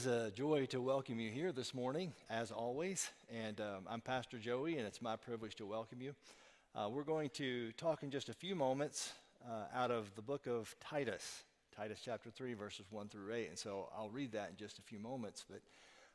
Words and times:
is 0.00 0.06
a 0.06 0.30
joy 0.30 0.64
to 0.64 0.80
welcome 0.80 1.20
you 1.20 1.30
here 1.30 1.52
this 1.52 1.74
morning, 1.74 2.10
as 2.30 2.50
always. 2.50 3.10
And 3.30 3.60
um, 3.60 3.84
I'm 3.86 4.00
Pastor 4.00 4.38
Joey, 4.38 4.78
and 4.78 4.86
it's 4.86 5.02
my 5.02 5.14
privilege 5.14 5.56
to 5.56 5.66
welcome 5.66 6.00
you. 6.00 6.14
Uh, 6.74 6.88
we're 6.90 7.02
going 7.02 7.28
to 7.34 7.70
talk 7.72 8.02
in 8.02 8.10
just 8.10 8.30
a 8.30 8.32
few 8.32 8.54
moments 8.54 9.12
uh, 9.46 9.64
out 9.74 9.90
of 9.90 10.10
the 10.14 10.22
book 10.22 10.46
of 10.46 10.74
Titus, 10.80 11.42
Titus 11.76 12.00
chapter 12.02 12.30
3, 12.30 12.54
verses 12.54 12.86
1 12.88 13.08
through 13.08 13.34
8. 13.34 13.48
And 13.50 13.58
so 13.58 13.90
I'll 13.94 14.08
read 14.08 14.32
that 14.32 14.48
in 14.48 14.56
just 14.56 14.78
a 14.78 14.82
few 14.82 14.98
moments. 14.98 15.44
But 15.46 15.60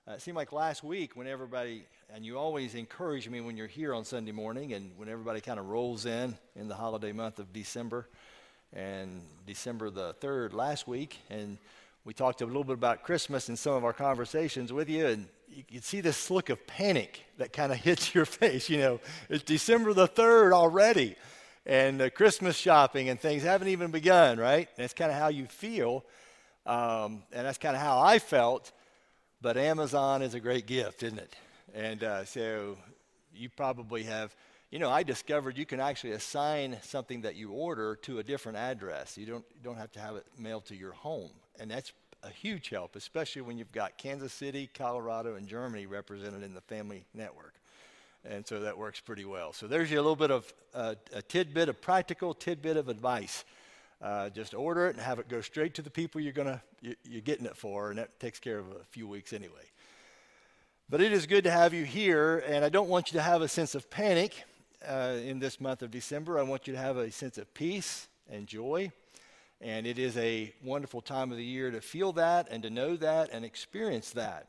uh, 0.07 0.15
it 0.15 0.21
seemed 0.23 0.37
like 0.37 0.51
last 0.51 0.83
week 0.83 1.15
when 1.15 1.27
everybody, 1.27 1.85
and 2.11 2.25
you 2.25 2.39
always 2.39 2.73
encourage 2.73 3.29
me 3.29 3.39
when 3.39 3.55
you're 3.55 3.67
here 3.67 3.93
on 3.93 4.03
Sunday 4.03 4.31
morning 4.31 4.73
and 4.73 4.97
when 4.97 5.09
everybody 5.09 5.41
kind 5.41 5.59
of 5.59 5.67
rolls 5.67 6.07
in 6.07 6.35
in 6.55 6.67
the 6.67 6.75
holiday 6.75 7.11
month 7.11 7.37
of 7.37 7.53
December, 7.53 8.09
and 8.73 9.21
December 9.45 9.91
the 9.91 10.15
3rd 10.15 10.53
last 10.53 10.87
week, 10.87 11.19
and 11.29 11.59
we 12.05 12.13
talked 12.13 12.41
a 12.41 12.45
little 12.45 12.63
bit 12.63 12.75
about 12.75 13.01
Christmas 13.01 13.49
in 13.49 13.57
some 13.57 13.73
of 13.73 13.83
our 13.83 13.91
conversations 13.91 14.71
with 14.71 14.87
you, 14.89 15.07
and 15.07 15.27
you 15.49 15.63
can 15.63 15.81
see 15.81 16.01
this 16.01 16.29
look 16.29 16.51
of 16.51 16.65
panic 16.67 17.25
that 17.39 17.51
kind 17.51 17.71
of 17.71 17.77
hits 17.83 18.13
your 18.13 18.25
face. 18.25 18.69
You 18.69 18.77
know, 18.77 18.99
it's 19.27 19.43
December 19.43 19.91
the 19.93 20.07
3rd 20.07 20.53
already, 20.53 21.15
and 21.65 21.99
uh, 21.99 22.11
Christmas 22.11 22.55
shopping 22.55 23.09
and 23.09 23.19
things 23.19 23.41
haven't 23.41 23.69
even 23.69 23.89
begun, 23.89 24.37
right? 24.37 24.67
And 24.77 24.83
that's 24.83 24.93
kind 24.93 25.11
of 25.11 25.17
how 25.17 25.29
you 25.29 25.47
feel, 25.47 26.05
um, 26.67 27.23
and 27.33 27.47
that's 27.47 27.57
kind 27.57 27.75
of 27.75 27.81
how 27.81 27.99
I 27.99 28.19
felt. 28.19 28.71
But 29.41 29.57
Amazon 29.57 30.21
is 30.21 30.35
a 30.35 30.39
great 30.39 30.67
gift, 30.67 31.01
isn't 31.01 31.19
it? 31.19 31.35
And 31.73 32.03
uh, 32.03 32.25
so 32.25 32.77
you 33.33 33.49
probably 33.49 34.03
have 34.03 34.33
you 34.71 34.79
know, 34.79 34.89
I 34.89 35.03
discovered 35.03 35.57
you 35.57 35.65
can 35.65 35.79
actually 35.79 36.13
assign 36.13 36.77
something 36.81 37.21
that 37.21 37.35
you 37.35 37.51
order 37.51 37.95
to 37.97 38.19
a 38.19 38.23
different 38.23 38.57
address. 38.57 39.17
You 39.17 39.25
don't, 39.25 39.45
you 39.55 39.61
don't 39.63 39.77
have 39.77 39.91
to 39.93 40.01
have 40.01 40.17
it 40.17 40.25
mailed 40.37 40.65
to 40.65 40.75
your 40.75 40.91
home. 40.91 41.31
And 41.59 41.71
that's 41.71 41.93
a 42.23 42.29
huge 42.29 42.69
help, 42.69 42.95
especially 42.95 43.41
when 43.41 43.57
you've 43.57 43.71
got 43.71 43.97
Kansas 43.97 44.33
City, 44.33 44.69
Colorado, 44.73 45.35
and 45.35 45.47
Germany 45.47 45.85
represented 45.85 46.43
in 46.43 46.53
the 46.53 46.61
family 46.61 47.05
network. 47.13 47.53
And 48.27 48.45
so 48.45 48.61
that 48.61 48.77
works 48.77 48.99
pretty 48.99 49.25
well. 49.25 49.53
So 49.53 49.67
there's 49.67 49.91
you 49.91 49.97
a 49.97 50.01
little 50.01 50.15
bit 50.15 50.31
of 50.31 50.51
uh, 50.73 50.95
a 51.13 51.21
tidbit 51.21 51.69
of 51.69 51.79
practical 51.79 52.33
tidbit 52.33 52.75
of 52.77 52.89
advice. 52.89 53.45
Uh, 54.01 54.29
just 54.29 54.53
order 54.53 54.87
it 54.87 54.95
and 54.95 55.03
have 55.03 55.19
it 55.19 55.29
go 55.29 55.41
straight 55.41 55.73
to 55.75 55.81
the 55.81 55.89
people 55.89 56.19
you're 56.19 56.33
gonna 56.33 56.61
you, 56.81 56.95
you're 57.03 57.21
getting 57.21 57.45
it 57.45 57.55
for, 57.55 57.89
and 57.89 57.99
that 57.99 58.19
takes 58.19 58.39
care 58.39 58.59
of 58.59 58.67
a 58.69 58.83
few 58.89 59.07
weeks 59.07 59.31
anyway. 59.31 59.53
But 60.89 61.01
it 61.01 61.13
is 61.13 61.25
good 61.25 61.45
to 61.45 61.51
have 61.51 61.73
you 61.73 61.85
here, 61.85 62.43
and 62.45 62.65
I 62.65 62.69
don't 62.69 62.89
want 62.89 63.11
you 63.11 63.17
to 63.17 63.23
have 63.23 63.41
a 63.41 63.47
sense 63.47 63.73
of 63.73 63.89
panic 63.89 64.43
uh, 64.87 65.17
in 65.23 65.39
this 65.39 65.61
month 65.61 65.81
of 65.81 65.91
December. 65.91 66.37
I 66.37 66.43
want 66.43 66.67
you 66.67 66.73
to 66.73 66.79
have 66.79 66.97
a 66.97 67.09
sense 67.11 67.37
of 67.37 67.51
peace 67.53 68.07
and 68.29 68.45
joy. 68.47 68.91
And 69.61 69.87
it 69.87 69.97
is 69.97 70.17
a 70.17 70.53
wonderful 70.63 71.01
time 71.01 71.31
of 71.31 71.37
the 71.37 71.43
year 71.43 71.71
to 71.71 71.81
feel 71.81 72.11
that 72.13 72.47
and 72.51 72.61
to 72.63 72.69
know 72.69 72.95
that 72.97 73.29
and 73.31 73.45
experience 73.45 74.11
that. 74.11 74.47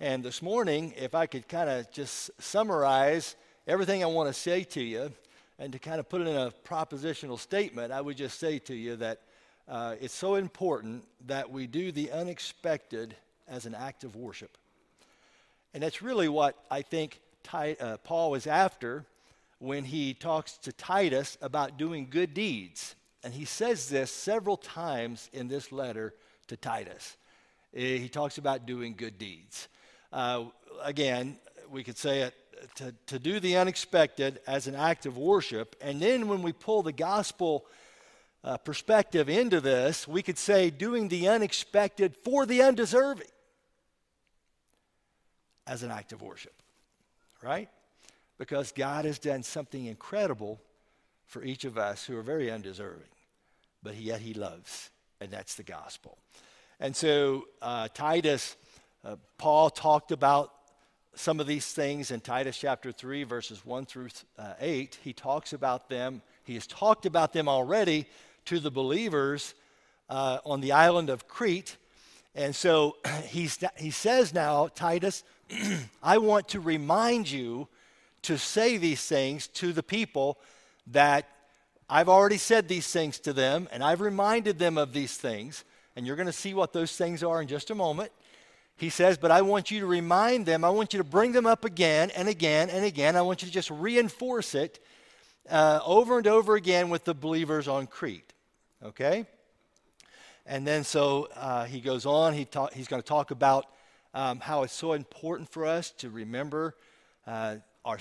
And 0.00 0.24
this 0.24 0.42
morning, 0.42 0.94
if 0.96 1.14
I 1.14 1.26
could 1.26 1.48
kind 1.48 1.70
of 1.70 1.90
just 1.92 2.30
summarize 2.40 3.36
everything 3.66 4.02
I 4.02 4.06
want 4.06 4.28
to 4.28 4.38
say 4.38 4.64
to 4.64 4.82
you 4.82 5.12
and 5.58 5.72
to 5.72 5.78
kind 5.78 6.00
of 6.00 6.08
put 6.08 6.20
it 6.20 6.26
in 6.26 6.36
a 6.36 6.52
propositional 6.66 7.38
statement, 7.38 7.92
I 7.92 8.00
would 8.00 8.16
just 8.16 8.40
say 8.40 8.58
to 8.60 8.74
you 8.74 8.96
that 8.96 9.20
uh, 9.68 9.94
it's 10.00 10.14
so 10.14 10.34
important 10.34 11.04
that 11.26 11.50
we 11.50 11.66
do 11.66 11.92
the 11.92 12.10
unexpected 12.10 13.14
as 13.48 13.66
an 13.66 13.74
act 13.74 14.04
of 14.04 14.16
worship. 14.16 14.58
And 15.72 15.82
that's 15.82 16.02
really 16.02 16.28
what 16.28 16.56
I 16.70 16.82
think 16.82 17.20
uh, 17.52 17.96
Paul 18.04 18.30
was 18.30 18.46
after 18.46 19.04
when 19.58 19.84
he 19.84 20.14
talks 20.14 20.58
to 20.58 20.72
Titus 20.72 21.38
about 21.40 21.78
doing 21.78 22.08
good 22.10 22.34
deeds. 22.34 22.94
And 23.24 23.34
he 23.34 23.44
says 23.44 23.88
this 23.88 24.12
several 24.12 24.56
times 24.56 25.28
in 25.32 25.48
this 25.48 25.72
letter 25.72 26.14
to 26.46 26.56
Titus. 26.56 27.16
Eh, 27.74 27.96
he 27.96 28.08
talks 28.08 28.38
about 28.38 28.66
doing 28.66 28.94
good 28.96 29.18
deeds. 29.18 29.68
Uh, 30.12 30.44
again, 30.82 31.38
we 31.70 31.82
could 31.82 31.98
say 31.98 32.20
it 32.20 32.34
to, 32.76 32.94
to 33.06 33.18
do 33.18 33.40
the 33.40 33.56
unexpected 33.56 34.40
as 34.46 34.68
an 34.68 34.76
act 34.76 35.06
of 35.06 35.16
worship. 35.16 35.74
And 35.80 36.00
then 36.00 36.28
when 36.28 36.42
we 36.42 36.52
pull 36.52 36.82
the 36.82 36.92
gospel 36.92 37.64
uh, 38.44 38.58
perspective 38.58 39.28
into 39.28 39.60
this, 39.60 40.06
we 40.06 40.22
could 40.22 40.38
say 40.38 40.70
doing 40.70 41.08
the 41.08 41.28
unexpected 41.28 42.14
for 42.22 42.46
the 42.46 42.62
undeserving 42.62 43.26
as 45.66 45.82
an 45.82 45.90
act 45.90 46.12
of 46.12 46.22
worship 46.22 46.52
right? 47.44 47.68
Because 48.38 48.72
God 48.72 49.04
has 49.04 49.18
done 49.18 49.42
something 49.42 49.84
incredible 49.84 50.60
for 51.26 51.44
each 51.44 51.64
of 51.64 51.78
us 51.78 52.04
who 52.04 52.16
are 52.16 52.22
very 52.22 52.50
undeserving, 52.50 53.06
but 53.84 53.96
yet 53.96 54.20
He 54.20 54.34
loves, 54.34 54.90
and 55.20 55.30
that's 55.30 55.54
the 55.54 55.62
gospel. 55.62 56.18
And 56.80 56.96
so, 56.96 57.44
uh, 57.62 57.86
Titus, 57.94 58.56
uh, 59.04 59.16
Paul 59.38 59.70
talked 59.70 60.10
about 60.10 60.50
some 61.14 61.38
of 61.38 61.46
these 61.46 61.72
things 61.72 62.10
in 62.10 62.20
Titus 62.20 62.58
chapter 62.58 62.90
3, 62.90 63.22
verses 63.22 63.64
1 63.64 63.86
through 63.86 64.08
uh, 64.38 64.54
8. 64.58 64.98
He 65.04 65.12
talks 65.12 65.52
about 65.52 65.88
them, 65.88 66.22
he 66.42 66.54
has 66.54 66.66
talked 66.66 67.06
about 67.06 67.32
them 67.32 67.48
already 67.48 68.06
to 68.46 68.58
the 68.58 68.70
believers 68.70 69.54
uh, 70.10 70.38
on 70.44 70.60
the 70.60 70.72
island 70.72 71.10
of 71.10 71.28
Crete. 71.28 71.76
And 72.34 72.54
so 72.54 72.96
he's, 73.26 73.58
he 73.76 73.90
says 73.90 74.34
now, 74.34 74.68
Titus, 74.68 75.22
I 76.02 76.18
want 76.18 76.48
to 76.48 76.60
remind 76.60 77.30
you 77.30 77.68
to 78.22 78.38
say 78.38 78.78
these 78.78 79.06
things 79.06 79.46
to 79.48 79.72
the 79.72 79.82
people 79.82 80.38
that 80.88 81.28
I've 81.88 82.08
already 82.08 82.38
said 82.38 82.66
these 82.66 82.90
things 82.90 83.18
to 83.20 83.32
them, 83.32 83.68
and 83.70 83.82
I've 83.82 84.00
reminded 84.00 84.58
them 84.58 84.78
of 84.78 84.92
these 84.92 85.16
things. 85.16 85.64
And 85.96 86.06
you're 86.06 86.16
going 86.16 86.26
to 86.26 86.32
see 86.32 86.54
what 86.54 86.72
those 86.72 86.96
things 86.96 87.22
are 87.22 87.40
in 87.40 87.46
just 87.46 87.70
a 87.70 87.74
moment. 87.74 88.10
He 88.76 88.88
says, 88.88 89.16
But 89.16 89.30
I 89.30 89.42
want 89.42 89.70
you 89.70 89.80
to 89.80 89.86
remind 89.86 90.46
them, 90.46 90.64
I 90.64 90.70
want 90.70 90.92
you 90.92 90.98
to 90.98 91.04
bring 91.04 91.32
them 91.32 91.46
up 91.46 91.64
again 91.64 92.10
and 92.10 92.28
again 92.28 92.70
and 92.70 92.84
again. 92.84 93.16
I 93.16 93.22
want 93.22 93.42
you 93.42 93.48
to 93.48 93.54
just 93.54 93.70
reinforce 93.70 94.54
it 94.54 94.80
uh, 95.48 95.80
over 95.84 96.18
and 96.18 96.26
over 96.26 96.56
again 96.56 96.88
with 96.88 97.04
the 97.04 97.14
believers 97.14 97.68
on 97.68 97.86
Crete. 97.86 98.32
Okay? 98.82 99.26
And 100.46 100.66
then 100.66 100.84
so 100.84 101.28
uh, 101.36 101.64
he 101.64 101.80
goes 101.80 102.06
on, 102.06 102.34
he 102.34 102.46
he's 102.72 102.88
going 102.88 103.02
to 103.02 103.08
talk 103.08 103.30
about 103.30 103.66
um, 104.14 104.40
how 104.40 104.62
it's 104.62 104.72
so 104.72 104.92
important 104.92 105.50
for 105.50 105.64
us 105.64 105.90
to 105.98 106.10
remember 106.10 106.74
uh, 107.26 107.56
our 107.84 107.98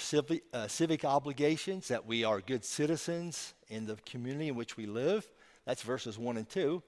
uh, 0.54 0.68
civic 0.68 1.06
obligations, 1.06 1.90
that 1.90 2.06
we 2.06 2.24
are 2.24 2.40
good 2.40 2.64
citizens 2.64 3.54
in 3.74 3.86
the 3.86 3.98
community 4.06 4.48
in 4.48 4.56
which 4.56 4.78
we 4.78 4.86
live. 4.86 5.28
That's 5.66 5.82
verses 5.82 6.18
1 6.18 6.38
and 6.38 6.50
2. 6.50 6.82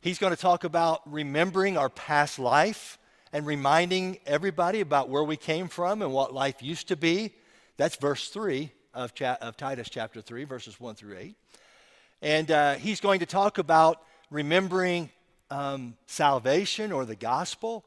He's 0.00 0.18
going 0.18 0.34
to 0.34 0.40
talk 0.40 0.64
about 0.64 1.00
remembering 1.10 1.78
our 1.78 1.88
past 1.88 2.38
life 2.38 2.98
and 3.32 3.46
reminding 3.46 4.18
everybody 4.26 4.80
about 4.80 5.08
where 5.08 5.24
we 5.24 5.36
came 5.36 5.68
from 5.68 6.02
and 6.02 6.12
what 6.12 6.34
life 6.34 6.62
used 6.62 6.88
to 6.88 6.96
be. 6.96 7.32
That's 7.76 7.96
verse 7.96 8.28
3 8.28 8.70
of, 8.94 9.14
cha- 9.14 9.38
of 9.40 9.56
Titus 9.56 9.88
chapter 9.88 10.20
3, 10.20 10.44
verses 10.44 10.80
1 10.80 10.96
through 10.96 11.16
8. 11.16 11.34
And 12.20 12.50
uh, 12.50 12.74
he's 12.74 13.00
going 13.00 13.20
to 13.20 13.26
talk 13.26 13.58
about 13.58 14.02
remembering 14.30 15.10
um, 15.50 15.96
salvation 16.06 16.92
or 16.92 17.04
the 17.04 17.16
gospel 17.16 17.84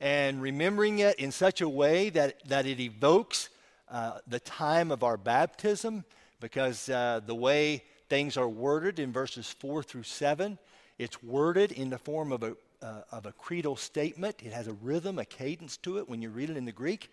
and 0.00 0.40
remembering 0.40 1.00
it 1.00 1.16
in 1.16 1.32
such 1.32 1.60
a 1.60 1.68
way 1.68 2.10
that, 2.10 2.42
that 2.48 2.66
it 2.66 2.80
evokes 2.80 3.48
uh, 3.90 4.18
the 4.26 4.40
time 4.40 4.90
of 4.92 5.02
our 5.02 5.16
baptism, 5.16 6.04
because 6.40 6.88
uh, 6.88 7.20
the 7.24 7.34
way 7.34 7.84
things 8.08 8.36
are 8.36 8.48
worded 8.48 8.98
in 8.98 9.12
verses 9.12 9.54
4 9.58 9.82
through 9.82 10.04
7, 10.04 10.58
it's 10.98 11.22
worded 11.22 11.72
in 11.72 11.90
the 11.90 11.98
form 11.98 12.32
of 12.32 12.42
a, 12.42 12.56
uh, 12.82 13.02
of 13.12 13.26
a 13.26 13.32
creedal 13.32 13.76
statement. 13.76 14.36
It 14.42 14.52
has 14.52 14.66
a 14.66 14.72
rhythm, 14.72 15.18
a 15.18 15.24
cadence 15.24 15.76
to 15.78 15.98
it 15.98 16.08
when 16.08 16.22
you 16.22 16.30
read 16.30 16.50
it 16.50 16.56
in 16.56 16.64
the 16.64 16.72
Greek. 16.72 17.12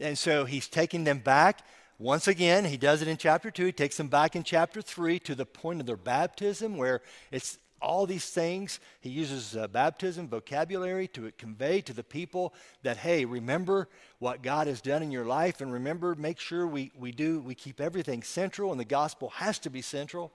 And 0.00 0.16
so 0.16 0.44
he's 0.44 0.68
taking 0.68 1.04
them 1.04 1.18
back. 1.18 1.60
Once 1.98 2.28
again, 2.28 2.64
he 2.64 2.76
does 2.76 3.02
it 3.02 3.08
in 3.08 3.16
chapter 3.16 3.50
2. 3.50 3.66
He 3.66 3.72
takes 3.72 3.96
them 3.96 4.08
back 4.08 4.36
in 4.36 4.44
chapter 4.44 4.80
3 4.80 5.18
to 5.20 5.34
the 5.34 5.46
point 5.46 5.80
of 5.80 5.86
their 5.86 5.96
baptism, 5.96 6.76
where 6.76 7.02
it's 7.32 7.58
all 7.80 8.06
these 8.06 8.30
things. 8.30 8.80
He 9.00 9.10
uses 9.10 9.56
uh, 9.56 9.68
baptism 9.68 10.28
vocabulary 10.28 11.08
to 11.08 11.32
convey 11.38 11.80
to 11.82 11.92
the 11.92 12.02
people 12.02 12.54
that, 12.82 12.96
hey, 12.96 13.24
remember 13.24 13.88
what 14.18 14.42
God 14.42 14.66
has 14.66 14.80
done 14.80 15.02
in 15.02 15.10
your 15.10 15.24
life, 15.24 15.60
and 15.60 15.72
remember, 15.72 16.14
make 16.14 16.38
sure 16.38 16.66
we, 16.66 16.90
we 16.98 17.12
do, 17.12 17.40
we 17.40 17.54
keep 17.54 17.80
everything 17.80 18.22
central, 18.22 18.70
and 18.70 18.80
the 18.80 18.84
gospel 18.84 19.30
has 19.30 19.58
to 19.60 19.70
be 19.70 19.82
central. 19.82 20.32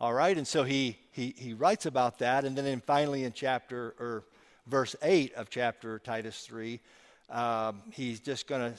All 0.00 0.12
right, 0.12 0.36
and 0.36 0.46
so 0.46 0.64
he, 0.64 0.98
he, 1.12 1.34
he 1.36 1.54
writes 1.54 1.86
about 1.86 2.18
that, 2.18 2.44
and 2.44 2.56
then 2.56 2.66
in, 2.66 2.80
finally 2.80 3.24
in 3.24 3.32
chapter, 3.32 3.94
or 3.98 4.24
verse 4.66 4.96
8 5.02 5.34
of 5.34 5.50
chapter 5.50 5.98
Titus 5.98 6.40
3, 6.46 6.80
um, 7.30 7.82
he's 7.92 8.20
just 8.20 8.46
going 8.46 8.72
to 8.72 8.78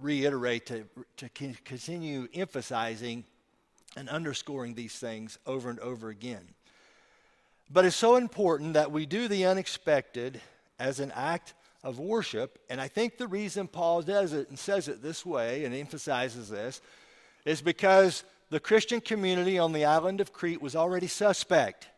reiterate 0.00 0.66
to, 0.66 0.84
to 1.16 1.28
continue 1.64 2.28
emphasizing 2.34 3.24
and 3.96 4.08
underscoring 4.08 4.74
these 4.74 4.96
things 4.98 5.38
over 5.46 5.70
and 5.70 5.80
over 5.80 6.08
again. 6.08 6.46
But 7.70 7.84
it's 7.84 7.96
so 7.96 8.16
important 8.16 8.74
that 8.74 8.92
we 8.92 9.04
do 9.04 9.28
the 9.28 9.44
unexpected 9.44 10.40
as 10.78 11.00
an 11.00 11.12
act 11.14 11.54
of 11.84 11.98
worship. 11.98 12.58
And 12.70 12.80
I 12.80 12.88
think 12.88 13.18
the 13.18 13.28
reason 13.28 13.68
Paul 13.68 14.02
does 14.02 14.32
it 14.32 14.48
and 14.48 14.58
says 14.58 14.88
it 14.88 15.02
this 15.02 15.24
way 15.24 15.64
and 15.64 15.74
emphasizes 15.74 16.48
this 16.48 16.80
is 17.44 17.60
because 17.60 18.24
the 18.50 18.60
Christian 18.60 19.00
community 19.00 19.58
on 19.58 19.72
the 19.72 19.84
island 19.84 20.20
of 20.20 20.32
Crete 20.32 20.62
was 20.62 20.74
already 20.74 21.06
suspect. 21.06 21.88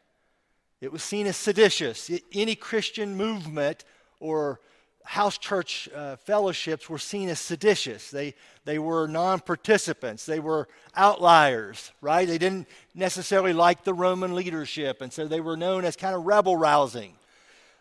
It 0.80 0.92
was 0.92 1.02
seen 1.02 1.26
as 1.26 1.36
seditious. 1.36 2.10
Any 2.32 2.56
Christian 2.56 3.16
movement 3.16 3.84
or 4.18 4.60
house 5.10 5.38
church 5.38 5.88
uh, 5.92 6.14
fellowships 6.14 6.88
were 6.88 6.96
seen 6.96 7.28
as 7.28 7.40
seditious. 7.40 8.12
They, 8.12 8.32
they 8.64 8.78
were 8.78 9.08
non 9.08 9.40
participants, 9.40 10.24
they 10.24 10.38
were 10.38 10.68
outliers, 10.94 11.90
right? 12.00 12.28
They 12.28 12.38
didn't 12.38 12.68
necessarily 12.94 13.52
like 13.52 13.82
the 13.82 13.92
Roman 13.92 14.36
leadership, 14.36 15.02
and 15.02 15.12
so 15.12 15.26
they 15.26 15.40
were 15.40 15.56
known 15.56 15.84
as 15.84 15.96
kind 15.96 16.14
of 16.14 16.26
rebel 16.26 16.54
rousing, 16.54 17.14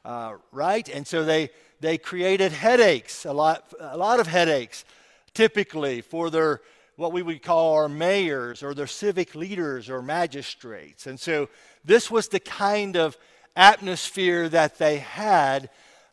uh, 0.03 0.37
right? 0.51 0.89
And 0.89 1.05
so 1.05 1.23
they, 1.23 1.51
they 1.81 1.99
created 1.99 2.51
headaches, 2.51 3.25
a 3.25 3.33
lot, 3.33 3.75
a 3.79 3.95
lot 3.95 4.19
of 4.19 4.25
headaches, 4.25 4.83
typically 5.35 6.01
for 6.01 6.31
their 6.31 6.61
what 6.95 7.13
we 7.13 7.21
would 7.21 7.43
call 7.43 7.75
our 7.75 7.87
mayors 7.87 8.63
or 8.63 8.73
their 8.73 8.87
civic 8.87 9.35
leaders 9.35 9.87
or 9.87 10.01
magistrates. 10.01 11.05
And 11.05 11.19
so 11.19 11.47
this 11.85 12.09
was 12.09 12.27
the 12.27 12.39
kind 12.39 12.97
of 12.97 13.15
atmosphere 13.55 14.49
that 14.49 14.79
they 14.79 14.97
had 14.97 15.69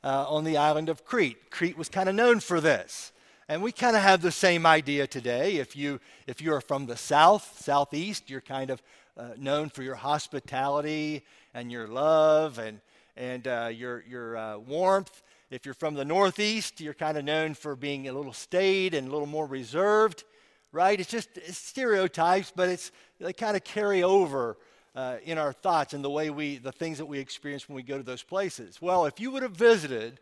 uh, 0.07 0.25
on 0.29 0.45
the 0.45 0.57
island 0.57 0.89
of 0.89 1.05
Crete. 1.05 1.51
Crete 1.51 1.77
was 1.77 1.89
kind 1.89 2.09
of 2.09 2.15
known 2.15 2.39
for 2.39 2.61
this. 2.61 3.11
And 3.49 3.61
we 3.61 3.73
kind 3.73 3.97
of 3.97 4.03
have 4.03 4.23
the 4.23 4.31
same 4.31 4.65
idea 4.65 5.09
today. 5.09 5.57
If, 5.57 5.75
you, 5.75 5.99
if 6.29 6.41
you're 6.41 6.61
from 6.61 6.87
the 6.87 6.97
south, 6.97 7.61
southeast, 7.61 8.31
you're 8.31 8.41
kind 8.41 8.71
of 8.71 8.81
uh, 9.17 9.31
known 9.37 9.69
for 9.69 9.83
your 9.83 9.97
hospitality 9.97 11.25
and 11.55 11.73
your 11.73 11.89
love 11.89 12.61
and, 12.61 12.81
and 13.17 13.49
uh, 13.49 13.71
your, 13.73 14.05
your 14.09 14.37
uh, 14.37 14.59
warmth. 14.59 15.23
If 15.51 15.65
you're 15.65 15.75
from 15.75 15.95
the 15.95 16.05
northeast, 16.05 16.81
you're 16.81 16.95
kind 16.95 17.19
of 17.19 17.25
known 17.25 17.55
for 17.55 17.75
being 17.75 18.07
a 18.07 18.13
little 18.13 18.33
staid 18.33 18.95
and 18.95 19.09
a 19.09 19.11
little 19.11 19.27
more 19.27 19.47
reserved, 19.47 20.23
right? 20.71 21.01
It's 21.01 21.11
just 21.11 21.31
it's 21.35 21.59
stereotypes, 21.59 22.53
but 22.55 22.69
it's, 22.69 22.93
they 23.19 23.33
kind 23.33 23.57
of 23.57 23.65
carry 23.65 24.05
over 24.05 24.57
uh, 24.97 25.19
in 25.25 25.37
our 25.37 25.53
thoughts 25.53 25.93
and 25.93 26.03
the 26.03 26.11
way 26.11 26.31
we, 26.31 26.57
the 26.57 26.73
things 26.73 26.99
that 26.99 27.07
we 27.07 27.19
experience 27.19 27.69
when 27.69 27.77
we 27.77 27.83
go 27.83 27.99
to 27.99 28.03
those 28.03 28.23
places. 28.23 28.81
Well, 28.81 29.05
if 29.05 29.21
you 29.21 29.31
would 29.31 29.43
have 29.43 29.53
visited 29.53 30.19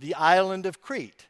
the 0.00 0.14
island 0.14 0.66
of 0.66 0.82
Crete, 0.82 1.28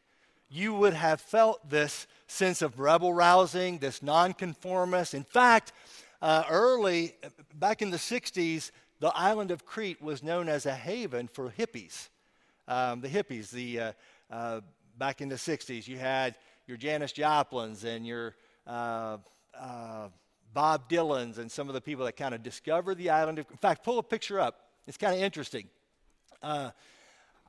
you 0.49 0.73
would 0.73 0.93
have 0.93 1.21
felt 1.21 1.69
this 1.69 2.07
sense 2.25 2.61
of 2.61 2.79
rebel 2.79 3.13
rousing, 3.13 3.77
this 3.77 4.01
nonconformist. 4.01 5.13
In 5.13 5.23
fact, 5.23 5.73
uh, 6.21 6.43
early, 6.49 7.15
back 7.53 7.83
in 7.83 7.91
the 7.91 7.97
60s, 7.97 8.71
the 8.99 9.15
island 9.15 9.51
of 9.51 9.63
Crete 9.63 10.01
was 10.01 10.23
known 10.23 10.49
as 10.49 10.65
a 10.65 10.73
haven 10.73 11.27
for 11.27 11.53
hippies. 11.55 12.09
Um, 12.67 13.01
the 13.01 13.07
hippies, 13.07 13.51
the, 13.51 13.79
uh, 13.79 13.91
uh, 14.31 14.61
back 14.97 15.21
in 15.21 15.29
the 15.29 15.35
60s, 15.35 15.87
you 15.87 15.97
had 15.97 16.35
your 16.65 16.77
Janis 16.77 17.11
Joplins 17.11 17.83
and 17.83 18.07
your 18.07 18.35
uh, 18.65 19.17
uh, 19.57 20.07
Bob 20.57 20.89
Dylan's 20.89 21.37
and 21.37 21.51
some 21.51 21.67
of 21.67 21.75
the 21.75 21.81
people 21.81 22.03
that 22.05 22.17
kind 22.17 22.33
of 22.33 22.41
discovered 22.41 22.95
the 22.95 23.11
island. 23.11 23.37
In 23.37 23.45
fact, 23.61 23.83
pull 23.83 23.99
a 23.99 24.03
picture 24.03 24.39
up. 24.39 24.59
It's 24.87 24.97
kind 24.97 25.13
of 25.13 25.21
interesting. 25.21 25.67
Uh, 26.41 26.71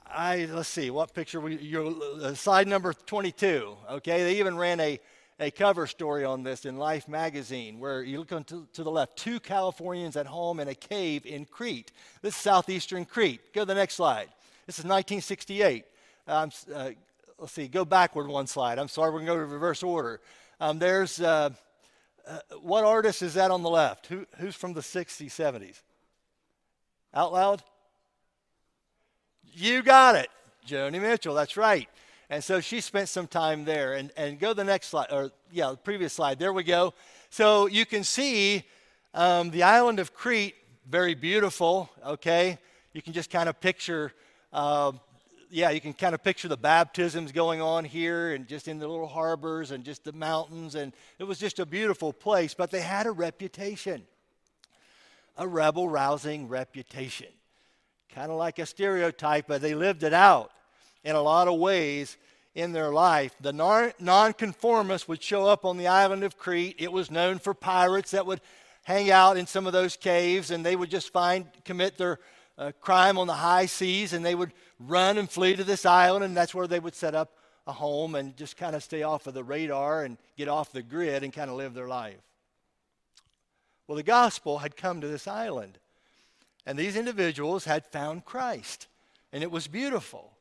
I 0.06 0.44
let's 0.44 0.68
see 0.68 0.90
what 0.90 1.14
picture 1.14 1.40
we 1.40 1.56
your 1.56 1.94
uh, 2.22 2.34
slide 2.34 2.68
number 2.68 2.92
22. 2.92 3.78
Okay, 3.92 4.24
they 4.24 4.38
even 4.40 4.58
ran 4.58 4.78
a 4.78 5.00
a 5.40 5.50
cover 5.50 5.86
story 5.86 6.26
on 6.26 6.42
this 6.42 6.66
in 6.66 6.76
Life 6.76 7.08
magazine 7.08 7.78
where 7.78 8.02
you 8.02 8.18
look 8.18 8.28
to, 8.28 8.68
to 8.74 8.82
the 8.82 8.90
left, 8.90 9.16
two 9.16 9.40
Californians 9.40 10.14
at 10.14 10.26
home 10.26 10.60
in 10.60 10.68
a 10.68 10.74
cave 10.74 11.24
in 11.24 11.46
Crete. 11.46 11.92
This 12.20 12.34
is 12.34 12.40
southeastern 12.42 13.06
Crete. 13.06 13.54
Go 13.54 13.62
to 13.62 13.64
the 13.64 13.74
next 13.74 13.94
slide. 13.94 14.28
This 14.66 14.78
is 14.78 14.84
1968. 14.84 15.86
Um, 16.26 16.50
uh, 16.74 16.90
let's 17.38 17.54
see, 17.54 17.68
go 17.68 17.86
backward 17.86 18.28
one 18.28 18.46
slide. 18.46 18.78
I'm 18.78 18.88
sorry, 18.88 19.12
we're 19.12 19.24
going 19.24 19.28
to 19.28 19.32
go 19.32 19.38
to 19.38 19.46
reverse 19.46 19.82
order. 19.82 20.20
Um, 20.60 20.78
there's 20.78 21.22
uh, 21.22 21.50
uh, 22.28 22.40
what 22.60 22.84
artist 22.84 23.22
is 23.22 23.34
that 23.34 23.50
on 23.50 23.62
the 23.62 23.70
left? 23.70 24.06
Who, 24.08 24.26
who's 24.38 24.54
from 24.54 24.74
the 24.74 24.80
60s, 24.80 25.28
70s? 25.28 25.80
Out 27.14 27.32
loud? 27.32 27.62
You 29.54 29.82
got 29.82 30.14
it. 30.14 30.28
Joni 30.66 31.00
Mitchell, 31.00 31.34
that's 31.34 31.56
right. 31.56 31.88
And 32.28 32.44
so 32.44 32.60
she 32.60 32.82
spent 32.82 33.08
some 33.08 33.26
time 33.26 33.64
there. 33.64 33.94
And, 33.94 34.12
and 34.16 34.38
go 34.38 34.48
to 34.48 34.54
the 34.54 34.64
next 34.64 34.88
slide, 34.88 35.06
or 35.10 35.30
yeah, 35.50 35.70
the 35.70 35.78
previous 35.78 36.12
slide. 36.12 36.38
There 36.38 36.52
we 36.52 36.64
go. 36.64 36.92
So 37.30 37.66
you 37.66 37.86
can 37.86 38.04
see 38.04 38.64
um, 39.14 39.50
the 39.50 39.62
island 39.62 39.98
of 39.98 40.12
Crete, 40.12 40.54
very 40.86 41.14
beautiful, 41.14 41.88
okay? 42.04 42.58
You 42.92 43.00
can 43.00 43.14
just 43.14 43.30
kind 43.30 43.48
of 43.48 43.58
picture 43.58 44.12
uh, 44.52 44.92
yeah, 45.50 45.70
you 45.70 45.80
can 45.80 45.92
kind 45.92 46.14
of 46.14 46.22
picture 46.22 46.48
the 46.48 46.56
baptisms 46.56 47.32
going 47.32 47.60
on 47.60 47.84
here 47.84 48.32
and 48.32 48.46
just 48.46 48.68
in 48.68 48.78
the 48.78 48.88
little 48.88 49.06
harbors 49.06 49.70
and 49.70 49.84
just 49.84 50.04
the 50.04 50.12
mountains. 50.12 50.74
And 50.74 50.92
it 51.18 51.24
was 51.24 51.38
just 51.38 51.58
a 51.58 51.66
beautiful 51.66 52.12
place, 52.12 52.54
but 52.54 52.70
they 52.70 52.80
had 52.80 53.06
a 53.06 53.10
reputation, 53.10 54.06
a 55.36 55.46
rebel 55.46 55.88
rousing 55.88 56.48
reputation. 56.48 57.28
Kind 58.14 58.30
of 58.30 58.38
like 58.38 58.58
a 58.58 58.66
stereotype, 58.66 59.46
but 59.46 59.60
they 59.60 59.74
lived 59.74 60.02
it 60.02 60.12
out 60.12 60.50
in 61.04 61.14
a 61.14 61.22
lot 61.22 61.48
of 61.48 61.58
ways 61.58 62.16
in 62.54 62.72
their 62.72 62.90
life. 62.90 63.34
The 63.40 63.52
nonconformists 64.00 65.06
would 65.08 65.22
show 65.22 65.46
up 65.46 65.64
on 65.64 65.76
the 65.76 65.86
island 65.86 66.24
of 66.24 66.38
Crete. 66.38 66.76
It 66.78 66.92
was 66.92 67.10
known 67.10 67.38
for 67.38 67.54
pirates 67.54 68.10
that 68.10 68.26
would 68.26 68.40
hang 68.84 69.10
out 69.10 69.36
in 69.36 69.46
some 69.46 69.66
of 69.66 69.72
those 69.72 69.96
caves 69.96 70.50
and 70.50 70.64
they 70.64 70.74
would 70.74 70.90
just 70.90 71.12
find, 71.12 71.46
commit 71.64 71.98
their 71.98 72.18
uh, 72.58 72.72
crime 72.80 73.16
on 73.16 73.26
the 73.26 73.34
high 73.34 73.66
seas, 73.66 74.12
and 74.12 74.24
they 74.24 74.34
would 74.34 74.52
run 74.80 75.16
and 75.16 75.30
flee 75.30 75.54
to 75.56 75.64
this 75.64 75.86
island, 75.86 76.24
and 76.24 76.36
that's 76.36 76.54
where 76.54 76.66
they 76.66 76.80
would 76.80 76.94
set 76.94 77.14
up 77.14 77.36
a 77.66 77.72
home 77.72 78.14
and 78.14 78.36
just 78.36 78.56
kind 78.56 78.74
of 78.74 78.82
stay 78.82 79.02
off 79.02 79.26
of 79.26 79.34
the 79.34 79.44
radar 79.44 80.04
and 80.04 80.18
get 80.36 80.48
off 80.48 80.72
the 80.72 80.82
grid 80.82 81.22
and 81.22 81.32
kind 81.32 81.50
of 81.50 81.56
live 81.56 81.74
their 81.74 81.88
life. 81.88 82.16
Well, 83.86 83.96
the 83.96 84.02
gospel 84.02 84.58
had 84.58 84.76
come 84.76 85.00
to 85.00 85.08
this 85.08 85.28
island, 85.28 85.78
and 86.66 86.78
these 86.78 86.96
individuals 86.96 87.64
had 87.64 87.86
found 87.86 88.24
Christ, 88.24 88.86
and 89.32 89.42
it 89.42 89.50
was 89.50 89.68
beautiful. 89.68 90.32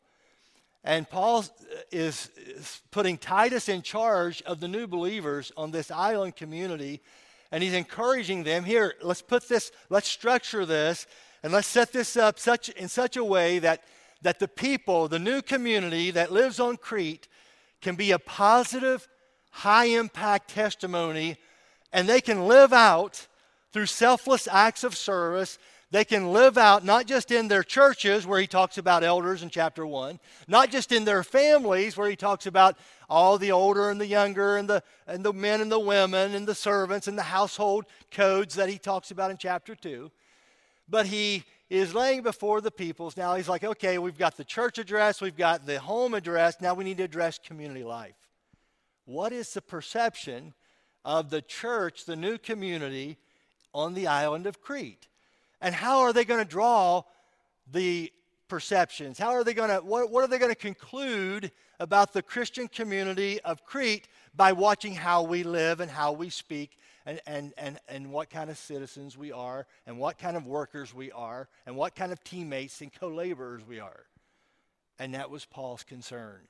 And 0.83 1.09
Paul 1.09 1.45
is, 1.91 2.29
is 2.37 2.81
putting 2.91 3.17
Titus 3.17 3.67
in 3.67 3.81
charge 3.81 4.41
of 4.43 4.59
the 4.59 4.67
new 4.67 4.87
believers 4.87 5.51
on 5.57 5.71
this 5.71 5.91
island 5.91 6.35
community, 6.35 7.01
and 7.51 7.61
he's 7.61 7.73
encouraging 7.73 8.43
them 8.43 8.63
here, 8.63 8.95
let's 9.01 9.21
put 9.21 9.47
this, 9.47 9.71
let's 9.89 10.07
structure 10.07 10.65
this 10.65 11.07
and 11.43 11.53
let's 11.53 11.67
set 11.67 11.91
this 11.91 12.17
up 12.17 12.39
such, 12.39 12.69
in 12.69 12.87
such 12.87 13.15
a 13.15 13.23
way 13.23 13.59
that, 13.59 13.83
that 14.21 14.39
the 14.39 14.47
people, 14.47 15.07
the 15.07 15.19
new 15.19 15.41
community 15.41 16.11
that 16.11 16.31
lives 16.31 16.59
on 16.59 16.77
Crete, 16.77 17.27
can 17.81 17.95
be 17.95 18.11
a 18.11 18.19
positive, 18.19 19.07
high 19.51 19.85
impact 19.85 20.49
testimony, 20.49 21.37
and 21.93 22.07
they 22.07 22.21
can 22.21 22.47
live 22.47 22.73
out 22.73 23.27
through 23.71 23.85
selfless 23.85 24.47
acts 24.47 24.83
of 24.83 24.95
service. 24.95 25.59
They 25.91 26.03
can 26.03 26.33
live 26.33 26.57
out 26.57 26.83
not 26.83 27.05
just 27.05 27.31
in 27.31 27.47
their 27.47 27.63
churches, 27.63 28.25
where 28.25 28.41
he 28.41 28.47
talks 28.47 28.77
about 28.77 29.03
elders 29.03 29.43
in 29.43 29.49
chapter 29.49 29.85
1, 29.85 30.19
not 30.47 30.69
just 30.69 30.91
in 30.91 31.05
their 31.05 31.23
families, 31.23 31.95
where 31.95 32.09
he 32.09 32.15
talks 32.15 32.45
about 32.45 32.77
all 33.09 33.37
the 33.37 33.51
older 33.51 33.89
and 33.89 34.01
the 34.01 34.07
younger, 34.07 34.57
and 34.57 34.67
the, 34.67 34.83
and 35.05 35.23
the 35.23 35.31
men 35.31 35.61
and 35.61 35.71
the 35.71 35.79
women, 35.79 36.33
and 36.33 36.47
the 36.47 36.55
servants, 36.55 37.07
and 37.07 37.17
the 37.17 37.23
household 37.23 37.85
codes 38.11 38.55
that 38.55 38.69
he 38.69 38.77
talks 38.77 39.11
about 39.11 39.31
in 39.31 39.37
chapter 39.37 39.75
2 39.75 40.11
but 40.89 41.05
he 41.05 41.43
is 41.69 41.93
laying 41.93 42.21
before 42.21 42.61
the 42.61 42.71
peoples. 42.71 43.17
Now 43.17 43.35
he's 43.35 43.49
like, 43.49 43.63
okay, 43.63 43.97
we've 43.97 44.17
got 44.17 44.37
the 44.37 44.43
church 44.43 44.77
address, 44.77 45.21
we've 45.21 45.35
got 45.35 45.65
the 45.65 45.79
home 45.79 46.13
address, 46.13 46.61
now 46.61 46.73
we 46.73 46.83
need 46.83 46.97
to 46.97 47.03
address 47.03 47.39
community 47.39 47.83
life. 47.83 48.15
What 49.05 49.33
is 49.33 49.53
the 49.53 49.61
perception 49.61 50.53
of 51.03 51.29
the 51.29 51.41
church, 51.41 52.05
the 52.05 52.15
new 52.15 52.37
community 52.37 53.17
on 53.73 53.93
the 53.93 54.07
island 54.07 54.47
of 54.47 54.61
Crete? 54.61 55.07
And 55.61 55.73
how 55.73 56.01
are 56.01 56.13
they 56.13 56.25
going 56.25 56.43
to 56.43 56.49
draw 56.49 57.03
the 57.71 58.11
perceptions? 58.47 59.17
How 59.17 59.31
are 59.31 59.43
they 59.43 59.53
going 59.53 59.69
to, 59.69 59.77
what, 59.77 60.11
what 60.11 60.23
are 60.23 60.27
they 60.27 60.39
going 60.39 60.51
to 60.51 60.55
conclude 60.55 61.51
about 61.79 62.13
the 62.13 62.21
Christian 62.21 62.67
community 62.67 63.39
of 63.41 63.65
Crete 63.65 64.07
by 64.35 64.51
watching 64.51 64.93
how 64.93 65.23
we 65.23 65.43
live 65.43 65.79
and 65.79 65.91
how 65.91 66.11
we 66.11 66.29
speak 66.29 66.77
and, 67.07 67.21
and, 67.25 67.53
and, 67.57 67.79
and 67.87 68.11
what 68.11 68.29
kind 68.29 68.49
of 68.49 68.57
citizens 68.57 69.17
we 69.17 69.31
are, 69.31 69.65
and 69.87 69.97
what 69.97 70.19
kind 70.19 70.35
of 70.35 70.45
workers 70.45 70.93
we 70.93 71.11
are, 71.11 71.47
and 71.65 71.75
what 71.75 71.95
kind 71.95 72.11
of 72.11 72.23
teammates 72.23 72.81
and 72.81 72.93
co 72.93 73.07
laborers 73.07 73.65
we 73.65 73.79
are. 73.79 74.05
And 74.99 75.13
that 75.15 75.31
was 75.31 75.45
Paul's 75.45 75.83
concern. 75.83 76.41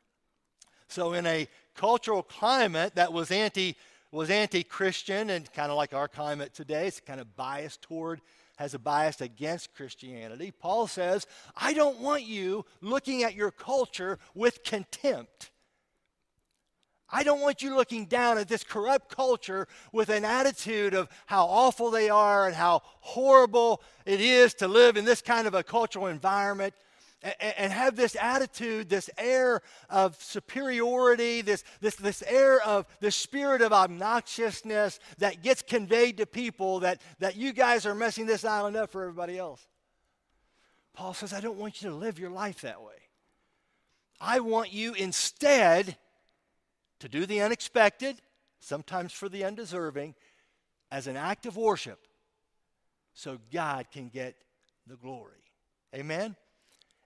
So, 0.90 1.14
in 1.14 1.26
a 1.28 1.48
cultural 1.76 2.24
climate 2.24 2.96
that 2.96 3.14
was 3.14 3.30
anti 3.32 3.76
was 4.12 4.30
anti-Christian 4.30 5.30
and 5.30 5.52
kind 5.54 5.70
of 5.70 5.78
like 5.78 5.94
our 5.94 6.08
climate 6.08 6.54
today, 6.54 6.88
it's 6.88 7.02
kind 7.02 7.20
of 7.20 7.36
biased 7.36 7.82
toward 7.82 8.22
has 8.58 8.74
a 8.74 8.80
bias 8.80 9.22
against 9.22 9.76
Christianity. 9.76 10.52
Paul 10.52 10.88
says, 10.88 11.28
I 11.56 11.74
don't 11.74 12.00
want 12.00 12.24
you 12.24 12.66
looking 12.82 13.24
at 13.24 13.36
your 13.36 13.52
culture 13.52 14.18
with 14.34 14.64
contempt. 14.64 15.52
I 17.10 17.24
don't 17.24 17.42
want 17.42 17.62
you 17.62 17.76
looking 17.76 18.06
down 18.06 18.38
at 18.38 18.50
this 18.50 18.64
corrupt 18.64 19.16
culture 19.16 19.68
with 19.94 20.10
an 20.10 20.26
attitude 20.26 20.94
of 20.94 21.08
how 21.26 21.46
awful 21.46 21.90
they 21.90 22.10
are 22.10 22.48
and 22.48 22.56
how 22.56 22.82
horrible 23.00 23.82
it 24.06 24.20
is 24.20 24.54
to 24.56 24.68
live 24.68 24.98
in 24.98 25.06
this 25.06 25.22
kind 25.22 25.48
of 25.48 25.54
a 25.54 25.64
cultural 25.64 26.08
environment 26.08 26.74
and, 27.40 27.74
have 27.74 27.96
this 27.96 28.16
attitude, 28.20 28.90
this 28.90 29.10
air 29.18 29.62
of 29.90 30.22
superiority, 30.22 31.42
this, 31.42 31.64
this, 31.82 31.96
this 31.96 32.24
air 32.28 32.62
of 32.62 32.86
the 33.00 33.10
spirit 33.10 33.62
of 33.62 33.72
obnoxiousness 33.72 35.00
that 35.18 35.42
gets 35.42 35.62
conveyed 35.62 36.18
to 36.18 36.26
people 36.26 36.82
that, 36.82 37.02
that 37.20 37.36
you 37.36 37.54
guys 37.54 37.86
are 37.86 37.96
messing 37.96 38.28
this 38.28 38.46
island 38.46 38.76
up 38.76 38.92
for 38.92 39.02
everybody 39.02 39.38
else. 39.38 39.66
Paul 40.94 41.14
says, 41.14 41.34
I 41.34 41.42
don't 41.42 41.58
want 41.58 41.82
you 41.82 41.90
to 41.90 41.96
live 41.96 42.20
your 42.20 42.30
life 42.30 42.62
that 42.62 42.82
way. 42.82 42.94
I 44.20 44.40
want 44.40 44.72
you 44.72 44.94
instead 44.94 45.98
to 47.00 47.10
do 47.10 47.26
the 47.26 47.42
unexpected, 47.42 48.22
sometimes 48.60 49.14
for 49.14 49.30
the 49.30 49.44
undeserving, 49.44 50.16
as 50.92 51.08
an 51.08 51.18
act 51.18 51.46
of 51.46 51.58
worship 51.58 52.08
so 53.14 53.40
God 53.52 53.88
can 53.92 54.10
get 54.10 54.36
the 54.86 54.96
glory. 54.96 55.44
Amen? 55.94 56.36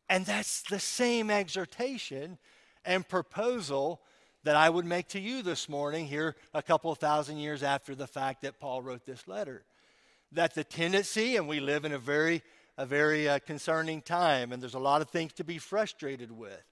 And 0.10 0.25
that's 0.25 0.62
the 0.63 0.79
same 0.79 1.29
exhortation 1.29 2.38
and 2.83 3.07
proposal 3.07 4.01
that 4.43 4.55
I 4.55 4.69
would 4.69 4.86
make 4.86 5.07
to 5.10 5.19
you 5.19 5.41
this 5.41 5.69
morning, 5.69 6.07
here 6.07 6.36
a 6.53 6.63
couple 6.63 6.91
of 6.91 6.98
thousand 6.98 7.38
years 7.38 7.63
after 7.63 7.95
the 7.95 8.07
fact 8.07 8.41
that 8.41 8.60
Paul 8.60 8.81
wrote 8.81 9.05
this 9.05 9.27
letter. 9.27 9.63
That 10.31 10.55
the 10.55 10.63
tendency, 10.63 11.36
and 11.36 11.48
we 11.48 11.60
live 11.60 11.86
in 11.86 11.91
a 11.91 12.00
very, 12.00 12.41
a 12.77 12.86
very 12.86 13.29
uh, 13.29 13.39
concerning 13.39 14.01
time, 14.01 14.51
and 14.51 14.62
there's 14.62 14.74
a 14.74 14.79
lot 14.79 15.01
of 15.01 15.10
things 15.10 15.33
to 15.33 15.43
be 15.43 15.60
frustrated 15.60 16.31
with. 16.31 16.63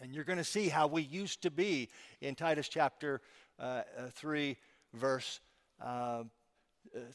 And 0.00 0.14
you're 0.14 0.24
going 0.24 0.38
to 0.38 0.44
see 0.44 0.68
how 0.68 0.86
we 0.86 1.02
used 1.02 1.42
to 1.42 1.50
be 1.50 1.88
in 2.20 2.34
Titus 2.34 2.68
chapter 2.68 3.20
uh, 3.58 3.82
uh, 3.98 4.02
3, 4.12 4.56
verse 4.94 5.40
uh, 5.84 6.24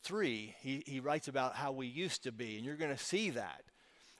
3. 0.01 0.55
He, 0.59 0.83
he 0.85 0.99
writes 0.99 1.27
about 1.27 1.55
how 1.55 1.71
we 1.71 1.87
used 1.87 2.23
to 2.23 2.31
be, 2.31 2.57
and 2.57 2.65
you're 2.65 2.75
going 2.75 2.95
to 2.95 3.03
see 3.03 3.29
that 3.31 3.63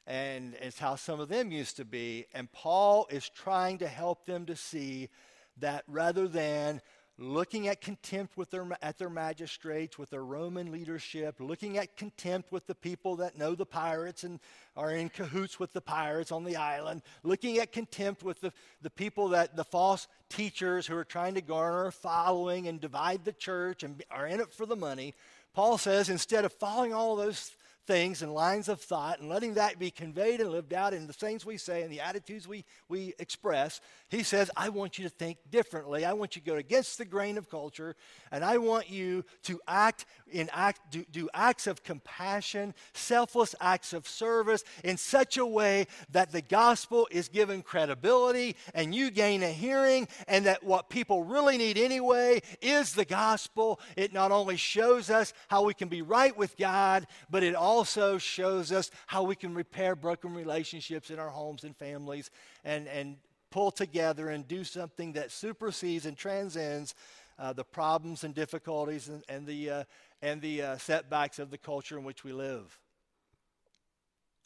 and 0.06 0.56
it's 0.62 0.80
how 0.80 0.96
some 0.96 1.20
of 1.20 1.30
them 1.30 1.52
used 1.52 1.78
to 1.78 1.86
be. 1.86 2.26
And 2.34 2.52
Paul 2.52 3.08
is 3.10 3.30
trying 3.30 3.78
to 3.80 3.88
help 3.88 4.26
them 4.26 4.46
to 4.48 4.56
see 4.56 5.10
that 5.58 5.84
rather 5.88 6.28
than 6.28 6.82
looking 7.24 7.68
at 7.68 7.82
contempt 7.82 8.38
with 8.38 8.52
their, 8.52 8.68
at 8.82 8.98
their 8.98 9.10
magistrates, 9.10 9.98
with 9.98 10.10
their 10.10 10.24
Roman 10.24 10.72
leadership, 10.72 11.36
looking 11.40 11.78
at 11.78 11.96
contempt 11.96 12.52
with 12.52 12.68
the 12.68 12.76
people 12.76 13.16
that 13.18 13.38
know 13.38 13.56
the 13.56 13.66
pirates 13.66 14.24
and 14.24 14.40
are 14.76 14.92
in 14.92 15.10
cahoots 15.10 15.60
with 15.60 15.72
the 15.74 15.82
pirates 15.82 16.32
on 16.32 16.44
the 16.44 16.58
island, 16.58 17.02
looking 17.24 17.58
at 17.58 17.72
contempt 17.72 18.24
with 18.24 18.42
the, 18.42 18.52
the 18.82 18.90
people 18.90 19.30
that 19.30 19.56
the 19.56 19.64
false 19.64 20.08
teachers 20.30 20.86
who 20.86 20.96
are 20.96 21.06
trying 21.06 21.36
to 21.36 21.42
garner 21.42 21.92
following 21.92 22.68
and 22.68 22.82
divide 22.82 23.24
the 23.24 23.34
church 23.34 23.84
and 23.84 24.04
are 24.12 24.28
in 24.28 24.42
it 24.42 24.54
for 24.54 24.66
the 24.66 24.76
money. 24.76 25.14
Paul 25.54 25.78
says 25.78 26.10
instead 26.10 26.46
of 26.46 26.52
following 26.52 26.94
all 26.94 27.16
those 27.16 27.52
things 27.86 28.22
and 28.22 28.34
lines 28.34 28.70
of 28.70 28.80
thought 28.80 29.20
and 29.20 29.30
letting 29.30 29.56
that 29.56 29.78
be 29.78 29.92
conveyed 29.92 30.40
and 30.40 30.50
lived 30.52 30.74
out 30.74 30.94
in 30.94 31.08
the 31.08 31.14
things 31.14 31.46
we 31.46 31.58
say 31.58 31.82
and 31.82 31.92
the 31.92 32.00
attitudes 32.00 32.48
we, 32.48 32.64
we 32.88 33.14
express, 33.20 33.82
he 34.10 34.24
says, 34.24 34.50
I 34.56 34.70
want 34.70 34.98
you 34.98 35.04
to 35.04 35.10
think 35.10 35.38
differently. 35.52 36.06
I 36.06 36.14
want 36.14 36.36
you 36.36 36.42
to 36.42 36.48
go 36.48 36.56
against 36.56 36.98
the 36.98 37.06
grain 37.06 37.38
of 37.38 37.50
culture, 37.50 37.96
and 38.32 38.44
I 38.44 38.58
want 38.58 38.90
you 38.90 39.26
to 39.44 39.60
act 39.68 40.06
in 40.32 40.50
act, 40.54 40.80
do, 40.92 41.04
do 41.12 41.30
acts 41.34 41.68
of 41.68 41.84
compassion, 41.84 42.74
selfless 42.94 43.56
acts 43.60 43.94
of 43.94 44.08
service 44.08 44.64
in 44.84 44.98
such 44.98 45.38
a 45.38 45.46
way 45.46 45.88
that 46.12 46.32
the 46.32 46.42
gospel 46.42 47.08
is 47.12 47.28
given 47.28 47.62
credibility 47.62 48.56
and 48.74 48.96
you 48.96 49.12
gain 49.12 49.44
a 49.44 49.50
hearing, 49.50 50.08
and 50.28 50.46
that 50.46 50.64
what 50.64 50.90
people 50.90 51.24
really 51.24 51.58
need 51.58 51.78
anyway 51.78 52.42
is 52.62 52.94
the 52.94 53.06
gospel. 53.06 53.80
It 53.98 54.14
not 54.14 54.32
only 54.32 54.58
shows 54.58 55.10
us 55.10 55.34
how 55.50 55.64
we 55.64 55.74
can 55.74 55.90
be 55.90 56.02
right 56.02 56.36
with 56.38 56.56
God, 56.58 57.08
but 57.30 57.44
it 57.44 57.56
also 57.56 57.73
also 57.74 58.20
shows 58.20 58.72
us 58.72 58.92
how 59.08 59.24
we 59.24 59.36
can 59.36 59.56
repair 59.56 59.96
broken 59.96 60.32
relationships 60.36 61.10
in 61.10 61.18
our 61.18 61.30
homes 61.30 61.64
and 61.64 61.76
families 61.76 62.30
and, 62.64 62.88
and 62.88 63.18
pull 63.50 63.72
together 63.72 64.30
and 64.30 64.48
do 64.48 64.64
something 64.64 65.14
that 65.14 65.32
supersedes 65.32 66.06
and 66.06 66.16
transcends 66.16 66.94
uh, 67.40 67.52
the 67.52 67.64
problems 67.64 68.24
and 68.24 68.36
difficulties 68.36 69.10
and, 69.10 69.24
and 69.28 69.48
the, 69.48 69.70
uh, 69.70 69.84
and 70.22 70.40
the 70.40 70.62
uh, 70.62 70.78
setbacks 70.78 71.40
of 71.40 71.50
the 71.50 71.58
culture 71.58 71.98
in 71.98 72.04
which 72.04 72.24
we 72.24 72.32
live. 72.32 72.80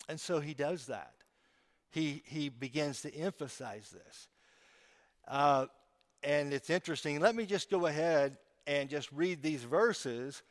And 0.08 0.18
so 0.18 0.40
he 0.40 0.54
does 0.54 0.86
that. 0.86 1.12
He, 1.92 2.24
he 2.26 2.48
begins 2.48 3.02
to 3.02 3.14
emphasize 3.14 3.90
this. 3.90 4.30
Uh, 5.28 5.66
and 6.24 6.54
it's 6.54 6.70
interesting. 6.70 7.20
Let 7.20 7.36
me 7.36 7.46
just 7.46 7.70
go 7.70 7.88
ahead 7.88 8.38
and 8.66 8.90
just 8.90 9.12
read 9.12 9.42
these 9.42 9.64
verses 9.64 10.44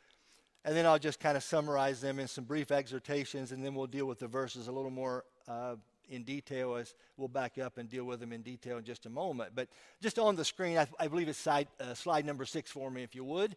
and 0.65 0.75
then 0.75 0.85
I'll 0.85 0.99
just 0.99 1.19
kind 1.19 1.37
of 1.37 1.43
summarize 1.43 2.01
them 2.01 2.19
in 2.19 2.27
some 2.27 2.43
brief 2.43 2.71
exhortations, 2.71 3.51
and 3.51 3.63
then 3.63 3.73
we'll 3.75 3.87
deal 3.87 4.05
with 4.05 4.19
the 4.19 4.27
verses 4.27 4.67
a 4.67 4.71
little 4.71 4.91
more 4.91 5.23
uh, 5.47 5.75
in 6.09 6.23
detail 6.23 6.75
as 6.75 6.93
we'll 7.17 7.27
back 7.27 7.57
up 7.57 7.77
and 7.77 7.89
deal 7.89 8.05
with 8.05 8.19
them 8.19 8.31
in 8.33 8.41
detail 8.41 8.77
in 8.77 8.83
just 8.83 9.05
a 9.05 9.09
moment. 9.09 9.51
But 9.55 9.67
just 10.01 10.19
on 10.19 10.35
the 10.35 10.45
screen, 10.45 10.77
I, 10.77 10.87
I 10.99 11.07
believe 11.07 11.27
it's 11.27 11.37
side, 11.37 11.67
uh, 11.79 11.93
slide 11.93 12.25
number 12.25 12.45
six 12.45 12.71
for 12.71 12.89
me, 12.89 13.03
if 13.03 13.15
you 13.15 13.23
would. 13.23 13.55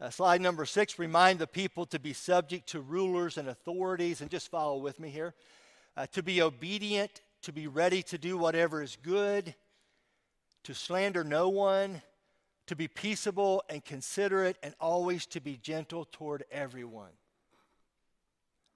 Uh, 0.00 0.10
slide 0.10 0.40
number 0.40 0.66
six 0.66 0.98
remind 0.98 1.38
the 1.38 1.46
people 1.46 1.86
to 1.86 1.98
be 1.98 2.12
subject 2.12 2.68
to 2.70 2.80
rulers 2.80 3.38
and 3.38 3.48
authorities, 3.48 4.20
and 4.20 4.30
just 4.30 4.50
follow 4.50 4.78
with 4.78 4.98
me 4.98 5.10
here. 5.10 5.34
Uh, 5.96 6.06
to 6.12 6.22
be 6.22 6.40
obedient, 6.42 7.20
to 7.42 7.52
be 7.52 7.66
ready 7.66 8.02
to 8.02 8.18
do 8.18 8.38
whatever 8.38 8.82
is 8.82 8.96
good, 9.02 9.54
to 10.64 10.74
slander 10.74 11.24
no 11.24 11.48
one 11.48 12.02
to 12.72 12.76
be 12.76 12.88
peaceable 12.88 13.62
and 13.68 13.84
considerate, 13.84 14.56
and 14.62 14.74
always 14.80 15.26
to 15.26 15.40
be 15.40 15.58
gentle 15.58 16.06
toward 16.10 16.42
everyone. 16.50 17.10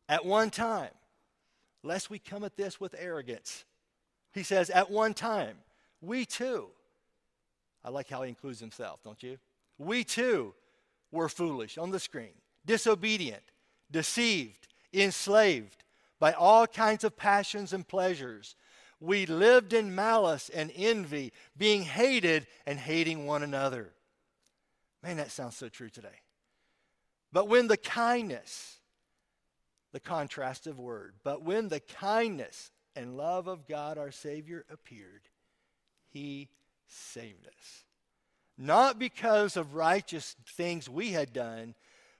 At 0.07 0.27
one 0.27 0.51
time, 0.51 0.91
lest 1.83 2.11
we 2.11 2.19
come 2.19 2.45
at 2.45 2.59
this 2.59 2.79
with 2.79 2.95
arrogance, 2.99 3.65
he 4.35 4.43
says, 4.43 4.69
at 4.69 4.91
one 4.91 5.15
time, 5.15 5.57
we 6.03 6.27
too, 6.27 6.67
I 7.83 7.89
like 7.89 8.11
how 8.11 8.21
he 8.21 8.29
includes 8.29 8.61
himself, 8.61 9.03
don't 9.03 9.23
you? 9.23 9.39
We 9.79 10.05
too 10.05 10.53
were 11.11 11.31
foolish 11.31 11.79
on 11.79 11.91
the 11.91 11.99
screen, 11.99 12.35
disobedient, 12.67 13.45
deceived, 13.91 14.69
enslaved 14.93 15.85
by 16.19 16.33
all 16.33 16.67
kinds 16.67 17.03
of 17.03 17.17
passions 17.17 17.73
and 17.73 17.89
pleasures 17.89 18.57
we 19.01 19.27
lived 19.27 19.73
in 19.73 19.95
malice 19.95 20.49
and 20.49 20.73
envy, 20.75 21.33
being 21.57 21.83
hated 21.83 22.47
and 22.67 22.79
hating 22.79 23.27
one 23.27 23.43
another. 23.43 23.93
Man, 25.03 25.19
that 25.19 25.31
sounds 25.31 25.57
so 25.57 25.69
true 25.69 25.91
today. 25.91 26.21
But 27.33 27.49
when 27.49 27.69
the 27.69 27.77
kindness, 27.77 28.79
the 29.93 30.01
contrastive 30.01 30.77
word, 30.77 31.15
but 31.23 31.43
when 31.43 31.69
the 31.69 31.81
kindness 31.81 32.71
and 32.95 33.17
love 33.17 33.47
of 33.47 33.67
God 33.67 33.99
our 33.99 34.11
Savior 34.11 34.65
appeared, 34.71 35.29
He 36.09 36.49
saved 36.89 37.47
us. 37.47 37.85
Not 38.57 38.99
because 38.99 39.57
of 39.57 39.75
righteous 39.75 40.35
things 40.49 40.89
we 40.89 41.11
had 41.11 41.33
done, 41.35 41.75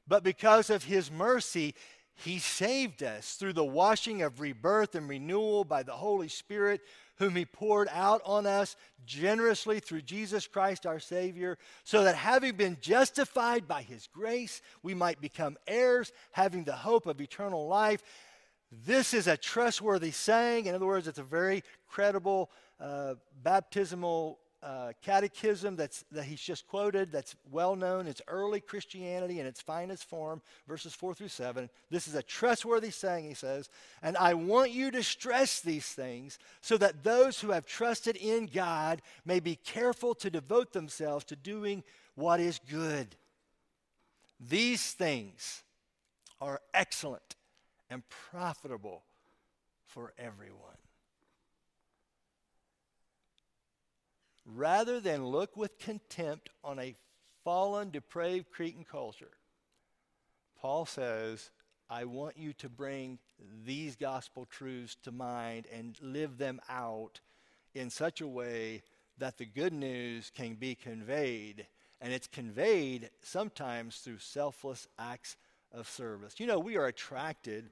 but 0.07 0.23
because 0.23 0.69
of 0.69 0.85
His 0.85 1.11
mercy, 1.11 1.75
he 2.17 2.39
saved 2.39 3.03
us 3.03 3.35
through 3.35 3.53
the 3.53 3.65
washing 3.65 4.23
of 4.23 4.41
rebirth 4.41 4.95
and 4.95 5.07
renewal 5.07 5.65
by 5.65 5.83
the 5.83 5.93
Holy 5.93 6.29
Spirit, 6.29 6.81
whom 7.17 7.37
He 7.37 7.45
poured 7.45 7.89
out 7.93 8.23
on 8.25 8.47
us 8.47 8.75
generously 9.05 9.81
through 9.81 10.03
Jesus 10.03 10.47
Christ 10.47 10.87
our 10.87 10.99
Savior, 10.99 11.59
so 11.85 12.05
that 12.05 12.17
having 12.17 12.57
been 12.57 12.79
justified 12.81 13.69
by 13.69 13.83
His 13.83 14.07
grace, 14.07 14.63
we 14.83 14.95
might 14.95 15.21
become 15.21 15.59
heirs, 15.67 16.11
having 16.33 16.65
the 16.65 16.73
hope 16.73 17.07
of 17.07 17.21
eternal 17.21 17.69
life. 17.69 18.03
This 18.73 19.13
is 19.13 19.27
a 19.27 19.37
trustworthy 19.37 20.11
saying. 20.11 20.67
In 20.67 20.75
other 20.75 20.87
words, 20.87 21.07
it's 21.07 21.19
a 21.19 21.23
very 21.23 21.63
credible 21.87 22.51
uh, 22.81 23.15
baptismal 23.43 24.39
uh, 24.67 24.91
catechism 25.01 25.77
that's, 25.77 26.05
that 26.11 26.25
he's 26.25 26.41
just 26.41 26.67
quoted, 26.67 27.13
that's 27.13 27.37
well 27.53 27.77
known. 27.77 28.09
It's 28.09 28.21
early 28.27 28.59
Christianity 28.59 29.39
in 29.39 29.47
its 29.47 29.61
finest 29.61 30.03
form, 30.05 30.43
verses 30.67 30.93
4 30.93 31.15
through 31.15 31.29
7. 31.29 31.71
This 31.89 32.09
is 32.09 32.17
a 32.17 32.23
trustworthy 32.23 32.91
saying, 32.91 33.29
he 33.29 33.35
says. 33.35 33.69
And 34.03 34.17
I 34.17 34.35
want 34.35 34.73
you 34.73 34.91
to 34.91 35.05
stress 35.05 35.61
these 35.61 35.87
things 35.87 36.41
so 36.63 36.77
that 36.79 37.05
those 37.05 37.41
who 37.41 37.53
have 37.53 37.65
trusted 37.65 38.17
in 38.17 38.47
God 38.47 39.03
may 39.25 39.39
be 39.39 39.55
careful 39.55 40.17
to 40.17 40.31
devote 40.31 40.73
themselves 40.73 41.25
to 41.27 41.37
doing 41.37 41.85
what 42.17 42.41
is 42.41 42.59
good. 42.69 43.15
These 44.41 44.93
things 44.95 45.63
are 46.41 46.61
excellent 46.75 47.37
and 47.89 48.03
profitable 48.09 49.05
for 49.87 50.13
everyone. 50.19 50.77
Rather 54.47 55.01
than 55.01 55.27
look 55.27 55.57
with 55.57 55.79
contempt 55.79 56.51
on 56.63 56.79
a 56.79 56.95
fallen, 57.45 57.91
depraved 57.91 58.51
Cretan 58.51 58.85
culture, 58.85 59.33
Paul 60.61 60.87
says, 60.87 61.51
I 61.89 62.05
want 62.05 62.37
you 62.37 62.53
to 62.55 62.69
bring 62.69 63.19
these 63.65 63.95
gospel 63.95 64.47
truths 64.47 64.97
to 65.05 65.13
mind 65.13 65.67
and 65.73 65.97
live 66.01 66.39
them 66.39 66.61
out 66.69 67.21
in 67.75 67.91
such 67.91 68.21
a 68.21 68.27
way 68.27 68.83
that 69.19 69.39
the 69.39 69.47
good 69.47 69.73
news 69.73 70.33
can 70.35 70.55
be 70.55 70.75
conveyed. 70.75 71.67
And 72.01 72.13
it's 72.13 72.27
conveyed 72.27 73.11
sometimes 73.23 73.99
through 73.99 74.19
selfless 74.19 74.89
acts 74.99 75.37
of 75.73 75.89
service. 75.89 76.35
You 76.39 76.47
know, 76.47 76.59
we 76.59 76.77
are 76.77 76.87
attracted 76.87 77.71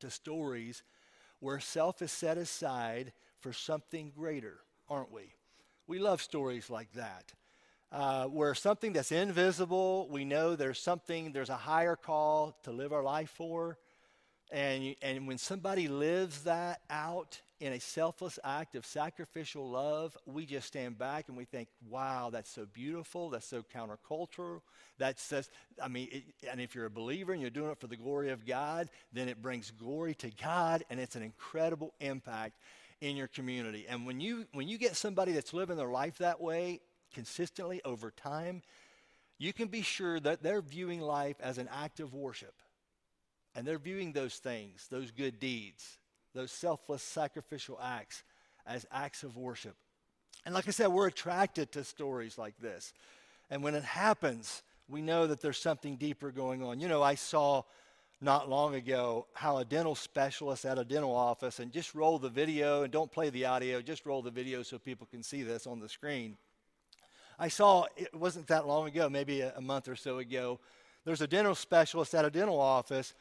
to 0.00 0.10
stories 0.10 0.82
where 1.40 1.60
self 1.60 2.00
is 2.00 2.12
set 2.12 2.38
aside 2.38 3.12
for 3.40 3.52
something 3.52 4.12
greater, 4.16 4.60
aren't 4.88 5.12
we? 5.12 5.33
We 5.86 5.98
love 5.98 6.22
stories 6.22 6.70
like 6.70 6.92
that. 6.94 7.32
Uh, 7.92 8.24
where 8.24 8.54
something 8.54 8.92
that's 8.92 9.12
invisible, 9.12 10.08
we 10.10 10.24
know 10.24 10.56
there's 10.56 10.80
something, 10.80 11.32
there's 11.32 11.50
a 11.50 11.56
higher 11.56 11.94
call 11.94 12.56
to 12.64 12.72
live 12.72 12.92
our 12.92 13.04
life 13.04 13.30
for. 13.30 13.78
And, 14.50 14.96
and 15.02 15.28
when 15.28 15.38
somebody 15.38 15.86
lives 15.86 16.42
that 16.44 16.80
out 16.90 17.40
in 17.60 17.72
a 17.72 17.80
selfless 17.80 18.38
act 18.42 18.74
of 18.74 18.84
sacrificial 18.84 19.68
love, 19.68 20.16
we 20.26 20.44
just 20.44 20.66
stand 20.66 20.98
back 20.98 21.28
and 21.28 21.36
we 21.36 21.44
think, 21.44 21.68
wow, 21.88 22.30
that's 22.32 22.50
so 22.50 22.66
beautiful. 22.72 23.30
That's 23.30 23.46
so 23.46 23.62
countercultural. 23.62 24.62
That 24.98 25.20
says, 25.20 25.50
I 25.82 25.88
mean, 25.88 26.08
it, 26.10 26.24
and 26.50 26.60
if 26.60 26.74
you're 26.74 26.86
a 26.86 26.90
believer 26.90 27.32
and 27.32 27.40
you're 27.40 27.50
doing 27.50 27.70
it 27.70 27.78
for 27.78 27.86
the 27.86 27.96
glory 27.96 28.30
of 28.30 28.44
God, 28.46 28.88
then 29.12 29.28
it 29.28 29.40
brings 29.40 29.70
glory 29.70 30.14
to 30.16 30.30
God 30.42 30.84
and 30.90 30.98
it's 30.98 31.16
an 31.16 31.22
incredible 31.22 31.94
impact 32.00 32.54
in 33.00 33.16
your 33.16 33.28
community. 33.28 33.86
And 33.88 34.06
when 34.06 34.20
you, 34.20 34.46
when 34.52 34.68
you 34.68 34.78
get 34.78 34.96
somebody 34.96 35.32
that's 35.32 35.52
living 35.52 35.76
their 35.76 35.88
life 35.88 36.18
that 36.18 36.40
way 36.40 36.80
consistently 37.12 37.80
over 37.84 38.10
time, 38.10 38.62
you 39.38 39.52
can 39.52 39.68
be 39.68 39.82
sure 39.82 40.20
that 40.20 40.42
they're 40.42 40.62
viewing 40.62 41.00
life 41.00 41.36
as 41.40 41.58
an 41.58 41.68
act 41.72 42.00
of 42.00 42.14
worship. 42.14 42.54
And 43.54 43.66
they're 43.66 43.78
viewing 43.78 44.12
those 44.12 44.36
things, 44.36 44.86
those 44.90 45.10
good 45.10 45.38
deeds, 45.38 45.98
those 46.34 46.50
selfless 46.50 47.02
sacrificial 47.02 47.78
acts 47.82 48.24
as 48.66 48.86
acts 48.90 49.22
of 49.22 49.36
worship. 49.36 49.76
And 50.44 50.54
like 50.54 50.68
I 50.68 50.72
said, 50.72 50.88
we're 50.88 51.06
attracted 51.06 51.72
to 51.72 51.84
stories 51.84 52.36
like 52.36 52.58
this. 52.58 52.92
And 53.50 53.62
when 53.62 53.74
it 53.74 53.84
happens, 53.84 54.62
we 54.88 55.00
know 55.00 55.26
that 55.26 55.40
there's 55.40 55.58
something 55.58 55.96
deeper 55.96 56.30
going 56.30 56.62
on. 56.62 56.80
You 56.80 56.88
know, 56.88 57.02
I 57.02 57.14
saw 57.14 57.62
not 58.24 58.48
long 58.48 58.74
ago 58.74 59.26
how 59.34 59.58
a 59.58 59.64
dental 59.64 59.94
specialist 59.94 60.64
at 60.64 60.78
a 60.78 60.84
dental 60.84 61.14
office, 61.14 61.60
and 61.60 61.70
just 61.72 61.94
roll 61.94 62.18
the 62.18 62.28
video 62.28 62.82
and 62.82 62.92
don't 62.92 63.12
play 63.12 63.30
the 63.30 63.44
audio, 63.44 63.80
just 63.80 64.06
roll 64.06 64.22
the 64.22 64.30
video 64.30 64.62
so 64.62 64.78
people 64.78 65.06
can 65.10 65.22
see 65.22 65.42
this 65.42 65.66
on 65.66 65.78
the 65.78 65.88
screen. 65.88 66.36
I 67.38 67.48
saw, 67.48 67.86
it 67.96 68.14
wasn't 68.14 68.46
that 68.48 68.66
long 68.66 68.88
ago, 68.88 69.08
maybe 69.08 69.40
a, 69.42 69.54
a 69.56 69.60
month 69.60 69.88
or 69.88 69.96
so 69.96 70.18
ago, 70.18 70.58
there's 71.04 71.20
a 71.20 71.26
dental 71.26 71.54
specialist 71.54 72.14
at 72.14 72.24
a 72.24 72.30
dental 72.30 72.60
office 72.60 73.14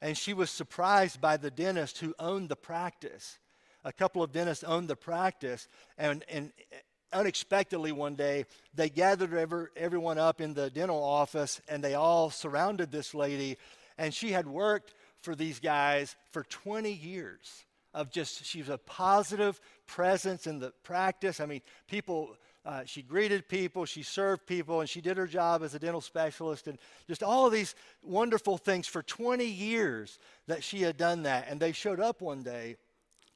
and 0.00 0.16
she 0.16 0.32
was 0.32 0.50
surprised 0.50 1.20
by 1.20 1.36
the 1.36 1.50
dentist 1.50 1.98
who 1.98 2.14
owned 2.18 2.48
the 2.48 2.56
practice. 2.56 3.38
A 3.84 3.92
couple 3.92 4.22
of 4.22 4.32
dentists 4.32 4.64
owned 4.64 4.88
the 4.88 4.96
practice, 4.96 5.68
and, 5.96 6.24
and 6.28 6.52
uh, 6.72 6.76
unexpectedly 7.12 7.92
one 7.92 8.14
day, 8.14 8.44
they 8.74 8.88
gathered 8.90 9.34
every, 9.34 9.66
everyone 9.76 10.18
up 10.18 10.40
in 10.40 10.54
the 10.54 10.70
dental 10.70 11.02
office 11.02 11.60
and 11.68 11.82
they 11.82 11.94
all 11.94 12.30
surrounded 12.30 12.92
this 12.92 13.14
lady. 13.14 13.56
And 13.98 14.14
she 14.14 14.32
had 14.32 14.46
worked 14.46 14.94
for 15.20 15.34
these 15.34 15.60
guys 15.60 16.16
for 16.32 16.44
20 16.44 16.92
years 16.92 17.64
of 17.92 18.10
just, 18.10 18.44
she 18.44 18.60
was 18.60 18.68
a 18.68 18.78
positive 18.78 19.60
presence 19.86 20.46
in 20.46 20.60
the 20.60 20.72
practice. 20.82 21.40
I 21.40 21.46
mean, 21.46 21.62
people 21.88 22.36
uh, 22.68 22.84
she 22.84 23.00
greeted 23.00 23.48
people, 23.48 23.86
she 23.86 24.02
served 24.02 24.46
people, 24.46 24.80
and 24.80 24.90
she 24.90 25.00
did 25.00 25.16
her 25.16 25.26
job 25.26 25.62
as 25.62 25.74
a 25.74 25.78
dental 25.78 26.02
specialist, 26.02 26.66
and 26.66 26.78
just 27.06 27.22
all 27.22 27.46
of 27.46 27.52
these 27.52 27.74
wonderful 28.02 28.58
things 28.58 28.86
for 28.86 29.02
20 29.02 29.42
years 29.46 30.18
that 30.48 30.62
she 30.62 30.82
had 30.82 30.98
done 30.98 31.22
that. 31.22 31.46
And 31.48 31.58
they 31.58 31.72
showed 31.72 31.98
up 31.98 32.20
one 32.20 32.42
day, 32.42 32.76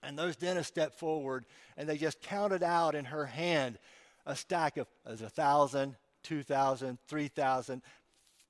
and 0.03 0.19
those 0.19 0.37
dentists 0.37 0.69
stepped 0.69 0.99
forward, 0.99 1.47
and 1.79 1.89
they 1.89 1.97
just 1.97 2.21
counted 2.21 2.63
out 2.63 2.95
in 2.95 3.07
her 3.07 3.25
hand 3.25 3.79
a 4.27 4.37
stack 4.37 4.77
of 4.77 4.87
as 5.07 5.23
a 5.23 5.31
thousand, 5.31 5.97
two 6.23 6.43
thousand, 6.43 6.99
three 7.09 7.29
thousand, 7.29 7.81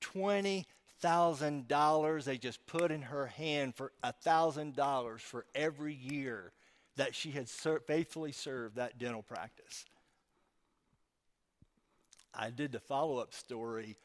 twenty 0.01 0.66
thousand 1.03 1.69
dollars. 1.69 2.25
They 2.25 2.38
just 2.38 2.65
put 2.67 2.91
in 2.91 3.03
her 3.03 3.27
hand 3.27 3.75
for 3.75 3.93
a 4.03 4.12
thousand 4.12 4.75
dollars 4.75 5.21
for 5.21 5.45
every 5.55 5.95
year 5.95 6.53
that 6.97 7.15
she 7.15 7.31
had 7.31 7.49
ser- 7.49 7.81
faithfully 7.81 8.33
served 8.33 8.77
that 8.77 8.99
dental 8.99 9.23
practice. 9.23 9.85
I 12.35 12.51
did 12.51 12.73
the 12.73 12.81
follow 12.81 13.19
up 13.19 13.35
story, 13.35 13.99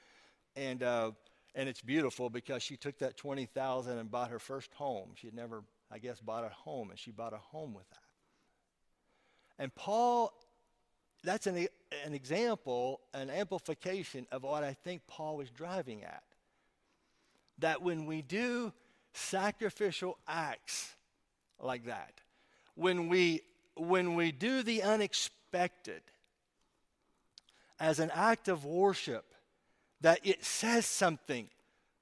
and 0.56 0.84
uh, 0.84 1.12
and 1.56 1.70
it's 1.70 1.82
beautiful 1.82 2.30
because 2.30 2.62
she 2.64 2.76
took 2.76 2.98
that 3.00 3.16
twenty 3.16 3.46
thousand 3.46 4.00
and 4.00 4.12
bought 4.12 4.32
her 4.32 4.40
first 4.40 4.74
home. 4.74 5.12
She 5.16 5.28
had 5.28 5.36
never, 5.36 5.64
I 5.92 6.00
guess, 6.00 6.20
bought 6.20 6.44
a 6.44 6.50
home, 6.50 6.90
and 6.90 7.00
she 7.00 7.12
bought 7.12 7.34
a 7.34 7.38
home 7.38 7.74
with 7.74 7.90
that. 7.92 8.00
And 9.60 9.74
Paul, 9.76 10.34
that's 11.24 11.48
an 11.48 11.68
an 12.06 12.14
example, 12.14 13.02
an 13.14 13.30
amplification 13.30 14.28
of 14.32 14.44
what 14.44 14.64
I 14.64 14.74
think 14.74 15.04
Paul 15.08 15.38
was 15.38 15.50
driving 15.50 16.04
at. 16.04 16.24
That 17.60 17.82
when 17.82 18.06
we 18.06 18.22
do 18.22 18.74
sacrificial 19.14 20.18
acts 20.28 20.96
like 21.60 21.86
that, 21.86 22.22
when 22.76 23.10
we 23.10 23.42
when 23.76 24.16
we 24.16 24.32
do 24.32 24.64
the 24.64 24.84
unexpected 24.84 26.02
as 27.80 28.00
an 28.00 28.12
act 28.14 28.48
of 28.48 28.66
worship 28.66 29.34
that 30.02 30.20
it 30.24 30.44
says 30.44 30.86
something 30.86 31.48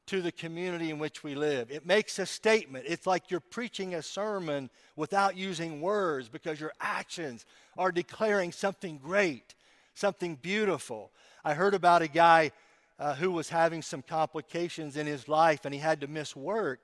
to 0.07 0.21
the 0.21 0.31
community 0.31 0.91
in 0.91 0.99
which 0.99 1.23
we 1.23 1.33
live. 1.33 1.71
It 1.71 1.85
makes 1.85 2.19
a 2.19 2.25
statement. 2.25 2.85
It's 2.87 3.07
like 3.07 3.31
you're 3.31 3.39
preaching 3.39 3.95
a 3.95 4.01
sermon 4.01 4.69
without 4.95 5.35
using 5.35 5.81
words 5.81 6.29
because 6.29 6.59
your 6.59 6.73
actions 6.79 7.45
are 7.77 7.91
declaring 7.91 8.51
something 8.51 8.99
great, 8.99 9.55
something 9.95 10.35
beautiful. 10.35 11.11
I 11.43 11.55
heard 11.55 11.73
about 11.73 12.03
a 12.03 12.07
guy 12.07 12.51
uh, 12.99 13.15
who 13.15 13.31
was 13.31 13.49
having 13.49 13.81
some 13.81 14.01
complications 14.01 14.97
in 14.97 15.05
his 15.05 15.27
life 15.27 15.65
and 15.65 15.73
he 15.73 15.79
had 15.79 16.01
to 16.01 16.07
miss 16.07 16.35
work. 16.35 16.79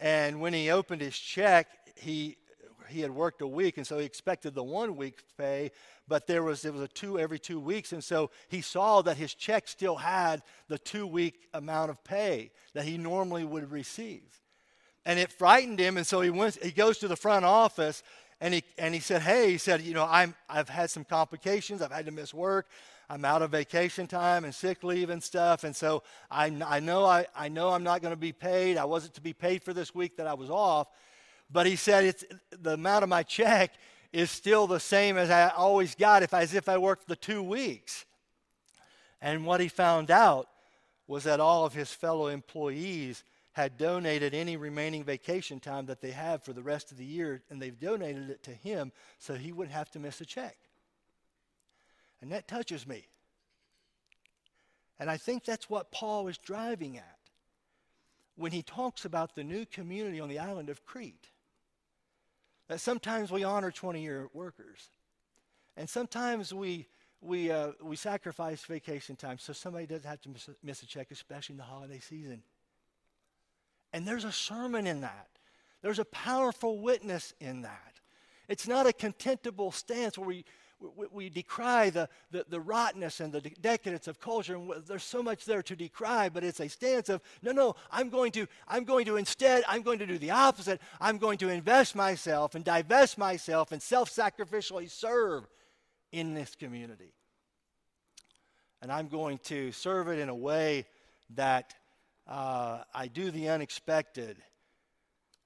And 0.00 0.40
when 0.40 0.52
he 0.52 0.70
opened 0.70 1.02
his 1.02 1.16
check, 1.16 1.68
he 1.96 2.36
he 2.88 3.00
had 3.00 3.10
worked 3.10 3.40
a 3.42 3.46
week, 3.46 3.76
and 3.76 3.86
so 3.86 3.98
he 3.98 4.04
expected 4.04 4.54
the 4.54 4.62
one 4.62 4.96
week 4.96 5.22
pay, 5.38 5.70
but 6.06 6.26
there 6.26 6.42
was 6.42 6.64
it 6.64 6.72
was 6.72 6.82
a 6.82 6.88
two 6.88 7.18
every 7.18 7.38
two 7.38 7.58
weeks, 7.58 7.92
and 7.92 8.02
so 8.02 8.30
he 8.48 8.60
saw 8.60 9.02
that 9.02 9.16
his 9.16 9.34
check 9.34 9.68
still 9.68 9.96
had 9.96 10.42
the 10.68 10.78
two 10.78 11.06
week 11.06 11.48
amount 11.54 11.90
of 11.90 12.02
pay 12.04 12.50
that 12.74 12.84
he 12.84 12.98
normally 12.98 13.44
would 13.44 13.70
receive, 13.70 14.42
and 15.06 15.18
it 15.18 15.32
frightened 15.32 15.78
him, 15.78 15.96
and 15.96 16.06
so 16.06 16.20
he 16.20 16.30
went. 16.30 16.62
He 16.62 16.72
goes 16.72 16.98
to 16.98 17.08
the 17.08 17.16
front 17.16 17.44
office, 17.44 18.02
and 18.40 18.54
he 18.54 18.64
and 18.78 18.94
he 18.94 19.00
said, 19.00 19.22
"Hey," 19.22 19.52
he 19.52 19.58
said, 19.58 19.80
"You 19.80 19.94
know, 19.94 20.06
I'm 20.08 20.34
I've 20.48 20.68
had 20.68 20.90
some 20.90 21.04
complications. 21.04 21.80
I've 21.80 21.92
had 21.92 22.06
to 22.06 22.12
miss 22.12 22.34
work." 22.34 22.68
I'm 23.08 23.24
out 23.24 23.42
of 23.42 23.50
vacation 23.50 24.06
time 24.06 24.44
and 24.44 24.54
sick 24.54 24.82
leave 24.82 25.10
and 25.10 25.22
stuff. 25.22 25.64
And 25.64 25.74
so 25.74 26.02
I, 26.30 26.46
I 26.66 26.80
know 26.80 27.04
I, 27.04 27.26
I 27.36 27.48
know 27.48 27.70
I'm 27.70 27.84
not 27.84 28.02
going 28.02 28.14
to 28.14 28.20
be 28.20 28.32
paid. 28.32 28.76
I 28.76 28.84
wasn't 28.84 29.14
to 29.14 29.20
be 29.20 29.32
paid 29.32 29.62
for 29.62 29.72
this 29.72 29.94
week 29.94 30.16
that 30.16 30.26
I 30.26 30.34
was 30.34 30.50
off. 30.50 30.88
But 31.50 31.66
he 31.66 31.76
said 31.76 32.04
it's, 32.04 32.24
the 32.50 32.74
amount 32.74 33.02
of 33.02 33.08
my 33.08 33.22
check 33.22 33.74
is 34.12 34.30
still 34.30 34.66
the 34.66 34.80
same 34.80 35.16
as 35.16 35.30
I 35.30 35.48
always 35.48 35.94
got 35.94 36.22
if 36.22 36.32
as 36.32 36.54
if 36.54 36.68
I 36.68 36.78
worked 36.78 37.08
the 37.08 37.16
two 37.16 37.42
weeks. 37.42 38.04
And 39.20 39.44
what 39.44 39.60
he 39.60 39.68
found 39.68 40.10
out 40.10 40.48
was 41.06 41.24
that 41.24 41.40
all 41.40 41.64
of 41.64 41.74
his 41.74 41.92
fellow 41.92 42.28
employees 42.28 43.24
had 43.52 43.78
donated 43.78 44.34
any 44.34 44.56
remaining 44.56 45.04
vacation 45.04 45.60
time 45.60 45.86
that 45.86 46.00
they 46.00 46.10
have 46.10 46.42
for 46.42 46.52
the 46.52 46.62
rest 46.62 46.90
of 46.90 46.98
the 46.98 47.04
year, 47.04 47.40
and 47.50 47.62
they've 47.62 47.78
donated 47.78 48.28
it 48.30 48.42
to 48.42 48.50
him 48.50 48.90
so 49.18 49.34
he 49.34 49.52
wouldn't 49.52 49.74
have 49.74 49.90
to 49.90 50.00
miss 50.00 50.20
a 50.20 50.26
check. 50.26 50.56
And 52.24 52.32
that 52.32 52.48
touches 52.48 52.86
me. 52.86 53.06
And 54.98 55.10
I 55.10 55.18
think 55.18 55.44
that's 55.44 55.68
what 55.68 55.92
Paul 55.92 56.26
is 56.28 56.38
driving 56.38 56.96
at 56.96 57.18
when 58.34 58.50
he 58.50 58.62
talks 58.62 59.04
about 59.04 59.34
the 59.34 59.44
new 59.44 59.66
community 59.66 60.20
on 60.20 60.30
the 60.30 60.38
island 60.38 60.70
of 60.70 60.86
Crete. 60.86 61.28
That 62.68 62.80
sometimes 62.80 63.30
we 63.30 63.44
honor 63.44 63.70
20 63.70 64.00
year 64.00 64.30
workers. 64.32 64.88
And 65.76 65.86
sometimes 65.86 66.54
we, 66.54 66.86
we, 67.20 67.50
uh, 67.50 67.72
we 67.82 67.94
sacrifice 67.94 68.64
vacation 68.64 69.16
time 69.16 69.36
so 69.36 69.52
somebody 69.52 69.84
doesn't 69.84 70.08
have 70.08 70.22
to 70.22 70.30
miss 70.30 70.48
a, 70.48 70.54
miss 70.62 70.82
a 70.82 70.86
check, 70.86 71.08
especially 71.10 71.52
in 71.52 71.58
the 71.58 71.64
holiday 71.64 72.00
season. 72.00 72.42
And 73.92 74.08
there's 74.08 74.24
a 74.24 74.32
sermon 74.32 74.86
in 74.86 75.02
that, 75.02 75.28
there's 75.82 75.98
a 75.98 76.06
powerful 76.06 76.78
witness 76.78 77.34
in 77.38 77.60
that. 77.62 78.00
It's 78.48 78.66
not 78.66 78.86
a 78.86 78.94
contemptible 78.94 79.72
stance 79.72 80.16
where 80.16 80.28
we, 80.28 80.44
we, 80.80 81.06
we 81.10 81.28
decry 81.28 81.90
the, 81.90 82.08
the, 82.30 82.44
the, 82.48 82.60
rottenness 82.60 83.20
and 83.20 83.32
the 83.32 83.40
decadence 83.40 84.08
of 84.08 84.20
culture, 84.20 84.56
and 84.56 84.72
there's 84.86 85.04
so 85.04 85.22
much 85.22 85.44
there 85.44 85.62
to 85.62 85.76
decry, 85.76 86.28
but 86.28 86.44
it's 86.44 86.60
a 86.60 86.68
stance 86.68 87.08
of, 87.08 87.22
no, 87.42 87.52
no, 87.52 87.76
I'm 87.90 88.10
going 88.10 88.32
to, 88.32 88.46
I'm 88.68 88.84
going 88.84 89.06
to 89.06 89.16
instead, 89.16 89.64
I'm 89.68 89.82
going 89.82 89.98
to 90.00 90.06
do 90.06 90.18
the 90.18 90.30
opposite. 90.30 90.80
I'm 91.00 91.18
going 91.18 91.38
to 91.38 91.48
invest 91.48 91.94
myself 91.94 92.54
and 92.54 92.64
divest 92.64 93.18
myself 93.18 93.72
and 93.72 93.80
self-sacrificially 93.80 94.90
serve 94.90 95.46
in 96.12 96.34
this 96.34 96.54
community. 96.54 97.12
And 98.82 98.92
I'm 98.92 99.08
going 99.08 99.38
to 99.44 99.72
serve 99.72 100.08
it 100.08 100.18
in 100.18 100.28
a 100.28 100.34
way 100.34 100.86
that 101.34 101.74
uh, 102.26 102.82
I 102.94 103.06
do 103.06 103.30
the 103.30 103.48
unexpected 103.48 104.36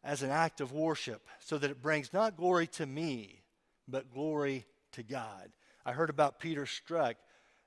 as 0.02 0.22
an 0.22 0.30
act 0.30 0.60
of 0.60 0.72
worship 0.72 1.26
so 1.40 1.58
that 1.58 1.70
it 1.70 1.82
brings 1.82 2.12
not 2.12 2.36
glory 2.36 2.66
to 2.66 2.86
me, 2.86 3.42
but 3.86 4.12
glory 4.12 4.66
to 4.98 5.02
God. 5.02 5.50
I 5.86 5.92
heard 5.92 6.10
about 6.10 6.38
Peter 6.38 6.66
Struck, 6.66 7.16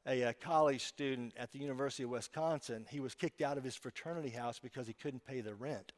a, 0.06 0.22
a, 0.22 0.34
college 0.34 0.84
student 0.84 1.34
at 1.38 1.52
the 1.52 1.60
University 1.60 2.04
of 2.04 2.10
Wisconsin. 2.10 2.86
He 2.90 3.00
was 3.00 3.16
kicked 3.16 3.42
out 3.42 3.58
of 3.58 3.64
his 3.64 3.76
fraternity 3.76 4.30
house 4.30 4.60
because 4.60 4.86
he 4.86 4.94
couldn't 4.94 5.26
pay 5.26 5.42
the 5.42 5.56
rent. 5.56 5.94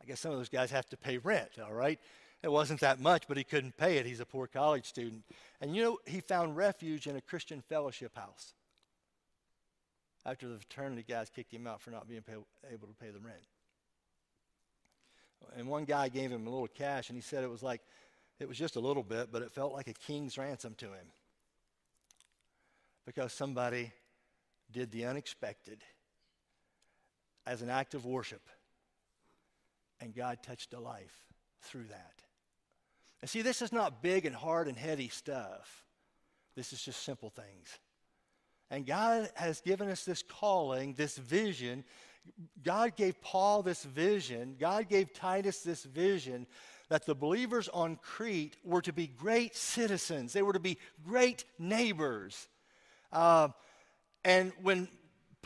I 0.00 0.06
guess 0.06 0.20
some 0.20 0.32
of 0.32 0.38
those 0.38 0.48
guys 0.48 0.70
have 0.70 0.88
to 0.90 0.96
pay 0.96 1.18
rent, 1.18 1.50
all 1.64 1.72
right? 1.72 1.98
It 2.42 2.52
wasn't 2.52 2.80
that 2.80 3.00
much, 3.00 3.26
but 3.26 3.36
he 3.36 3.44
couldn't 3.44 3.76
pay 3.76 3.96
it. 3.96 4.06
He's 4.06 4.20
a 4.20 4.26
poor 4.26 4.46
college 4.46 4.84
student. 4.84 5.24
And 5.60 5.74
you 5.74 5.82
know, 5.82 5.98
he 6.06 6.20
found 6.20 6.56
refuge 6.56 7.06
in 7.06 7.16
a 7.16 7.20
Christian 7.20 7.62
fellowship 7.68 8.14
house 8.14 8.54
after 10.24 10.48
the 10.48 10.58
fraternity 10.58 11.04
guys 11.08 11.30
kicked 11.30 11.52
him 11.52 11.66
out 11.66 11.80
for 11.80 11.90
not 11.90 12.08
being 12.08 12.22
pay, 12.22 12.34
able 12.72 12.88
to 12.88 12.94
pay 12.94 13.10
the 13.10 13.20
rent. 13.20 13.36
And 15.56 15.68
one 15.68 15.84
guy 15.84 16.08
gave 16.08 16.30
him 16.30 16.46
a 16.46 16.50
little 16.50 16.68
cash, 16.68 17.08
and 17.08 17.16
he 17.16 17.22
said 17.22 17.44
it 17.44 17.50
was 17.50 17.62
like, 17.62 17.80
it 18.38 18.48
was 18.48 18.58
just 18.58 18.76
a 18.76 18.80
little 18.80 19.02
bit, 19.02 19.28
but 19.32 19.42
it 19.42 19.50
felt 19.50 19.72
like 19.72 19.88
a 19.88 19.94
king's 19.94 20.36
ransom 20.36 20.74
to 20.78 20.86
him. 20.86 21.06
Because 23.06 23.32
somebody 23.32 23.92
did 24.70 24.90
the 24.90 25.06
unexpected 25.06 25.82
as 27.46 27.62
an 27.62 27.70
act 27.70 27.94
of 27.94 28.04
worship. 28.04 28.42
And 30.00 30.14
God 30.14 30.38
touched 30.42 30.74
a 30.74 30.80
life 30.80 31.14
through 31.62 31.84
that. 31.84 32.22
And 33.22 33.30
see, 33.30 33.42
this 33.42 33.62
is 33.62 33.72
not 33.72 34.02
big 34.02 34.26
and 34.26 34.34
hard 34.34 34.68
and 34.68 34.76
heady 34.76 35.08
stuff. 35.08 35.84
This 36.54 36.72
is 36.72 36.82
just 36.82 37.02
simple 37.02 37.30
things. 37.30 37.78
And 38.70 38.84
God 38.84 39.30
has 39.34 39.60
given 39.60 39.88
us 39.88 40.04
this 40.04 40.22
calling, 40.22 40.94
this 40.94 41.16
vision. 41.16 41.84
God 42.62 42.96
gave 42.96 43.20
Paul 43.22 43.62
this 43.62 43.84
vision. 43.84 44.56
God 44.58 44.88
gave 44.88 45.12
Titus 45.12 45.60
this 45.60 45.84
vision 45.84 46.46
that 46.88 47.06
the 47.06 47.14
believers 47.14 47.68
on 47.72 47.96
Crete 47.96 48.56
were 48.64 48.82
to 48.82 48.92
be 48.92 49.06
great 49.06 49.56
citizens, 49.56 50.32
they 50.32 50.42
were 50.42 50.52
to 50.52 50.60
be 50.60 50.78
great 51.04 51.44
neighbors. 51.58 52.48
Uh, 53.12 53.48
and 54.24 54.52
when 54.62 54.88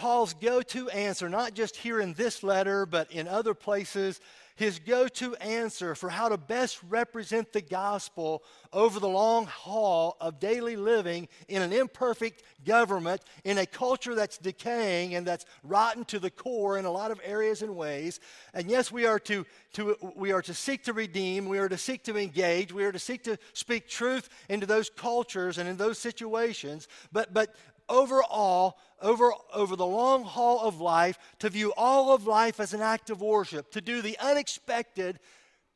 Paul's 0.01 0.33
go 0.33 0.63
to 0.63 0.89
answer, 0.89 1.29
not 1.29 1.53
just 1.53 1.77
here 1.77 2.01
in 2.01 2.15
this 2.15 2.43
letter, 2.43 2.87
but 2.87 3.13
in 3.13 3.29
other 3.29 3.53
places, 3.53 4.19
his 4.57 4.79
go 4.79 5.09
to 5.09 5.35
answer 5.37 5.95
for 5.95 6.11
how 6.11 6.29
to 6.29 6.37
best 6.37 6.81
represent 6.89 7.51
the 7.53 7.63
gospel 7.63 8.43
over 8.75 9.01
the 9.01 9.09
long 9.09 9.47
haul 9.47 10.19
of 10.21 10.39
daily 10.39 10.77
living 10.77 11.29
in 11.49 11.63
an 11.63 11.73
imperfect 11.73 12.43
government, 12.67 13.23
in 13.45 13.57
a 13.57 13.65
culture 13.65 14.15
that's 14.15 14.37
decaying 14.37 15.15
and 15.15 15.27
that's 15.27 15.47
rotten 15.65 16.05
to 16.05 16.19
the 16.19 16.31
core 16.31 16.79
in 16.79 16.85
a 16.85 16.91
lot 16.91 17.11
of 17.11 17.19
areas 17.25 17.63
and 17.63 17.75
ways. 17.75 18.21
And 18.53 18.71
yes, 18.71 18.93
we 18.93 19.07
are 19.07 19.19
to, 19.21 19.47
to, 19.75 19.97
we 20.15 20.31
are 20.33 20.43
to 20.43 20.53
seek 20.53 20.85
to 20.85 20.93
redeem, 20.93 21.49
we 21.49 21.59
are 21.59 21.69
to 21.69 21.79
seek 21.79 22.05
to 22.05 22.19
engage, 22.19 22.71
we 22.71 22.85
are 22.85 22.93
to 22.93 22.99
seek 22.99 23.23
to 23.25 23.39
speak 23.55 23.89
truth 23.89 24.29
into 24.51 24.67
those 24.67 24.91
cultures 24.91 25.57
and 25.57 25.69
in 25.71 25.79
those 25.79 25.99
situations. 25.99 26.87
But, 27.13 27.33
but, 27.33 27.55
overall, 27.91 28.79
over, 29.03 29.33
over 29.53 29.77
the 29.77 29.87
long 29.87 30.25
haul 30.25 30.61
of 30.61 30.81
life, 30.81 31.19
to 31.41 31.51
view 31.51 31.73
all 31.77 32.15
of 32.15 32.27
life 32.27 32.61
as 32.61 32.73
an 32.73 32.81
act 32.81 33.11
of 33.11 33.21
worship, 33.21 33.71
to 33.73 33.81
do 33.81 34.01
the 34.01 34.17
unexpected, 34.19 35.19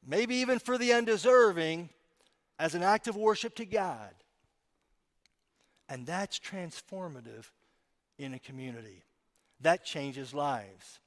maybe 0.06 0.36
even 0.36 0.58
for 0.58 0.78
the 0.78 0.92
undeserving, 0.92 1.90
as 2.58 2.74
an 2.74 2.82
act 2.82 3.08
of 3.08 3.16
worship 3.16 3.54
to 3.56 3.66
God. 3.66 4.14
And 5.88 6.06
that's 6.06 6.38
transformative 6.38 7.50
in 8.18 8.32
a 8.32 8.38
community. 8.38 9.02
That 9.60 9.84
changes 9.84 10.32
lives. 10.32 11.00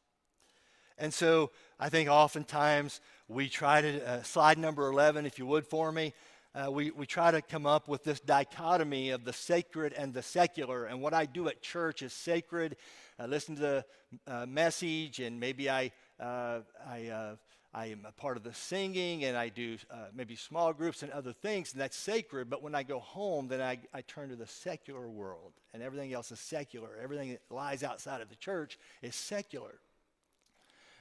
And 0.97 1.13
so 1.13 1.51
I 1.79 1.89
think 1.89 2.09
oftentimes 2.09 3.01
we 3.27 3.49
try 3.49 3.81
to, 3.81 4.07
uh, 4.07 4.23
slide 4.23 4.57
number 4.57 4.87
11, 4.87 5.25
if 5.25 5.39
you 5.39 5.45
would 5.45 5.65
for 5.65 5.91
me 5.91 6.13
uh, 6.55 6.71
we, 6.71 6.91
we 6.91 7.05
try 7.05 7.31
to 7.31 7.41
come 7.41 7.65
up 7.65 7.87
with 7.87 8.03
this 8.03 8.19
dichotomy 8.19 9.11
of 9.11 9.25
the 9.25 9.33
sacred 9.33 9.93
and 9.93 10.13
the 10.13 10.23
secular. 10.23 10.85
And 10.85 11.01
what 11.01 11.13
I 11.13 11.25
do 11.25 11.47
at 11.47 11.61
church 11.61 12.01
is 12.01 12.13
sacred. 12.13 12.77
I 13.19 13.25
listen 13.25 13.55
to 13.55 13.61
the 13.61 13.85
uh, 14.27 14.45
message, 14.45 15.19
and 15.19 15.39
maybe 15.39 15.69
I, 15.69 15.91
uh, 16.19 16.59
I, 16.87 17.07
uh, 17.07 17.35
I 17.73 17.87
am 17.87 18.05
a 18.07 18.11
part 18.11 18.37
of 18.37 18.43
the 18.43 18.53
singing, 18.53 19.25
and 19.25 19.37
I 19.37 19.49
do 19.49 19.77
uh, 19.91 20.07
maybe 20.15 20.35
small 20.35 20.73
groups 20.73 21.03
and 21.03 21.11
other 21.11 21.33
things, 21.33 21.73
and 21.73 21.81
that's 21.81 21.97
sacred. 21.97 22.49
But 22.49 22.63
when 22.63 22.73
I 22.73 22.83
go 22.83 22.99
home, 22.99 23.47
then 23.47 23.61
I, 23.61 23.79
I 23.93 24.01
turn 24.01 24.29
to 24.29 24.35
the 24.35 24.47
secular 24.47 25.07
world, 25.07 25.53
and 25.73 25.83
everything 25.83 26.13
else 26.13 26.31
is 26.31 26.39
secular. 26.39 26.89
Everything 27.01 27.31
that 27.31 27.41
lies 27.49 27.83
outside 27.83 28.21
of 28.21 28.29
the 28.29 28.35
church 28.35 28.79
is 29.01 29.15
secular. 29.15 29.75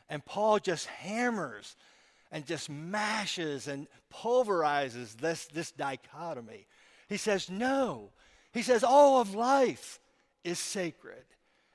And 0.09 0.25
Paul 0.25 0.59
just 0.59 0.87
hammers 0.87 1.77
and 2.33 2.47
just 2.47 2.69
mashes 2.69 3.69
and 3.69 3.87
pulverizes 4.11 5.15
this, 5.17 5.47
this 5.47 5.71
dichotomy. 5.71 6.67
He 7.09 7.17
says, 7.17 7.51
no. 7.51 8.11
He 8.53 8.63
says, 8.63 8.83
all 8.85 9.21
of 9.21 9.35
life 9.35 10.01
is 10.45 10.59
sacred. 10.59 11.25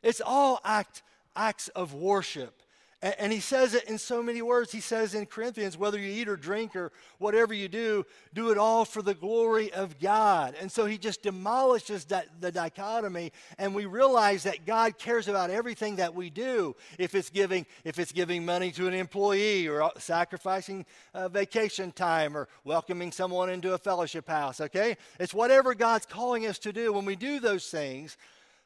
It's 0.04 0.22
all 0.24 0.60
act, 0.64 1.04
acts 1.36 1.68
of 1.70 1.94
worship. 1.94 2.62
And, 3.02 3.16
and 3.18 3.34
he 3.34 3.40
says 3.40 3.74
it 3.74 3.86
in 3.86 3.98
so 3.98 4.22
many 4.22 4.42
words. 4.42 4.72
He 4.72 4.80
says 4.80 5.16
in 5.16 5.26
Corinthians, 5.26 5.78
whether 5.78 6.00
you 6.00 6.10
eat 6.10 6.28
or 6.28 6.36
drink 6.36 6.76
or 6.76 6.92
whatever 7.18 7.54
you 7.54 7.68
do, 7.68 8.06
do 8.34 8.52
it 8.52 8.58
all 8.58 8.86
for 8.86 9.02
the 9.02 9.14
glory 9.14 9.72
of 9.74 10.00
God. 10.00 10.56
And 10.60 10.72
so 10.72 10.86
he 10.86 10.98
just 10.98 11.24
demolishes 11.24 12.06
that, 12.06 12.28
the 12.40 12.52
dichotomy, 12.52 13.32
and 13.58 13.74
we 13.74 13.86
realize 13.86 14.44
that 14.44 14.66
God 14.66 14.98
cares 14.98 15.28
about 15.28 15.50
everything 15.50 15.98
that 15.98 16.14
we 16.14 16.30
do. 16.30 16.76
If 16.98 17.16
it's 17.16 17.30
giving, 17.30 17.66
if 17.84 18.00
it's 18.00 18.12
giving 18.12 18.46
money 18.46 18.72
to 18.72 18.88
an 18.88 18.94
employee, 18.94 19.68
or 19.68 19.84
uh, 19.84 19.90
sacrificing 19.98 20.86
uh, 21.14 21.30
vacation 21.30 21.92
time, 21.92 22.38
or 22.38 22.48
welcoming 22.64 23.12
someone 23.12 23.50
into 23.50 23.74
a 23.74 23.78
fellowship 23.78 24.28
house, 24.28 24.62
okay? 24.62 24.98
It's 25.20 25.34
whatever 25.34 25.74
God's 25.74 26.06
calling 26.06 26.46
us 26.46 26.60
to 26.60 26.74
do. 26.74 26.94
When 26.94 27.06
we 27.06 27.16
do 27.16 27.40
those 27.40 27.68
things, 27.68 28.18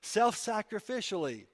self 0.01 0.35
sacrificially, 0.35 1.45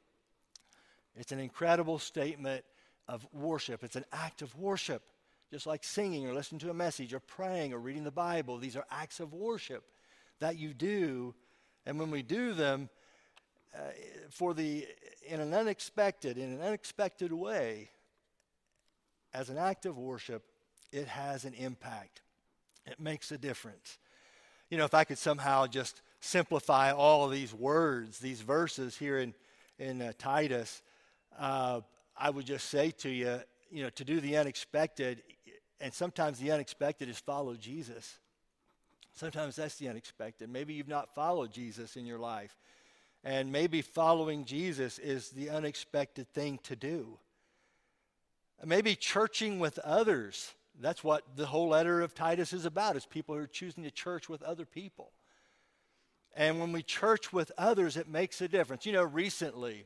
it's 1.16 1.32
an 1.32 1.40
incredible 1.40 2.00
statement 2.00 2.64
of 3.12 3.28
worship. 3.34 3.84
It's 3.84 3.98
an 3.98 4.06
act 4.14 4.42
of 4.42 4.56
worship, 4.56 5.04
just 5.52 5.68
like 5.68 5.84
singing 5.84 6.26
or 6.26 6.34
listening 6.34 6.60
to 6.60 6.70
a 6.70 6.74
message 6.74 7.14
or 7.14 7.20
praying 7.20 7.74
or 7.74 7.78
reading 7.78 8.06
the 8.06 8.12
Bible. 8.12 8.58
These 8.58 8.78
are 8.78 8.86
acts 8.90 9.20
of 9.20 9.34
worship 9.34 9.84
that 10.40 10.58
you 10.58 10.74
do. 10.74 11.36
And 11.86 12.00
when 12.00 12.10
we 12.10 12.22
do 12.24 12.54
them 12.54 12.90
uh, 13.76 13.80
for 14.30 14.54
the, 14.54 14.88
in 15.28 15.42
an 15.42 15.54
unexpected, 15.54 16.38
in 16.38 16.54
an 16.54 16.62
unexpected 16.62 17.34
way, 17.34 17.90
as 19.34 19.50
an 19.50 19.58
act 19.58 19.86
of 19.86 19.98
worship, 19.98 20.44
it 20.94 21.08
has 21.08 21.44
an 21.44 21.54
impact. 21.54 22.22
It 22.86 23.00
makes 23.00 23.30
a 23.32 23.38
difference. 23.38 23.98
You 24.70 24.78
know, 24.78 24.86
if 24.86 24.94
I 24.94 25.04
could 25.04 25.18
somehow 25.18 25.68
just 25.68 26.02
simplify 26.22 26.94
all 26.94 27.26
of 27.26 27.32
these 27.32 27.54
words, 27.54 28.20
these 28.20 28.42
verses 28.42 28.98
here 28.98 29.18
in, 29.18 29.34
in 29.80 30.02
uh, 30.02 30.14
Titus, 30.18 30.82
uh, 31.38 31.82
I 32.22 32.30
would 32.30 32.46
just 32.46 32.70
say 32.70 32.92
to 33.00 33.10
you, 33.10 33.40
you 33.72 33.82
know, 33.82 33.90
to 33.90 34.06
do 34.06 34.20
the 34.20 34.38
unexpected, 34.38 35.24
and 35.80 35.92
sometimes 35.92 36.38
the 36.38 36.52
unexpected 36.52 37.10
is 37.10 37.18
follow 37.18 37.56
Jesus. 37.56 38.20
Sometimes 39.14 39.56
that's 39.56 39.78
the 39.78 39.90
unexpected. 39.90 40.48
Maybe 40.48 40.76
you've 40.76 40.88
not 40.88 41.16
followed 41.16 41.52
Jesus 41.52 41.98
in 41.98 42.06
your 42.06 42.20
life. 42.20 42.56
And 43.24 43.52
maybe 43.52 43.82
following 43.82 44.46
Jesus 44.46 45.00
is 45.00 45.30
the 45.30 45.50
unexpected 45.50 46.28
thing 46.28 46.60
to 46.64 46.76
do. 46.76 47.18
Maybe 48.64 48.96
churching 48.96 49.60
with 49.60 49.80
others. 49.80 50.54
That's 50.80 51.04
what 51.04 51.24
the 51.36 51.48
whole 51.48 51.70
letter 51.70 52.02
of 52.02 52.14
Titus 52.14 52.54
is 52.54 52.66
about, 52.66 52.96
is 52.96 53.06
people 53.08 53.34
who 53.34 53.42
are 53.42 53.48
choosing 53.48 53.84
to 53.84 53.92
church 53.92 54.30
with 54.30 54.44
other 54.44 54.66
people. 54.66 55.12
And 56.36 56.60
when 56.60 56.72
we 56.72 56.84
church 56.84 57.34
with 57.34 57.52
others, 57.58 57.98
it 57.98 58.08
makes 58.08 58.42
a 58.42 58.48
difference. 58.48 58.86
You 58.86 58.94
know, 58.94 59.04
recently, 59.04 59.86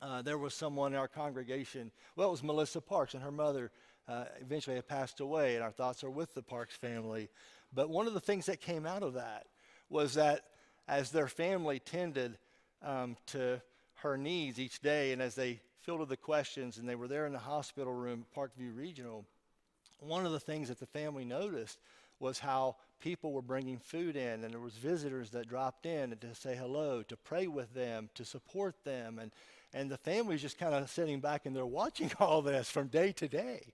uh, 0.00 0.22
there 0.22 0.38
was 0.38 0.54
someone 0.54 0.92
in 0.92 0.98
our 0.98 1.08
congregation, 1.08 1.90
well, 2.16 2.28
it 2.28 2.32
was 2.32 2.42
Melissa 2.42 2.80
Parks, 2.80 3.14
and 3.14 3.22
her 3.22 3.32
mother 3.32 3.70
uh, 4.08 4.24
eventually 4.40 4.76
had 4.76 4.88
passed 4.88 5.20
away, 5.20 5.54
and 5.54 5.64
our 5.64 5.70
thoughts 5.70 6.04
are 6.04 6.10
with 6.10 6.34
the 6.34 6.42
Parks 6.42 6.74
family. 6.74 7.28
But 7.74 7.90
one 7.90 8.06
of 8.06 8.14
the 8.14 8.20
things 8.20 8.46
that 8.46 8.60
came 8.60 8.86
out 8.86 9.02
of 9.02 9.14
that 9.14 9.46
was 9.90 10.14
that 10.14 10.44
as 10.86 11.10
their 11.10 11.28
family 11.28 11.78
tended 11.78 12.38
um, 12.82 13.16
to 13.26 13.60
her 13.96 14.16
needs 14.16 14.58
each 14.58 14.80
day, 14.80 15.12
and 15.12 15.20
as 15.20 15.34
they 15.34 15.60
fielded 15.82 16.08
the 16.08 16.16
questions, 16.16 16.78
and 16.78 16.88
they 16.88 16.94
were 16.94 17.08
there 17.08 17.26
in 17.26 17.32
the 17.32 17.38
hospital 17.38 17.92
room, 17.92 18.24
Parkview 18.36 18.74
Regional, 18.74 19.24
one 20.00 20.24
of 20.24 20.32
the 20.32 20.40
things 20.40 20.68
that 20.68 20.78
the 20.78 20.86
family 20.86 21.24
noticed 21.24 21.78
was 22.20 22.38
how 22.38 22.76
people 23.00 23.32
were 23.32 23.42
bringing 23.42 23.78
food 23.78 24.16
in 24.16 24.44
and 24.44 24.52
there 24.52 24.60
was 24.60 24.74
visitors 24.74 25.30
that 25.30 25.48
dropped 25.48 25.86
in 25.86 26.16
to 26.16 26.34
say 26.34 26.56
hello 26.56 27.02
to 27.02 27.16
pray 27.16 27.46
with 27.46 27.72
them 27.74 28.08
to 28.14 28.24
support 28.24 28.74
them 28.84 29.18
and 29.20 29.30
and 29.72 29.90
the 29.90 29.98
family's 29.98 30.42
just 30.42 30.58
kind 30.58 30.74
of 30.74 30.88
sitting 30.90 31.20
back 31.20 31.46
and 31.46 31.54
they're 31.54 31.66
watching 31.66 32.10
all 32.20 32.42
this 32.42 32.70
from 32.70 32.88
day 32.88 33.12
to 33.12 33.28
day. 33.28 33.72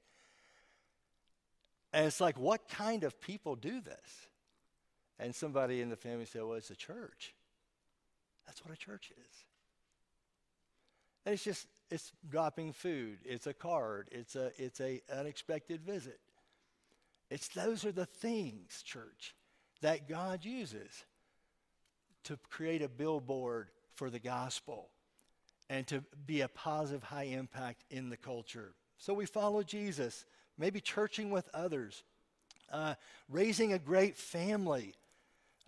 And 1.93 2.07
it's 2.07 2.21
like, 2.21 2.39
what 2.39 2.69
kind 2.69 3.05
of 3.05 3.21
people 3.21 3.55
do 3.55 3.81
this? 3.81 4.29
And 5.21 5.33
somebody 5.35 5.81
in 5.81 5.91
the 5.91 5.97
family 5.97 6.25
said, 6.25 6.43
well, 6.43 6.55
it's 6.55 6.71
a 6.71 6.77
church. 6.77 7.35
That's 8.47 8.65
what 8.65 8.75
a 8.75 8.77
church 8.77 9.13
is. 9.13 9.45
And 11.25 11.35
it's 11.35 11.45
just, 11.45 11.69
it's 11.91 12.13
dropping 12.29 12.73
food. 12.73 13.19
It's 13.25 13.47
a 13.47 13.55
card. 13.55 14.09
It's 14.11 14.35
a, 14.35 14.51
it's 14.59 14.81
a 14.81 15.01
unexpected 15.17 15.83
visit. 15.83 16.19
It's 17.31 17.49
those 17.49 17.85
are 17.85 17.93
the 17.93 18.07
things, 18.07 18.83
church, 18.83 19.35
that 19.81 20.09
God 20.09 20.45
uses 20.45 21.05
to 22.25 22.39
create 22.51 22.83
a 22.83 22.89
billboard 22.89 23.69
for 23.95 24.11
the 24.11 24.19
gospel 24.19 24.91
and 25.69 25.87
to 25.87 26.05
be 26.27 26.43
a 26.43 26.49
positive, 26.49 27.03
high 27.03 27.25
impact 27.25 27.85
in 27.91 28.11
the 28.11 28.17
culture. 28.17 28.75
So 28.99 29.15
we 29.15 29.27
follow 29.27 29.63
Jesus, 29.63 30.25
maybe 30.59 30.81
churching 30.81 31.31
with 31.31 31.49
others, 31.55 32.03
uh, 32.71 32.95
raising 33.29 33.73
a 33.73 33.79
great 33.79 34.17
family. 34.17 34.95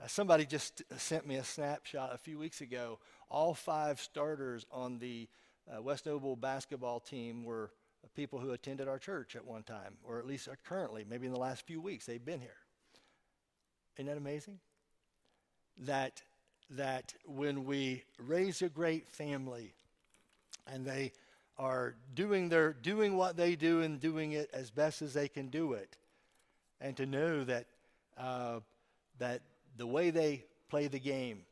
Uh, 0.03 0.07
somebody 0.07 0.45
just 0.45 0.83
sent 0.97 1.27
me 1.27 1.37
a 1.37 1.45
snapshot 1.45 2.15
a 2.15 2.19
few 2.19 2.39
weeks 2.39 2.61
ago. 2.61 2.99
All 3.31 3.55
five 3.55 4.01
starters 4.01 4.67
on 4.71 4.99
the 4.99 5.29
uh, 5.75 5.83
West 5.83 6.07
Noble 6.07 6.37
basketball 6.37 7.01
team 7.01 7.45
were 7.45 7.71
people 8.15 8.39
who 8.39 8.53
attended 8.53 8.89
our 8.89 8.99
church 8.99 9.37
at 9.37 9.45
one 9.45 9.63
time, 9.63 9.95
or 10.05 10.19
at 10.19 10.27
least 10.27 10.49
currently, 10.65 11.05
maybe 11.09 11.27
in 11.27 11.33
the 11.33 11.39
last 11.39 11.67
few 11.67 11.81
weeks, 11.81 12.07
they've 12.07 12.25
been 12.25 12.41
here. 12.41 12.57
Isn't 13.97 14.07
that 14.07 14.17
amazing? 14.17 14.59
That, 15.79 16.23
that 16.71 17.15
when 17.27 17.65
we 17.65 18.05
raise 18.19 18.63
a 18.63 18.69
great 18.69 19.09
family 19.09 19.75
and 20.67 20.85
they 20.85 21.13
are 21.59 21.95
doing, 22.15 22.49
their, 22.49 22.73
doing 22.73 23.17
what 23.17 23.37
they 23.37 23.57
do 23.57 23.83
and 23.83 24.01
doing 24.01 24.33
it 24.33 24.51
as 24.53 24.71
best 24.71 25.03
as 25.03 25.15
they 25.15 25.29
can 25.29 25.49
do 25.49 25.73
it, 25.73 25.97
and 26.81 26.97
to 26.97 27.07
know 27.07 27.45
that, 27.45 27.67
uh, 28.19 28.61
that 29.19 29.43
the 29.77 29.87
way 29.87 30.11
they 30.11 30.45
play 30.69 30.89
the 30.89 30.99
game 30.99 31.43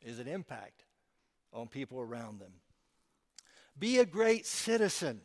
is 0.00 0.18
an 0.18 0.28
impact 0.28 0.84
on 1.52 1.66
people 1.66 2.00
around 2.00 2.40
them. 2.40 2.52
Be 3.78 3.98
a 3.98 4.06
great 4.06 4.46
citizen 4.46 5.20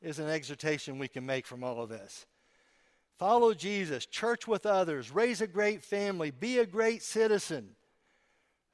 is 0.00 0.18
an 0.18 0.28
exhortation 0.28 0.98
we 0.98 1.08
can 1.08 1.26
make 1.26 1.46
from 1.46 1.64
all 1.64 1.82
of 1.82 1.88
this. 1.88 2.26
Follow 3.18 3.52
Jesus, 3.52 4.06
church 4.06 4.46
with 4.46 4.64
others, 4.64 5.10
raise 5.10 5.40
a 5.40 5.46
great 5.46 5.82
family, 5.82 6.30
be 6.30 6.58
a 6.58 6.66
great 6.66 7.02
citizen. 7.02 7.70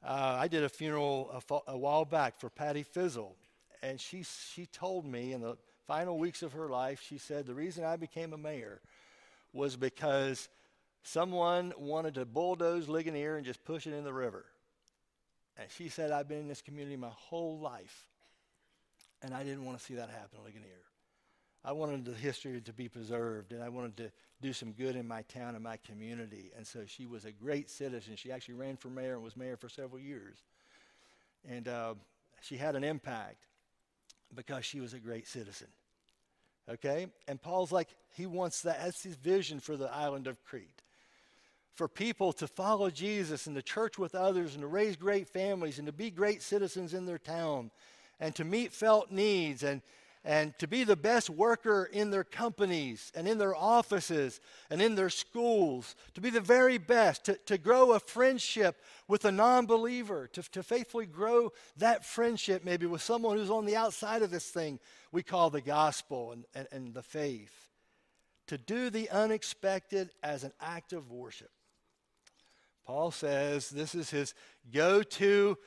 Uh, 0.02 0.36
I 0.38 0.48
did 0.48 0.64
a 0.64 0.68
funeral 0.68 1.42
a, 1.50 1.72
a, 1.72 1.78
while 1.78 2.04
back 2.04 2.38
for 2.38 2.50
Patty 2.50 2.84
Fisel, 2.84 3.32
and 3.84 4.00
she, 4.00 4.24
she 4.54 4.64
told 4.64 5.04
me 5.04 5.32
in 5.34 5.42
the 5.42 5.58
final 5.86 6.18
weeks 6.18 6.42
of 6.42 6.54
her 6.54 6.68
life, 6.70 7.02
she 7.06 7.18
said, 7.18 7.44
The 7.44 7.54
reason 7.54 7.84
I 7.84 7.96
became 7.96 8.32
a 8.32 8.38
mayor 8.38 8.80
was 9.52 9.76
because 9.76 10.48
someone 11.02 11.74
wanted 11.76 12.14
to 12.14 12.24
bulldoze 12.24 12.88
Ligonier 12.88 13.36
and 13.36 13.44
just 13.44 13.62
push 13.62 13.86
it 13.86 13.92
in 13.92 14.02
the 14.02 14.12
river. 14.12 14.46
And 15.58 15.68
she 15.70 15.90
said, 15.90 16.10
I've 16.10 16.28
been 16.28 16.38
in 16.38 16.48
this 16.48 16.62
community 16.62 16.96
my 16.96 17.10
whole 17.10 17.58
life, 17.58 18.08
and 19.22 19.34
I 19.34 19.44
didn't 19.44 19.66
want 19.66 19.78
to 19.78 19.84
see 19.84 19.94
that 19.94 20.08
happen 20.08 20.38
in 20.38 20.44
Ligonier. 20.44 20.70
I 21.62 21.72
wanted 21.72 22.06
the 22.06 22.14
history 22.14 22.60
to 22.62 22.72
be 22.72 22.88
preserved, 22.88 23.52
and 23.52 23.62
I 23.62 23.68
wanted 23.68 23.98
to 23.98 24.12
do 24.40 24.54
some 24.54 24.72
good 24.72 24.96
in 24.96 25.06
my 25.06 25.22
town 25.22 25.54
and 25.54 25.62
my 25.62 25.76
community. 25.76 26.52
And 26.56 26.66
so 26.66 26.80
she 26.86 27.04
was 27.04 27.26
a 27.26 27.32
great 27.32 27.68
citizen. 27.68 28.16
She 28.16 28.32
actually 28.32 28.54
ran 28.54 28.76
for 28.76 28.88
mayor 28.88 29.14
and 29.14 29.22
was 29.22 29.36
mayor 29.36 29.56
for 29.58 29.68
several 29.68 30.00
years. 30.00 30.38
And 31.46 31.68
uh, 31.68 31.94
she 32.40 32.56
had 32.56 32.76
an 32.76 32.84
impact 32.84 33.44
because 34.34 34.64
she 34.64 34.80
was 34.80 34.94
a 34.94 34.98
great 34.98 35.26
citizen. 35.26 35.68
Okay? 36.68 37.06
And 37.28 37.40
Paul's 37.40 37.72
like, 37.72 37.88
he 38.16 38.26
wants 38.26 38.62
that. 38.62 38.80
That's 38.82 39.02
his 39.02 39.16
vision 39.16 39.60
for 39.60 39.76
the 39.76 39.92
island 39.92 40.26
of 40.26 40.42
Crete. 40.44 40.82
For 41.74 41.88
people 41.88 42.32
to 42.34 42.46
follow 42.46 42.88
Jesus 42.90 43.46
and 43.46 43.56
to 43.56 43.62
church 43.62 43.98
with 43.98 44.14
others 44.14 44.54
and 44.54 44.62
to 44.62 44.68
raise 44.68 44.96
great 44.96 45.28
families 45.28 45.78
and 45.78 45.86
to 45.86 45.92
be 45.92 46.10
great 46.10 46.42
citizens 46.42 46.94
in 46.94 47.04
their 47.04 47.18
town 47.18 47.70
and 48.20 48.34
to 48.36 48.44
meet 48.44 48.72
felt 48.72 49.10
needs 49.10 49.62
and, 49.62 49.82
and 50.24 50.58
to 50.58 50.66
be 50.66 50.84
the 50.84 50.96
best 50.96 51.28
worker 51.28 51.88
in 51.92 52.10
their 52.10 52.24
companies 52.24 53.12
and 53.14 53.28
in 53.28 53.36
their 53.36 53.54
offices 53.54 54.40
and 54.70 54.80
in 54.80 54.94
their 54.94 55.10
schools, 55.10 55.94
to 56.14 56.20
be 56.20 56.30
the 56.30 56.40
very 56.40 56.78
best, 56.78 57.24
to, 57.24 57.34
to 57.44 57.58
grow 57.58 57.92
a 57.92 58.00
friendship 58.00 58.80
with 59.06 59.26
a 59.26 59.32
non 59.32 59.66
believer, 59.66 60.28
to, 60.32 60.42
to 60.50 60.62
faithfully 60.62 61.04
grow 61.04 61.52
that 61.76 62.06
friendship 62.06 62.64
maybe 62.64 62.86
with 62.86 63.02
someone 63.02 63.36
who's 63.36 63.50
on 63.50 63.66
the 63.66 63.76
outside 63.76 64.22
of 64.22 64.30
this 64.30 64.48
thing 64.48 64.80
we 65.12 65.22
call 65.22 65.50
the 65.50 65.60
gospel 65.60 66.32
and, 66.32 66.44
and, 66.54 66.68
and 66.72 66.94
the 66.94 67.02
faith. 67.02 67.68
To 68.48 68.58
do 68.58 68.88
the 68.88 69.10
unexpected 69.10 70.10
as 70.22 70.42
an 70.44 70.52
act 70.60 70.92
of 70.92 71.10
worship. 71.10 71.50
Paul 72.86 73.10
says 73.10 73.68
this 73.68 73.94
is 73.94 74.10
his 74.10 74.34
go 74.72 75.02
to 75.02 75.58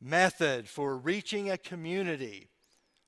method 0.00 0.68
for 0.68 0.96
reaching 0.96 1.50
a 1.50 1.58
community 1.58 2.48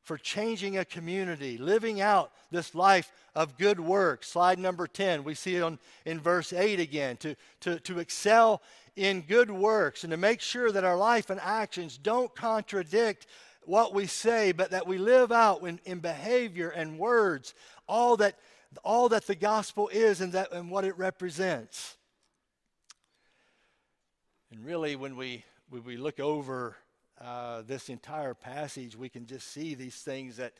for 0.04 0.18
changing 0.18 0.76
a 0.76 0.84
community, 0.84 1.56
living 1.56 2.00
out 2.00 2.30
this 2.50 2.74
life 2.74 3.10
of 3.34 3.56
good 3.56 3.80
work. 3.80 4.22
Slide 4.22 4.58
number 4.58 4.86
10, 4.86 5.24
we 5.24 5.34
see 5.34 5.56
it 5.56 5.62
on, 5.62 5.78
in 6.04 6.20
verse 6.20 6.52
8 6.52 6.78
again 6.78 7.16
to, 7.18 7.34
to, 7.60 7.80
to 7.80 7.98
excel 7.98 8.62
in 8.96 9.22
good 9.22 9.50
works 9.50 10.04
and 10.04 10.10
to 10.10 10.16
make 10.16 10.40
sure 10.40 10.70
that 10.70 10.84
our 10.84 10.96
life 10.96 11.30
and 11.30 11.40
actions 11.40 11.98
don't 11.98 12.34
contradict 12.34 13.26
what 13.64 13.94
we 13.94 14.06
say, 14.06 14.52
but 14.52 14.70
that 14.70 14.86
we 14.86 14.98
live 14.98 15.32
out 15.32 15.62
in, 15.62 15.80
in 15.86 15.98
behavior 16.00 16.68
and 16.68 16.98
words 16.98 17.54
all 17.88 18.16
that, 18.18 18.38
all 18.84 19.08
that 19.08 19.26
the 19.26 19.34
gospel 19.34 19.88
is 19.88 20.20
and, 20.20 20.34
that, 20.34 20.52
and 20.52 20.70
what 20.70 20.84
it 20.84 20.96
represents. 20.98 21.96
And 24.52 24.64
really, 24.64 24.96
when 24.96 25.16
we, 25.16 25.44
when 25.70 25.82
we 25.82 25.96
look 25.96 26.20
over 26.20 26.76
uh, 27.24 27.62
this 27.62 27.88
entire 27.88 28.34
passage, 28.34 28.96
we 28.96 29.08
can 29.08 29.24
just 29.24 29.50
see 29.50 29.74
these 29.74 29.96
things 29.96 30.36
that, 30.36 30.52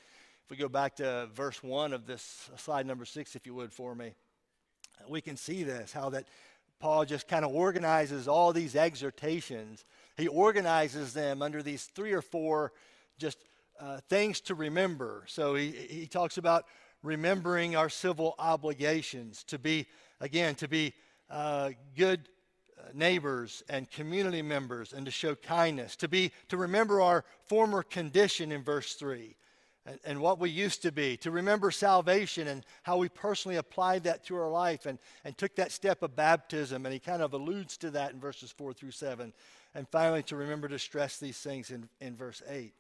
if 0.45 0.51
we 0.51 0.57
go 0.57 0.69
back 0.69 0.97
to 0.97 1.29
verse 1.35 1.63
1 1.63 1.93
of 1.93 2.07
this 2.07 2.49
slide 2.57 2.87
number 2.87 3.05
6, 3.05 3.37
if 3.37 3.47
you 3.47 3.55
would, 3.55 3.73
for 3.73 3.95
me, 3.95 4.15
we 5.09 5.21
can 5.21 5.37
see 5.37 5.63
this 5.63 5.93
how 5.93 6.09
that 6.11 6.27
Paul 6.81 7.05
just 7.05 7.29
kind 7.29 7.45
of 7.45 7.55
organizes 7.55 8.29
all 8.29 8.53
these 8.53 8.77
exhortations. 8.77 9.85
He 10.17 10.29
organizes 10.29 11.13
them 11.13 11.43
under 11.43 11.63
these 11.63 11.85
three 11.85 12.13
or 12.13 12.23
four 12.23 12.73
just 13.19 13.39
uh, 13.79 13.99
things 14.09 14.41
to 14.43 14.55
remember. 14.55 15.25
So 15.27 15.55
he, 15.55 15.71
he 15.71 16.07
talks 16.07 16.39
about 16.39 16.65
remembering 17.03 17.77
our 17.77 17.89
civil 17.89 18.35
obligations, 18.39 19.45
to 19.45 19.59
be, 19.59 19.87
again, 20.21 20.55
to 20.57 20.69
be 20.69 20.95
uh, 21.29 21.71
good 21.97 22.29
neighbors 22.93 23.63
and 23.69 23.91
community 23.91 24.43
members 24.43 24.93
and 24.93 25.07
to 25.07 25.13
show 25.13 25.35
kindness, 25.35 25.97
to 25.97 26.09
be 26.09 26.33
to 26.49 26.57
remember 26.57 27.01
our 27.01 27.25
former 27.47 27.83
condition 27.83 28.53
in 28.53 28.63
verse 28.63 28.95
3 28.95 29.37
and, 29.87 29.99
and, 30.05 30.21
what 30.21 30.39
we 30.39 30.49
used 30.49 30.83
to 30.83 30.93
be, 30.93 31.19
to 31.19 31.31
remember 31.31 31.71
salvation 31.71 32.49
and 32.49 32.65
how 32.83 32.97
we 32.97 33.09
personally 33.11 33.57
applied 33.57 34.05
that 34.05 34.25
to 34.27 34.37
our 34.37 34.49
life 34.49 34.87
and, 34.87 34.99
and 35.25 35.37
took 35.37 35.55
that 35.57 35.73
step 35.73 36.03
of 36.03 36.17
baptism. 36.17 36.87
And 36.87 36.93
he 36.93 36.99
kind 36.99 37.21
of 37.21 37.35
alludes 37.35 37.77
to 37.79 37.91
that 37.91 38.13
in 38.13 38.21
verses 38.21 38.51
4 38.51 38.73
through 38.73 38.93
7. 38.93 39.33
And 39.75 39.89
finally, 39.89 40.23
to 40.25 40.37
remember 40.37 40.69
to 40.69 40.79
stress 40.79 41.19
these 41.19 41.37
things 41.37 41.71
in, 41.71 41.89
in 42.01 42.17
verse 42.17 42.43
8. 42.49 42.73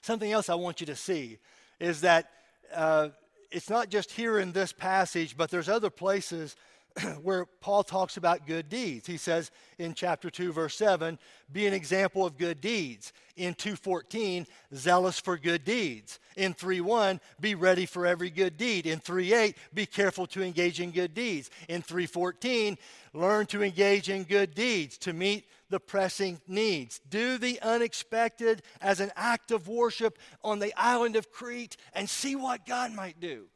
Something 0.00 0.30
else 0.30 0.48
I 0.48 0.54
want 0.54 0.80
you 0.80 0.86
to 0.86 0.96
see 0.96 1.38
is 1.80 2.02
that 2.02 2.30
uh, 2.72 3.08
it's 3.50 3.68
not 3.68 3.88
just 3.88 4.12
here 4.12 4.38
in 4.38 4.52
this 4.52 4.72
passage, 4.72 5.36
but 5.36 5.50
there's 5.50 5.68
other 5.68 5.90
places 5.90 6.54
where 7.22 7.46
Paul 7.60 7.82
talks 7.84 8.16
about 8.16 8.46
good 8.46 8.68
deeds. 8.68 9.06
He 9.06 9.16
says 9.16 9.50
in 9.78 9.94
chapter 9.94 10.30
2 10.30 10.52
verse 10.52 10.74
7, 10.76 11.18
be 11.52 11.66
an 11.66 11.74
example 11.74 12.24
of 12.24 12.38
good 12.38 12.60
deeds. 12.60 13.12
In 13.36 13.54
2:14, 13.54 14.46
zealous 14.74 15.18
for 15.18 15.38
good 15.38 15.64
deeds. 15.64 16.18
In 16.36 16.52
3:1, 16.52 17.18
be 17.40 17.54
ready 17.54 17.86
for 17.86 18.06
every 18.06 18.28
good 18.28 18.58
deed. 18.58 18.86
In 18.86 19.00
3:8, 19.00 19.56
be 19.72 19.86
careful 19.86 20.26
to 20.28 20.42
engage 20.42 20.80
in 20.80 20.90
good 20.90 21.14
deeds. 21.14 21.50
In 21.68 21.82
3:14, 21.82 22.76
learn 23.14 23.46
to 23.46 23.62
engage 23.62 24.10
in 24.10 24.24
good 24.24 24.54
deeds 24.54 24.98
to 24.98 25.14
meet 25.14 25.46
the 25.70 25.80
pressing 25.80 26.42
needs. 26.46 27.00
Do 27.08 27.38
the 27.38 27.58
unexpected 27.62 28.62
as 28.82 29.00
an 29.00 29.12
act 29.16 29.50
of 29.50 29.66
worship 29.66 30.18
on 30.44 30.58
the 30.58 30.74
island 30.76 31.16
of 31.16 31.32
Crete 31.32 31.78
and 31.94 32.08
see 32.08 32.36
what 32.36 32.66
God 32.66 32.92
might 32.92 33.18
do 33.18 33.48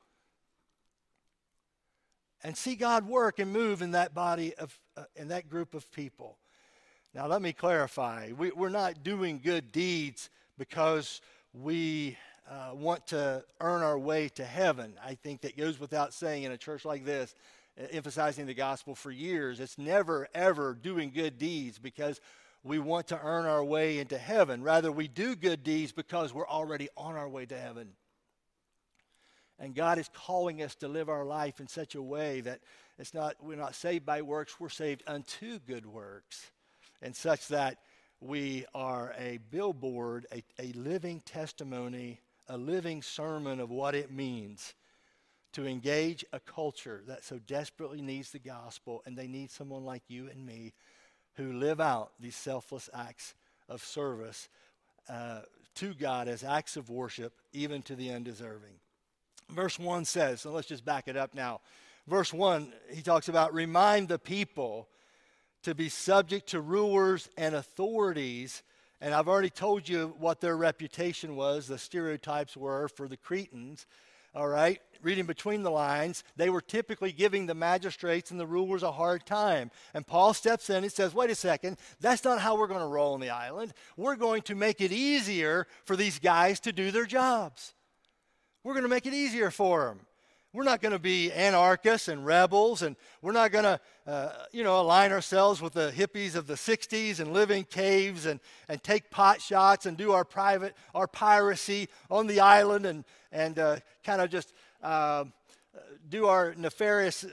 and 2.47 2.57
see 2.57 2.77
God 2.77 3.09
work 3.09 3.41
and 3.41 3.53
move 3.53 3.83
in 3.83 3.91
that 3.91 4.15
body 4.15 4.55
of, 4.55 4.79
uh, 4.97 5.03
in 5.17 5.27
that 5.29 5.51
group 5.51 5.75
of 5.75 5.91
people. 5.91 6.39
Now, 7.13 7.27
let 7.27 7.43
me 7.43 7.53
clarify. 7.53 8.31
We, 8.39 8.53
are 8.53 8.71
not 8.71 9.03
doing 9.03 9.41
good 9.43 9.73
deeds 9.73 10.31
because 10.57 11.21
we 11.53 12.17
uh, 12.49 12.71
want 12.73 13.05
to 13.09 13.43
earn 13.61 13.83
our 13.83 13.99
way 13.99 14.29
to 14.29 14.45
heaven. 14.45 14.95
I 15.05 15.17
think 15.17 15.41
that 15.41 15.57
goes 15.57 15.81
without 15.81 16.15
saying 16.15 16.45
in 16.45 16.53
a 16.53 16.57
church 16.57 16.85
like 16.85 17.05
this, 17.05 17.35
emphasizing 17.91 18.47
the 18.47 18.55
gospel 18.55 18.95
for 18.95 19.11
years. 19.11 19.59
It's 19.59 19.77
never, 19.77 20.29
ever 20.33 20.79
doing 20.81 21.11
good 21.13 21.39
deeds 21.39 21.81
because 21.81 22.21
we 22.63 22.79
want 22.79 23.09
to 23.09 23.21
earn 23.21 23.47
our 23.47 23.65
way 23.65 23.99
into 23.99 24.19
heaven. 24.19 24.63
Rather, 24.63 24.93
we 24.93 25.09
do 25.09 25.35
good 25.35 25.65
deeds 25.65 25.91
because 25.91 26.33
we're 26.33 26.47
already 26.47 26.91
on 26.97 27.17
our 27.17 27.29
way 27.29 27.45
to 27.47 27.59
heaven. 27.59 27.89
And 29.59 29.75
God 29.75 29.99
is 29.99 30.11
calling 30.13 30.63
us 30.63 30.75
to 30.77 30.89
live 30.89 31.09
our 31.09 31.25
life 31.25 31.61
in 31.61 31.69
such 31.69 31.95
a 31.95 32.03
way 32.03 32.41
that 32.43 32.61
it's 32.99 33.15
not, 33.15 33.37
we're 33.43 33.57
not 33.57 33.75
saved 33.75 34.05
by 34.05 34.23
works, 34.23 34.61
we're 34.61 34.69
saved 34.69 35.03
unto 35.07 35.59
good 35.61 35.87
works. 35.87 36.51
And 37.03 37.15
such 37.15 37.49
that 37.49 37.79
we 38.21 38.65
are 38.75 39.15
a 39.19 39.39
billboard, 39.51 40.27
a, 40.33 40.43
a 40.59 40.73
living 40.73 41.21
testimony, 41.21 42.21
a 42.49 42.57
living 42.57 43.03
sermon 43.03 43.61
of 43.61 43.71
what 43.71 43.95
it 43.95 44.11
means 44.11 44.75
to 45.53 45.67
engage 45.67 46.25
a 46.33 46.41
culture 46.41 47.03
that 47.07 47.25
so 47.25 47.39
desperately 47.39 48.03
needs 48.03 48.31
the 48.31 48.39
gospel, 48.39 49.03
and 49.07 49.17
they 49.17 49.27
need 49.27 49.51
someone 49.51 49.85
like 49.85 50.03
you 50.09 50.29
and 50.29 50.45
me 50.45 50.75
who 51.37 51.53
live 51.55 51.81
out 51.81 52.13
these 52.21 52.37
selfless 52.37 52.91
acts 52.95 53.35
of 53.69 53.83
service 53.83 54.49
uh, 55.09 55.41
to 55.75 55.95
God 55.95 56.29
as 56.29 56.45
acts 56.45 56.77
of 56.77 56.91
worship, 56.91 57.33
even 57.53 57.83
to 57.83 57.95
the 57.95 58.11
undeserving. 58.11 58.75
Verse 59.51 59.79
1 59.79 60.05
says, 60.05 60.41
so 60.41 60.51
let's 60.51 60.69
just 60.69 60.85
back 60.85 61.09
it 61.09 61.17
up 61.17 61.35
now. 61.35 61.61
Verse 62.07 62.33
1, 62.33 62.73
he 62.93 63.03
talks 63.03 63.29
about 63.29 63.55
remind 63.55 64.09
the 64.09 64.19
people 64.19 64.89
to 65.63 65.75
be 65.75 65.89
subject 65.89 66.49
to 66.49 66.61
rulers 66.61 67.29
and 67.37 67.55
authorities. 67.55 68.63
And 69.01 69.15
I've 69.15 69.29
already 69.29 69.51
told 69.51 69.89
you 69.89 70.15
what 70.19 70.41
their 70.41 70.57
reputation 70.57 71.37
was, 71.37 71.67
the 71.67 71.79
stereotypes 71.79 72.57
were 72.57 72.89
for 72.89 73.09
the 73.09 73.17
Cretans. 73.17 73.87
all 74.37 74.49
right, 74.49 74.81
reading 75.03 75.25
between 75.25 75.63
the 75.63 75.71
lines, 75.71 76.23
they 76.37 76.51
were 76.51 76.61
typically 76.61 77.11
giving 77.11 77.47
the 77.47 77.55
magistrates 77.55 78.31
and 78.31 78.39
the 78.39 78.47
rulers 78.47 78.83
a 78.83 78.93
hard 78.93 79.25
time. 79.25 79.71
And 79.95 80.07
Paul 80.07 80.35
steps 80.35 80.69
in 80.69 80.85
and 80.85 80.93
says, 80.93 81.15
wait 81.15 81.31
a 81.31 81.35
second, 81.35 81.79
that's 82.01 82.23
not 82.23 82.41
how 82.41 82.59
we're 82.59 82.67
going 82.67 82.81
to 82.81 82.87
roll 82.87 83.15
on 83.15 83.21
the 83.21 83.31
island. 83.31 83.73
We're 83.97 84.17
going 84.17 84.43
to 84.43 84.55
make 84.55 84.83
it 84.83 84.93
easier 84.93 85.67
for 85.85 85.97
these 85.97 86.19
guys 86.19 86.61
to 86.61 86.73
do 86.73 86.91
their 86.91 87.07
jobs. 87.07 87.73
We're 88.67 88.73
going 88.73 88.83
to 88.83 88.89
make 88.89 89.07
it 89.07 89.15
easier 89.15 89.53
for 89.53 89.85
them. 89.85 90.01
We're 90.53 90.65
not 90.65 90.83
going 90.83 90.91
to 90.91 90.99
be 90.99 91.31
anarchists 91.31 92.09
and 92.09 92.27
rebels, 92.27 92.83
and 92.83 92.97
we're 93.23 93.31
not 93.31 93.53
going 93.53 93.63
to, 93.63 93.81
uh, 94.09 94.33
you 94.51 94.65
know, 94.65 94.81
align 94.81 95.13
ourselves 95.13 95.63
with 95.63 95.75
the 95.75 95.93
hippies 95.97 96.35
of 96.35 96.49
the 96.49 96.55
60s 96.55 97.21
and 97.21 97.33
live 97.33 97.53
in 97.53 97.63
caves 97.63 98.27
and, 98.27 98.41
and 98.69 98.83
take 98.83 99.09
pot 99.09 99.41
shots 99.41 99.87
and 99.87 99.97
do 99.97 100.11
our 100.11 100.25
private, 100.25 100.75
our 100.97 101.07
piracy 101.07 101.89
on 102.11 102.27
the 102.27 102.41
island 102.41 102.87
and, 102.87 103.05
and 103.31 103.61
uh, 103.61 103.77
kind 104.03 104.21
of 104.21 104.31
just 104.31 104.53
uh, 104.83 105.23
do 106.09 106.27
our 106.27 106.53
nefarious 106.57 107.23
uh, 107.23 107.29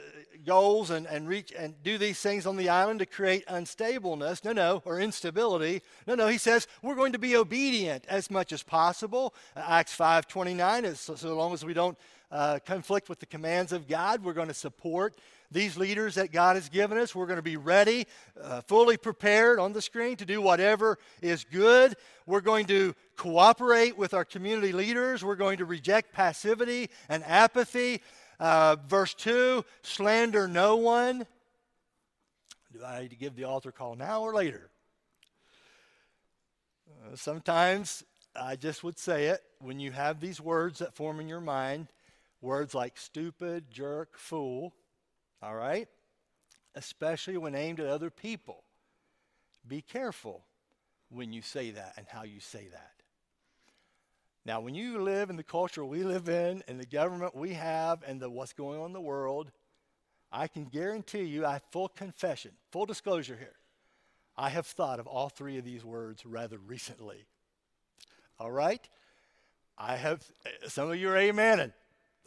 goals 0.46 0.89
and, 0.89 1.08
and 1.08 1.28
reach 1.28 1.54
and 1.58 1.82
do 1.84 1.98
these 1.98 2.19
things 2.19 2.46
on 2.46 2.58
the 2.58 2.69
island 2.69 3.00
to 3.00 3.06
create 3.06 3.46
unstableness. 3.48 4.43
No, 4.43 4.52
no, 4.52 4.82
or 4.86 5.00
instability. 5.00 5.82
No, 6.08 6.15
no. 6.15 6.28
He 6.28 6.38
says 6.38 6.67
we're 6.82 6.96
going 6.96 7.13
to 7.13 7.19
be 7.19 7.36
obedient 7.36 8.06
as 8.08 8.30
much 8.30 8.52
as 8.52 8.63
possible. 8.63 9.34
Uh, 9.56 9.63
Acts 9.67 9.96
5:29 9.96 10.86
is 10.86 11.00
so, 11.00 11.15
so 11.15 11.36
long 11.36 11.54
as 11.54 11.63
we 11.63 11.74
don't 11.74 11.98
uh, 12.32 12.60
conflict 12.65 13.10
with 13.10 13.19
the 13.19 13.26
commands 13.26 13.72
of 13.72 13.88
God. 13.88 14.24
We're 14.24 14.34
going 14.34 14.48
to 14.48 14.54
support 14.54 15.15
these 15.54 15.78
leaders 15.78 16.15
that 16.15 16.32
God 16.32 16.56
has 16.56 16.67
given 16.67 16.98
us. 16.98 17.13
We're 17.13 17.28
going 17.28 17.38
to 17.38 17.43
be 17.43 17.58
ready, 17.58 18.08
uh, 18.41 18.62
fully 18.62 18.98
prepared 18.98 19.60
on 19.60 19.72
the 19.72 19.82
screen 19.82 20.15
to 20.17 20.26
do 20.26 20.41
whatever 20.41 20.98
is 21.22 21.46
good. 21.46 21.96
We're 22.26 22.41
going 22.41 22.65
to 22.67 22.96
cooperate 23.15 23.98
with 23.98 24.13
our 24.13 24.26
community 24.26 24.72
leaders. 24.72 25.24
We're 25.24 25.36
going 25.36 25.60
to 25.60 25.65
reject 25.65 26.12
passivity 26.12 26.89
and 27.08 27.24
apathy. 27.26 28.02
Uh, 28.39 28.76
verse 28.88 29.13
2 29.13 29.63
slander 29.82 30.48
no 30.48 30.76
one. 30.76 31.26
Do 32.72 32.84
I 32.84 33.02
need 33.02 33.10
to 33.12 33.15
give 33.15 33.36
the 33.36 33.43
altar 33.43 33.72
call 33.72 33.96
now 33.96 34.22
or 34.22 34.34
later? 34.34 34.69
Uh, 36.89 37.15
sometimes 37.15 38.04
I 38.36 38.56
just 38.56 38.84
would 38.84 38.98
say 38.98 39.28
it 39.28 39.43
when 39.60 39.80
you 39.80 39.91
have 39.91 40.19
these 40.19 40.41
words 40.41 40.80
that 40.80 40.96
form 40.96 41.19
in 41.19 41.28
your 41.28 41.41
mind 41.41 41.88
Words 42.43 42.76
like 42.76 42.98
stupid, 42.98 43.72
jerk, 43.72 44.17
fool, 44.17 44.74
all 45.41 45.56
right? 45.56 45.88
Especially 46.76 47.38
when 47.38 47.56
aimed 47.56 47.80
at 47.80 47.88
other 47.88 48.10
people. 48.10 48.65
Be 49.65 49.82
careful 49.82 50.43
when 51.10 51.32
you 51.32 51.41
say 51.41 51.72
that 51.72 51.93
and 51.96 52.06
how 52.06 52.24
you 52.24 52.41
say 52.41 52.67
that. 52.74 52.92
Now, 54.45 54.60
when 54.60 54.75
you 54.75 55.01
live 55.01 55.29
in 55.29 55.38
the 55.38 55.43
culture 55.43 55.86
we 55.86 56.03
live 56.03 56.27
in 56.27 56.63
and 56.67 56.79
the 56.79 56.86
government 56.86 57.36
we 57.36 57.53
have 57.53 58.03
and 58.06 58.19
the, 58.21 58.29
what's 58.29 58.53
going 58.53 58.79
on 58.79 58.88
in 58.88 58.93
the 58.93 59.01
world, 59.01 59.51
I 60.32 60.47
can 60.47 60.65
guarantee 60.65 61.23
you, 61.23 61.45
I 61.45 61.62
full 61.71 61.88
confession, 61.88 62.51
full 62.71 62.86
disclosure 62.86 63.38
here. 63.38 63.56
I 64.36 64.49
have 64.49 64.65
thought 64.65 64.99
of 64.99 65.08
all 65.08 65.29
three 65.29 65.58
of 65.58 65.63
these 65.63 65.86
words 65.86 66.25
rather 66.25 66.58
recently. 66.58 67.25
All 68.39 68.51
right? 68.51 68.82
I 69.77 69.95
have, 69.95 70.23
some 70.67 70.89
of 70.89 70.97
you 70.97 71.10
are 71.10 71.15
amening. 71.15 71.71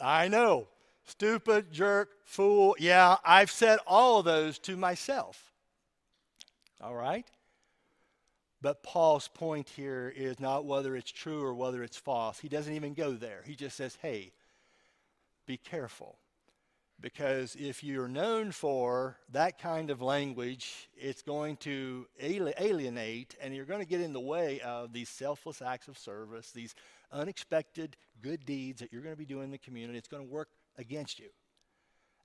I 0.01 0.29
know. 0.29 0.69
Stupid, 1.05 1.71
jerk, 1.71 2.11
fool. 2.25 2.77
Yeah, 2.79 3.17
I've 3.25 3.51
said 3.51 3.79
all 3.87 4.21
of 4.21 4.25
those 4.25 4.59
to 4.61 4.77
myself. 4.77 5.53
All 6.81 6.95
right? 6.95 7.27
But 8.67 8.83
Paul's 8.83 9.29
point 9.29 9.69
here 9.69 10.13
is 10.17 10.41
not 10.41 10.65
whether 10.65 10.97
it's 10.97 11.13
true 11.13 11.41
or 11.41 11.55
whether 11.55 11.85
it's 11.85 11.97
false. 11.97 12.41
He 12.41 12.49
doesn't 12.49 12.75
even 12.75 12.95
go 12.95 13.13
there. 13.13 13.43
He 13.47 13.55
just 13.55 13.77
says, 13.77 13.97
hey, 14.03 14.33
be 15.47 15.57
careful. 15.57 16.19
Because 17.01 17.55
if 17.55 17.85
you're 17.85 18.09
known 18.09 18.51
for 18.51 19.19
that 19.31 19.61
kind 19.61 19.89
of 19.89 20.03
language, 20.03 20.89
it's 20.97 21.23
going 21.23 21.59
to 21.59 22.09
alienate 22.19 23.37
and 23.41 23.55
you're 23.55 23.67
going 23.67 23.79
to 23.79 23.87
get 23.87 24.01
in 24.01 24.13
the 24.13 24.19
way 24.19 24.61
of 24.63 24.93
these 24.93 25.11
selfless 25.11 25.63
acts 25.63 25.87
of 25.87 25.97
service, 25.97 26.51
these 26.51 26.75
unexpected 27.13 27.97
good 28.21 28.45
deeds 28.45 28.81
that 28.81 28.93
you're 28.93 29.03
going 29.03 29.15
to 29.15 29.17
be 29.17 29.25
doing 29.25 29.45
in 29.45 29.51
the 29.53 29.59
community. 29.59 29.97
It's 29.97 30.09
going 30.09 30.27
to 30.27 30.33
work 30.35 30.49
against 30.77 31.21
you. 31.21 31.29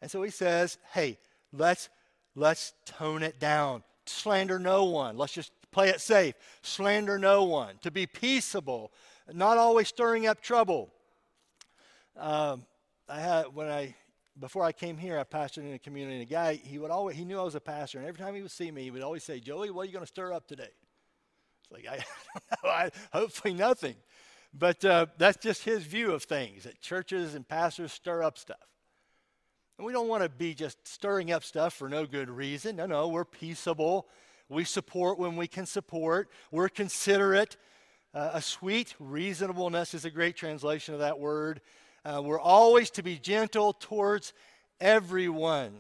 And 0.01 0.09
so 0.09 0.23
he 0.23 0.31
says, 0.31 0.79
hey, 0.91 1.19
let's, 1.53 1.89
let's 2.33 2.73
tone 2.87 3.21
it 3.21 3.39
down. 3.39 3.83
Slander 4.11 4.59
no 4.59 4.85
one. 4.85 5.17
Let's 5.17 5.33
just 5.33 5.51
play 5.71 5.89
it 5.89 6.01
safe. 6.01 6.35
Slander 6.61 7.17
no 7.17 7.43
one. 7.43 7.75
To 7.81 7.91
be 7.91 8.05
peaceable, 8.05 8.91
not 9.31 9.57
always 9.57 9.87
stirring 9.87 10.27
up 10.27 10.41
trouble. 10.41 10.91
Um, 12.17 12.65
I 13.07 13.19
had, 13.19 13.45
when 13.53 13.67
I, 13.67 13.95
before 14.39 14.63
I 14.63 14.71
came 14.71 14.97
here, 14.97 15.17
I 15.17 15.23
pastored 15.23 15.59
in 15.63 15.73
a 15.73 15.79
community, 15.79 16.15
and 16.15 16.23
a 16.23 16.31
guy, 16.31 16.55
he 16.55 16.77
would 16.77 16.91
always, 16.91 17.15
he 17.15 17.25
knew 17.25 17.39
I 17.39 17.43
was 17.43 17.55
a 17.55 17.61
pastor, 17.61 17.99
and 17.99 18.07
every 18.07 18.19
time 18.19 18.35
he 18.35 18.41
would 18.41 18.51
see 18.51 18.71
me, 18.71 18.83
he 18.83 18.91
would 18.91 19.01
always 19.01 19.23
say, 19.23 19.39
Joey, 19.39 19.71
what 19.71 19.83
are 19.83 19.85
you 19.85 19.93
going 19.93 20.03
to 20.03 20.07
stir 20.07 20.33
up 20.33 20.47
today? 20.47 20.69
It's 21.63 21.71
like, 21.71 21.87
I 21.87 22.03
I, 22.67 22.89
hopefully 23.11 23.53
nothing. 23.53 23.95
But 24.53 24.83
uh, 24.83 25.05
that's 25.17 25.37
just 25.37 25.63
his 25.63 25.83
view 25.83 26.11
of 26.11 26.23
things 26.23 26.63
that 26.63 26.81
churches 26.81 27.35
and 27.35 27.47
pastors 27.47 27.93
stir 27.93 28.23
up 28.23 28.37
stuff. 28.37 28.57
And 29.81 29.87
we 29.87 29.93
don't 29.93 30.07
want 30.07 30.21
to 30.21 30.29
be 30.29 30.53
just 30.53 30.87
stirring 30.87 31.31
up 31.31 31.43
stuff 31.43 31.73
for 31.73 31.89
no 31.89 32.05
good 32.05 32.29
reason. 32.29 32.75
No, 32.75 32.85
no, 32.85 33.07
we're 33.07 33.25
peaceable. 33.25 34.07
We 34.47 34.63
support 34.63 35.17
when 35.17 35.35
we 35.35 35.47
can 35.47 35.65
support. 35.65 36.29
We're 36.51 36.69
considerate. 36.69 37.57
Uh, 38.13 38.29
a 38.33 38.43
sweet 38.43 38.93
reasonableness 38.99 39.95
is 39.95 40.05
a 40.05 40.11
great 40.11 40.35
translation 40.35 40.93
of 40.93 40.99
that 40.99 41.17
word. 41.17 41.61
Uh, 42.05 42.21
we're 42.23 42.39
always 42.39 42.91
to 42.91 43.01
be 43.01 43.17
gentle 43.17 43.73
towards 43.73 44.33
everyone. 44.79 45.73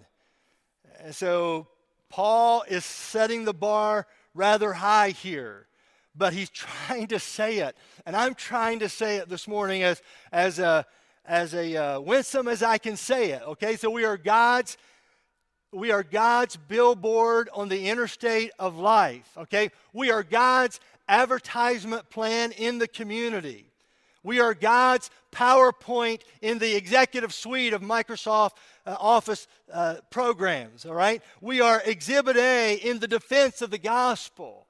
And 0.99 1.13
so 1.13 1.67
Paul 2.09 2.63
is 2.67 2.83
setting 2.83 3.45
the 3.45 3.53
bar 3.53 4.07
rather 4.33 4.73
high 4.73 5.11
here 5.11 5.67
but 6.13 6.33
he's 6.33 6.49
trying 6.89 7.07
to 7.07 7.19
say 7.19 7.59
it. 7.59 7.75
And 8.05 8.15
I'm 8.15 8.33
trying 8.35 8.79
to 8.79 8.89
say 8.89 9.17
it 9.17 9.29
this 9.29 9.47
morning 9.47 9.83
as, 9.83 10.01
as 10.31 10.59
a, 10.59 10.85
as 11.25 11.53
a 11.53 11.75
uh, 11.75 11.99
winsome 11.99 12.47
as 12.47 12.63
I 12.63 12.77
can 12.77 12.97
say 12.97 13.31
it. 13.31 13.41
Okay, 13.47 13.75
so 13.75 13.89
we 13.89 14.05
are 14.05 14.17
God's. 14.17 14.77
We 15.73 15.91
are 15.91 16.03
God's 16.03 16.57
billboard 16.57 17.49
on 17.53 17.69
the 17.69 17.87
interstate 17.87 18.51
of 18.59 18.77
life. 18.77 19.29
Okay, 19.37 19.71
we 19.93 20.11
are 20.11 20.21
God's 20.21 20.81
advertisement 21.07 22.09
plan 22.09 22.51
in 22.51 22.77
the 22.77 22.89
community. 22.89 23.71
We 24.23 24.39
are 24.39 24.53
God's 24.53 25.09
PowerPoint 25.31 26.21
in 26.41 26.59
the 26.59 26.75
executive 26.75 27.33
suite 27.33 27.73
of 27.73 27.81
Microsoft 27.81 28.51
uh, 28.85 28.95
Office 28.99 29.47
uh, 29.71 29.95
programs, 30.09 30.85
all 30.85 30.93
right? 30.93 31.21
We 31.39 31.61
are 31.61 31.81
Exhibit 31.85 32.37
A 32.37 32.75
in 32.75 32.99
the 32.99 33.07
defense 33.07 33.61
of 33.61 33.71
the 33.71 33.77
gospel. 33.77 34.67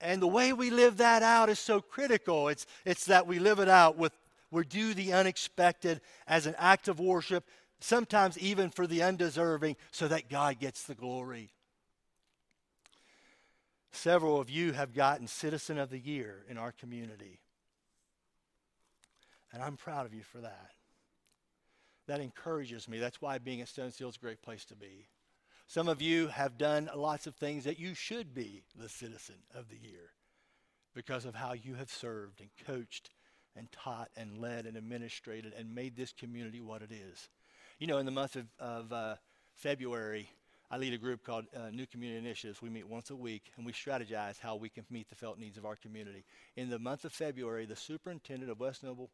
And 0.00 0.22
the 0.22 0.28
way 0.28 0.52
we 0.52 0.70
live 0.70 0.98
that 0.98 1.22
out 1.22 1.48
is 1.48 1.58
so 1.58 1.80
critical. 1.80 2.48
It's, 2.48 2.66
it's 2.84 3.06
that 3.06 3.26
we 3.26 3.38
live 3.38 3.58
it 3.58 3.68
out 3.68 3.96
with, 3.96 4.12
we 4.50 4.64
do 4.64 4.94
the 4.94 5.12
unexpected 5.12 6.00
as 6.26 6.46
an 6.46 6.54
act 6.56 6.88
of 6.88 7.00
worship, 7.00 7.44
sometimes 7.80 8.38
even 8.38 8.70
for 8.70 8.86
the 8.86 9.02
undeserving, 9.02 9.76
so 9.90 10.06
that 10.08 10.30
God 10.30 10.60
gets 10.60 10.84
the 10.84 10.94
glory. 10.94 11.50
Several 13.90 14.40
of 14.40 14.50
you 14.50 14.72
have 14.72 14.94
gotten 14.94 15.26
Citizen 15.26 15.78
of 15.78 15.90
the 15.90 15.98
Year 15.98 16.44
in 16.48 16.58
our 16.58 16.72
community. 16.72 17.40
And 19.52 19.62
I'm 19.62 19.76
proud 19.76 20.06
of 20.06 20.14
you 20.14 20.22
for 20.22 20.38
that. 20.38 20.70
That 22.06 22.20
encourages 22.20 22.88
me. 22.88 22.98
That's 22.98 23.20
why 23.20 23.38
being 23.38 23.60
at 23.60 23.68
Stones 23.68 23.98
Hill 23.98 24.10
is 24.10 24.16
a 24.16 24.20
great 24.20 24.42
place 24.42 24.64
to 24.66 24.76
be. 24.76 25.08
Some 25.68 25.86
of 25.86 26.00
you 26.00 26.28
have 26.28 26.56
done 26.56 26.88
lots 26.96 27.26
of 27.26 27.34
things 27.34 27.64
that 27.64 27.78
you 27.78 27.92
should 27.92 28.32
be 28.32 28.62
the 28.74 28.88
citizen 28.88 29.34
of 29.54 29.68
the 29.68 29.76
year 29.76 30.12
because 30.94 31.26
of 31.26 31.34
how 31.34 31.52
you 31.52 31.74
have 31.74 31.90
served 31.90 32.40
and 32.40 32.48
coached 32.66 33.10
and 33.54 33.70
taught 33.70 34.08
and 34.16 34.38
led 34.38 34.64
and 34.64 34.78
administrated 34.78 35.52
and 35.52 35.74
made 35.74 35.94
this 35.94 36.14
community 36.14 36.62
what 36.62 36.80
it 36.80 36.90
is. 36.90 37.28
You 37.78 37.86
know, 37.86 37.98
in 37.98 38.06
the 38.06 38.12
month 38.12 38.36
of, 38.36 38.46
of 38.58 38.92
uh, 38.94 39.16
February, 39.52 40.30
I 40.70 40.78
lead 40.78 40.94
a 40.94 40.98
group 40.98 41.22
called 41.22 41.44
uh, 41.54 41.68
New 41.70 41.86
Community 41.86 42.18
Initiatives. 42.18 42.62
We 42.62 42.70
meet 42.70 42.88
once 42.88 43.10
a 43.10 43.16
week 43.16 43.52
and 43.58 43.66
we 43.66 43.72
strategize 43.72 44.40
how 44.40 44.56
we 44.56 44.70
can 44.70 44.86
meet 44.88 45.10
the 45.10 45.16
felt 45.16 45.38
needs 45.38 45.58
of 45.58 45.66
our 45.66 45.76
community. 45.76 46.24
In 46.56 46.70
the 46.70 46.78
month 46.78 47.04
of 47.04 47.12
February, 47.12 47.66
the 47.66 47.76
superintendent 47.76 48.50
of 48.50 48.58
West 48.58 48.82
Noble 48.82 49.10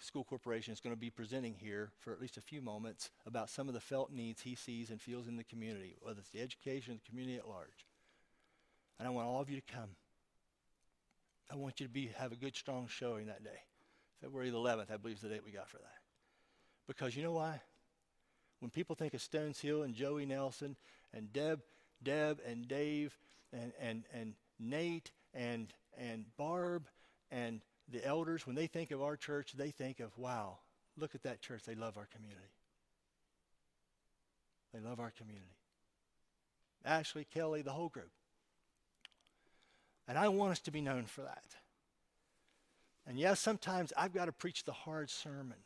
School 0.00 0.24
Corporation 0.24 0.72
is 0.72 0.80
going 0.80 0.94
to 0.94 1.00
be 1.00 1.10
presenting 1.10 1.54
here 1.54 1.90
for 2.00 2.12
at 2.12 2.20
least 2.20 2.36
a 2.36 2.40
few 2.40 2.62
moments 2.62 3.10
about 3.26 3.50
some 3.50 3.68
of 3.68 3.74
the 3.74 3.80
felt 3.80 4.10
needs 4.10 4.42
he 4.42 4.54
sees 4.54 4.90
and 4.90 5.00
feels 5.00 5.28
in 5.28 5.36
the 5.36 5.44
community, 5.44 5.96
whether 6.00 6.20
it's 6.20 6.30
the 6.30 6.40
education, 6.40 7.00
the 7.02 7.10
community 7.10 7.36
at 7.36 7.48
large. 7.48 7.86
And 8.98 9.06
I 9.06 9.10
want 9.10 9.26
all 9.26 9.40
of 9.40 9.50
you 9.50 9.56
to 9.60 9.74
come. 9.74 9.90
I 11.52 11.56
want 11.56 11.80
you 11.80 11.86
to 11.86 11.92
be 11.92 12.10
have 12.16 12.32
a 12.32 12.36
good, 12.36 12.56
strong 12.56 12.86
showing 12.88 13.26
that 13.26 13.44
day. 13.44 13.60
February 14.20 14.50
the 14.50 14.56
11th, 14.56 14.90
I 14.90 14.96
believe, 14.96 15.16
is 15.16 15.22
the 15.22 15.28
date 15.28 15.44
we 15.44 15.52
got 15.52 15.68
for 15.68 15.78
that. 15.78 15.98
Because 16.86 17.14
you 17.16 17.22
know 17.22 17.32
why? 17.32 17.60
When 18.60 18.70
people 18.70 18.96
think 18.96 19.12
of 19.12 19.20
Stones 19.20 19.60
Hill 19.60 19.82
and 19.82 19.94
Joey 19.94 20.24
Nelson 20.24 20.76
and 21.12 21.32
Deb, 21.32 21.60
Deb 22.02 22.40
and 22.46 22.66
Dave 22.66 23.18
and, 23.52 23.72
and, 23.78 24.04
and 24.14 24.34
Nate 24.58 25.12
and, 25.34 25.72
and 25.98 26.24
Barb 26.38 26.86
and 27.30 27.60
the 27.90 28.04
elders, 28.04 28.46
when 28.46 28.56
they 28.56 28.66
think 28.66 28.90
of 28.90 29.02
our 29.02 29.16
church, 29.16 29.52
they 29.52 29.70
think 29.70 30.00
of, 30.00 30.16
wow, 30.16 30.58
look 30.96 31.14
at 31.14 31.22
that 31.24 31.40
church. 31.40 31.62
They 31.64 31.74
love 31.74 31.96
our 31.96 32.08
community. 32.14 32.40
They 34.72 34.80
love 34.80 35.00
our 35.00 35.12
community. 35.16 35.56
Ashley, 36.84 37.26
Kelly, 37.32 37.62
the 37.62 37.72
whole 37.72 37.88
group. 37.88 38.10
And 40.06 40.18
I 40.18 40.28
want 40.28 40.52
us 40.52 40.60
to 40.60 40.70
be 40.70 40.80
known 40.80 41.04
for 41.04 41.22
that. 41.22 41.44
And 43.06 43.18
yes, 43.18 43.40
sometimes 43.40 43.92
I've 43.96 44.14
got 44.14 44.26
to 44.26 44.32
preach 44.32 44.64
the 44.64 44.72
hard 44.72 45.10
sermon. 45.10 45.58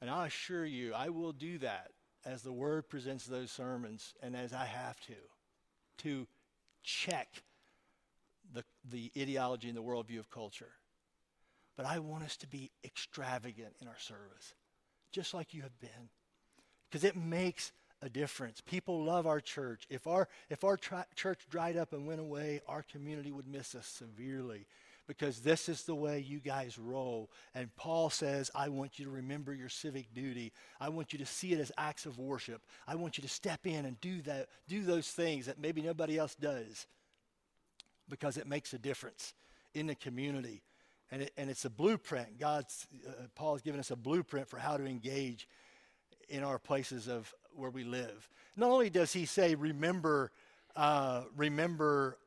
And 0.00 0.10
I 0.10 0.26
assure 0.26 0.64
you, 0.64 0.92
I 0.92 1.08
will 1.08 1.32
do 1.32 1.58
that 1.58 1.90
as 2.24 2.42
the 2.42 2.52
Word 2.52 2.88
presents 2.88 3.26
those 3.26 3.50
sermons 3.50 4.14
and 4.22 4.36
as 4.36 4.52
I 4.52 4.64
have 4.64 5.00
to, 5.00 5.14
to 5.98 6.26
check 6.82 7.42
the, 8.52 8.64
the 8.90 9.10
ideology 9.16 9.68
and 9.68 9.76
the 9.76 9.82
worldview 9.82 10.18
of 10.18 10.30
culture. 10.30 10.72
But 11.76 11.86
I 11.86 11.98
want 11.98 12.24
us 12.24 12.36
to 12.38 12.46
be 12.46 12.70
extravagant 12.84 13.74
in 13.80 13.88
our 13.88 13.98
service, 13.98 14.54
just 15.12 15.34
like 15.34 15.54
you 15.54 15.62
have 15.62 15.78
been, 15.80 16.08
because 16.88 17.04
it 17.04 17.16
makes 17.16 17.72
a 18.02 18.08
difference. 18.08 18.60
People 18.60 19.02
love 19.02 19.26
our 19.26 19.40
church. 19.40 19.86
If 19.88 20.06
our, 20.06 20.28
if 20.50 20.62
our 20.62 20.76
church 20.76 21.40
dried 21.50 21.76
up 21.76 21.92
and 21.92 22.06
went 22.06 22.20
away, 22.20 22.60
our 22.68 22.82
community 22.82 23.32
would 23.32 23.48
miss 23.48 23.74
us 23.74 23.86
severely 23.86 24.66
because 25.06 25.40
this 25.40 25.68
is 25.68 25.82
the 25.82 25.94
way 25.94 26.18
you 26.18 26.38
guys 26.38 26.78
roll. 26.78 27.30
And 27.54 27.74
Paul 27.76 28.10
says, 28.10 28.50
I 28.54 28.68
want 28.68 28.98
you 28.98 29.04
to 29.04 29.10
remember 29.10 29.54
your 29.54 29.68
civic 29.68 30.12
duty. 30.14 30.52
I 30.80 30.88
want 30.88 31.12
you 31.12 31.18
to 31.18 31.26
see 31.26 31.52
it 31.52 31.60
as 31.60 31.72
acts 31.76 32.06
of 32.06 32.18
worship. 32.18 32.62
I 32.86 32.94
want 32.94 33.18
you 33.18 33.22
to 33.22 33.28
step 33.28 33.66
in 33.66 33.84
and 33.84 34.00
do 34.00 34.22
that, 34.22 34.48
do 34.68 34.82
those 34.82 35.08
things 35.08 35.46
that 35.46 35.58
maybe 35.58 35.82
nobody 35.82 36.18
else 36.18 36.34
does 36.34 36.86
because 38.08 38.36
it 38.36 38.46
makes 38.46 38.72
a 38.72 38.78
difference 38.78 39.34
in 39.74 39.86
the 39.86 39.94
community. 39.94 40.62
And, 41.10 41.22
it, 41.22 41.32
and 41.36 41.50
it's 41.50 41.64
a 41.64 41.70
blueprint. 41.70 42.38
God's, 42.38 42.86
uh, 43.06 43.12
Paul 43.34 43.54
has 43.54 43.62
given 43.62 43.78
us 43.78 43.90
a 43.90 43.96
blueprint 43.96 44.48
for 44.48 44.58
how 44.58 44.76
to 44.76 44.84
engage 44.84 45.48
in 46.28 46.42
our 46.42 46.58
places 46.58 47.08
of 47.08 47.32
where 47.54 47.70
we 47.70 47.84
live. 47.84 48.28
Not 48.56 48.70
only 48.70 48.90
does 48.90 49.12
he 49.12 49.26
say, 49.26 49.54
remember, 49.54 50.32
uh, 50.74 51.22
remember 51.36 52.18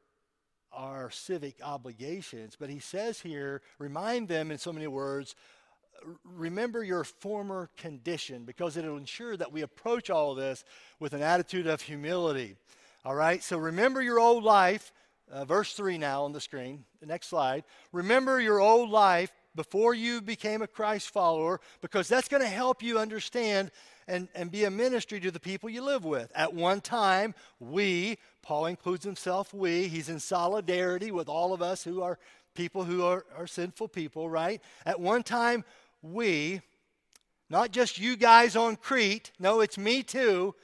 our 0.72 1.10
civic 1.10 1.56
obligations, 1.64 2.56
but 2.58 2.70
he 2.70 2.80
says 2.80 3.20
here, 3.20 3.62
remind 3.80 4.28
them 4.28 4.52
in 4.52 4.58
so 4.58 4.72
many 4.72 4.88
words, 4.88 5.36
remember 6.24 6.84
your 6.84 7.04
former 7.04 7.70
condition 7.78 8.44
because 8.44 8.78
it'll 8.78 8.98
ensure 8.98 9.36
that 9.36 9.52
we 9.52 9.62
approach 9.62 10.10
all 10.10 10.36
this 10.36 10.64
with 11.00 11.14
an 11.14 11.22
attitude 11.22 11.68
of 11.68 11.82
humility. 11.82 12.56
All 13.04 13.16
right, 13.16 13.42
so 13.42 13.58
remember 13.58 14.02
your 14.02 14.20
old 14.20 14.44
life. 14.44 14.92
Uh, 15.32 15.44
verse 15.44 15.74
3 15.74 15.98
now 15.98 16.24
on 16.24 16.32
the 16.32 16.40
screen, 16.40 16.86
the 17.02 17.06
next 17.06 17.28
slide. 17.28 17.64
Remember 17.92 18.40
your 18.40 18.60
old 18.60 18.90
life 18.90 19.32
before 19.56 19.94
you 19.94 20.22
became 20.22 20.62
a 20.62 20.68
Christ 20.68 21.10
follower 21.10 21.60
because 21.82 22.08
that's 22.08 22.30
going 22.30 22.44
to 22.44 22.48
help 22.48 22.82
you 22.82 22.98
understand 22.98 23.72
and, 24.08 24.30
and 24.36 24.50
be 24.50 24.64
a 24.64 24.72
ministry 24.72 25.20
to 25.20 25.32
the 25.32 25.40
people 25.40 25.70
you 25.70 25.82
live 25.82 26.06
with. 26.06 26.32
At 26.34 26.54
one 26.54 26.80
time, 26.80 27.36
we, 27.60 28.20
Paul 28.42 28.68
includes 28.68 29.04
himself, 29.04 29.54
we, 29.54 29.90
he's 29.90 30.08
in 30.08 30.20
solidarity 30.20 31.12
with 31.12 31.28
all 31.28 31.54
of 31.54 31.62
us 31.62 31.84
who 31.84 32.02
are 32.02 32.18
people 32.56 32.86
who 32.86 33.04
are, 33.04 33.26
are 33.38 33.48
sinful 33.48 33.90
people, 33.90 34.30
right? 34.30 34.62
At 34.86 35.00
one 35.00 35.24
time, 35.24 35.66
we, 36.02 36.62
not 37.50 37.72
just 37.72 38.00
you 38.00 38.16
guys 38.16 38.56
on 38.56 38.78
Crete, 38.78 39.32
no, 39.40 39.60
it's 39.60 39.78
me 39.78 40.04
too. 40.04 40.56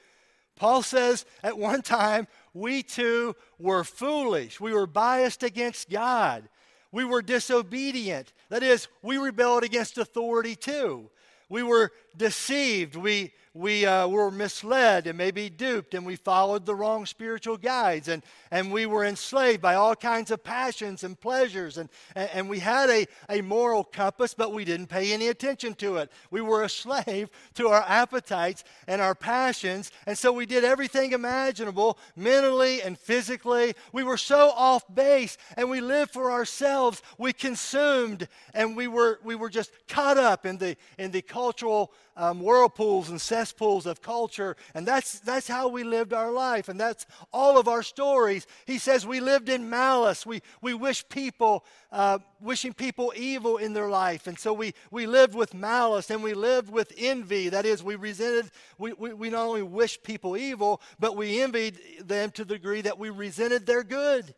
Paul 0.56 0.82
says 0.82 1.26
at 1.42 1.58
one 1.58 1.82
time, 1.82 2.28
we 2.54 2.84
too 2.84 3.36
were 3.58 3.84
foolish. 3.84 4.60
We 4.60 4.74
were 4.74 4.88
biased 4.88 5.44
against 5.44 5.90
God. 5.90 6.48
We 6.92 7.06
were 7.06 7.22
disobedient. 7.22 8.34
That 8.50 8.64
is, 8.64 8.88
we 9.02 9.18
rebelled 9.18 9.64
against 9.64 9.98
authority 9.98 10.56
too 10.56 11.10
we 11.54 11.62
were 11.62 11.92
deceived, 12.18 12.96
we, 12.96 13.34
we 13.56 13.86
uh, 13.86 14.08
were 14.08 14.32
misled 14.32 15.06
and 15.06 15.16
maybe 15.16 15.48
duped, 15.48 15.94
and 15.94 16.06
we 16.06 16.16
followed 16.16 16.66
the 16.66 16.74
wrong 16.74 17.06
spiritual 17.06 17.56
guides, 17.56 18.08
and, 18.08 18.24
and 18.50 18.72
we 18.72 18.88
were 18.88 19.06
enslaved 19.06 19.62
by 19.62 19.76
all 19.76 19.96
kinds 19.96 20.32
of 20.32 20.44
passions 20.44 21.04
and 21.04 21.20
pleasures, 21.20 21.78
and, 21.78 21.88
and, 22.16 22.30
and 22.34 22.50
we 22.50 22.58
had 22.58 22.90
a, 22.90 23.06
a 23.30 23.42
moral 23.42 23.84
compass, 23.84 24.34
but 24.34 24.54
we 24.54 24.66
didn't 24.66 24.88
pay 24.88 25.14
any 25.14 25.28
attention 25.28 25.76
to 25.76 25.98
it. 25.98 26.12
We 26.32 26.42
were 26.42 26.64
a 26.64 26.70
slave 26.84 27.30
to 27.54 27.68
our 27.68 27.84
appetites 27.88 28.64
and 28.88 29.00
our 29.00 29.14
passions, 29.14 29.92
and 30.08 30.18
so 30.18 30.34
we 30.34 30.48
did 30.48 30.64
everything 30.64 31.12
imaginable 31.12 32.00
mentally 32.16 32.82
and 32.82 32.98
physically. 32.98 33.76
We 33.92 34.04
were 34.04 34.18
so 34.18 34.50
off 34.50 34.84
base, 34.94 35.38
and 35.56 35.70
we 35.70 35.80
lived 35.80 36.12
for 36.12 36.32
ourselves. 36.32 37.04
We 37.20 37.34
consumed, 37.34 38.28
and 38.56 38.76
we 38.76 38.88
were, 38.88 39.20
we 39.24 39.36
were 39.36 39.50
just 39.50 39.72
caught 39.88 40.18
up 40.18 40.48
in 40.48 40.58
the, 40.58 40.76
in 40.98 41.12
the 41.12 41.22
cultural 41.22 41.94
um, 42.16 42.40
whirlpools 42.40 43.10
and 43.10 43.20
cesspools 43.20 43.86
of 43.86 44.02
culture. 44.02 44.56
And 44.74 44.88
that's, 44.88 45.20
that's 45.20 45.48
how 45.48 45.68
we 45.68 45.84
lived 45.84 46.14
our 46.14 46.32
life. 46.32 46.70
And 46.70 46.80
that's 46.80 47.06
all 47.32 47.58
of 47.58 47.68
our 47.68 47.84
stories. 47.84 48.46
He 48.66 48.78
says 48.78 49.06
we 49.06 49.20
lived 49.20 49.50
in 49.50 49.70
malice. 49.70 50.26
We, 50.26 50.42
we 50.62 50.74
wish 50.74 51.08
people, 51.10 51.66
uh, 51.92 52.20
wishing 52.40 52.74
people 52.74 53.14
evil 53.16 53.58
in 53.58 53.74
their 53.74 53.90
life. 53.90 54.28
And 54.28 54.38
so 54.38 54.54
we, 54.54 54.74
we 54.92 55.06
lived 55.06 55.36
with 55.36 55.54
malice 55.54 56.10
and 56.10 56.24
we 56.24 56.34
lived 56.34 56.72
with 56.72 56.94
envy. 56.98 57.50
That 57.50 57.66
is, 57.66 57.84
we 57.84 57.96
resented, 57.96 58.52
we, 58.78 58.94
we, 58.94 59.14
we 59.14 59.30
not 59.30 59.46
only 59.46 59.64
wished 59.64 60.04
people 60.04 60.38
evil, 60.38 60.82
but 61.00 61.16
we 61.16 61.42
envied 61.42 61.80
them 62.02 62.32
to 62.32 62.46
the 62.46 62.54
degree 62.56 62.82
that 62.82 63.00
we 63.00 63.10
resented 63.10 63.66
their 63.66 63.84
good. 63.84 64.34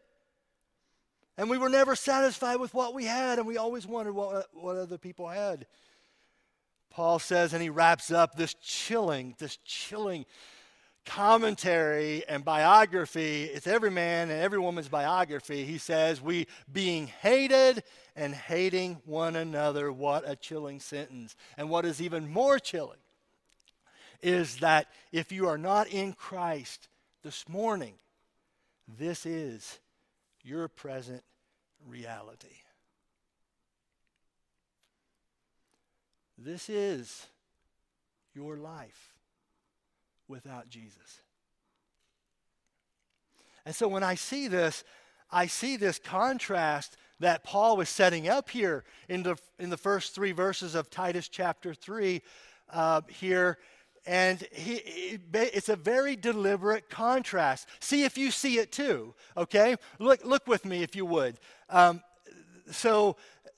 And 1.37 1.49
we 1.49 1.57
were 1.57 1.69
never 1.69 1.95
satisfied 1.95 2.61
with 2.61 2.73
what 2.73 2.93
we 2.93 3.03
had, 3.03 3.39
and 3.39 3.47
we 3.47 3.57
always 3.57 3.85
wondered 3.85 4.13
what, 4.13 4.47
what 4.53 4.77
other 4.77 4.97
people 4.97 5.27
had. 5.27 5.65
Paul 6.95 7.19
says, 7.19 7.51
and 7.51 7.61
he 7.61 7.69
wraps 7.69 8.09
up 8.09 8.35
this 8.35 8.53
chilling, 8.53 9.35
this 9.37 9.57
chilling 9.65 10.25
commentary 11.05 12.25
and 12.25 12.45
biography. 12.45 13.43
It's 13.43 13.67
every 13.67 13.91
man 13.91 14.29
and 14.29 14.41
every 14.41 14.59
woman's 14.59 14.87
biography. 14.87 15.65
He 15.65 15.77
says, 15.77 16.21
We 16.21 16.47
being 16.71 17.07
hated 17.07 17.83
and 18.15 18.33
hating 18.33 19.01
one 19.03 19.35
another. 19.35 19.91
What 19.91 20.23
a 20.25 20.37
chilling 20.37 20.79
sentence. 20.79 21.35
And 21.57 21.69
what 21.69 21.83
is 21.83 22.01
even 22.01 22.29
more 22.29 22.59
chilling 22.59 22.95
is 24.21 24.59
that 24.59 24.87
if 25.11 25.33
you 25.33 25.49
are 25.49 25.57
not 25.57 25.89
in 25.89 26.13
Christ 26.13 26.87
this 27.23 27.49
morning, 27.49 27.95
this 28.87 29.25
is 29.25 29.79
your 30.45 30.69
present 30.69 31.23
reality. 31.85 32.55
This 36.37 36.69
is 36.69 37.27
your 38.33 38.57
life 38.57 39.13
without 40.27 40.69
Jesus. 40.69 41.21
And 43.65 43.73
so 43.73 43.87
when 43.87 44.03
I 44.03 44.15
see 44.15 44.47
this, 44.47 44.83
I 45.31 45.47
see 45.47 45.77
this 45.77 45.99
contrast 45.99 46.97
that 47.19 47.43
Paul 47.43 47.77
was 47.77 47.89
setting 47.89 48.27
up 48.27 48.49
here 48.49 48.83
in 49.07 49.23
the, 49.23 49.37
in 49.59 49.69
the 49.69 49.77
first 49.77 50.13
three 50.13 50.33
verses 50.33 50.75
of 50.75 50.89
Titus 50.89 51.29
chapter 51.29 51.73
3 51.73 52.21
uh, 52.71 53.01
here. 53.07 53.57
And 54.05 54.45
he, 54.51 55.19
it's 55.33 55.69
a 55.69 55.75
very 55.75 56.15
deliberate 56.15 56.89
contrast. 56.89 57.67
See 57.79 58.03
if 58.03 58.17
you 58.17 58.29
see 58.29 58.59
it 58.59 58.71
too, 58.71 59.15
okay? 59.35 59.77
Look, 59.97 60.23
look 60.23 60.45
with 60.45 60.65
me 60.65 60.83
if 60.83 60.95
you 60.95 61.05
would. 61.05 61.39
Um, 61.69 62.03
so 62.69 63.15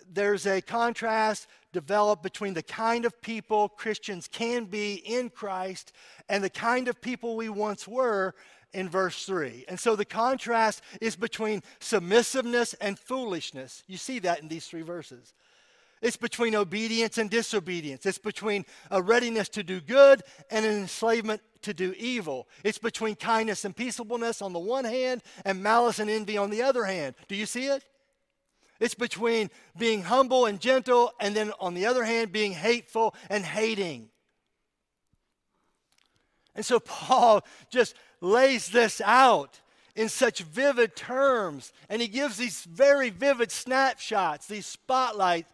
there's 0.09 0.45
a 0.45 0.61
contrast 0.61 1.47
developed 1.77 2.23
between 2.23 2.55
the 2.55 2.63
kind 2.63 3.05
of 3.05 3.21
people 3.21 3.69
Christians 3.69 4.27
can 4.27 4.65
be 4.65 4.95
in 4.95 5.29
Christ 5.29 5.93
and 6.27 6.43
the 6.43 6.49
kind 6.49 6.87
of 6.87 6.99
people 6.99 7.35
we 7.35 7.49
once 7.49 7.87
were 7.87 8.33
in 8.73 8.89
verse 8.89 9.25
3. 9.25 9.65
And 9.67 9.79
so 9.79 9.95
the 9.95 10.03
contrast 10.03 10.81
is 11.01 11.15
between 11.15 11.61
submissiveness 11.79 12.73
and 12.81 12.97
foolishness. 12.97 13.83
You 13.85 13.97
see 13.97 14.17
that 14.19 14.39
in 14.41 14.47
these 14.47 14.65
three 14.65 14.81
verses. 14.81 15.35
It's 16.01 16.17
between 16.17 16.55
obedience 16.55 17.19
and 17.19 17.29
disobedience. 17.29 18.07
It's 18.07 18.17
between 18.17 18.65
a 18.89 18.99
readiness 18.99 19.47
to 19.49 19.61
do 19.61 19.79
good 19.79 20.23
and 20.49 20.65
an 20.65 20.77
enslavement 20.77 21.41
to 21.61 21.75
do 21.75 21.93
evil. 21.95 22.47
It's 22.63 22.79
between 22.79 23.13
kindness 23.17 23.65
and 23.65 23.75
peaceableness 23.75 24.41
on 24.41 24.51
the 24.51 24.57
one 24.57 24.85
hand 24.85 25.21
and 25.45 25.61
malice 25.61 25.99
and 25.99 26.09
envy 26.09 26.39
on 26.39 26.49
the 26.49 26.63
other 26.63 26.85
hand. 26.85 27.13
Do 27.27 27.35
you 27.35 27.45
see 27.45 27.67
it? 27.67 27.83
It's 28.79 28.95
between 28.95 29.49
being 29.77 30.03
humble 30.03 30.45
and 30.45 30.59
gentle, 30.59 31.13
and 31.19 31.35
then 31.35 31.51
on 31.59 31.73
the 31.73 31.85
other 31.85 32.03
hand, 32.03 32.31
being 32.31 32.53
hateful 32.53 33.15
and 33.29 33.43
hating. 33.43 34.09
And 36.55 36.65
so 36.65 36.79
Paul 36.79 37.45
just 37.69 37.95
lays 38.21 38.69
this 38.69 39.01
out 39.01 39.61
in 39.95 40.09
such 40.09 40.41
vivid 40.41 40.95
terms, 40.95 41.73
and 41.89 42.01
he 42.01 42.07
gives 42.07 42.37
these 42.37 42.63
very 42.65 43.09
vivid 43.09 43.51
snapshots, 43.51 44.47
these 44.47 44.67
spotlight 44.67 45.47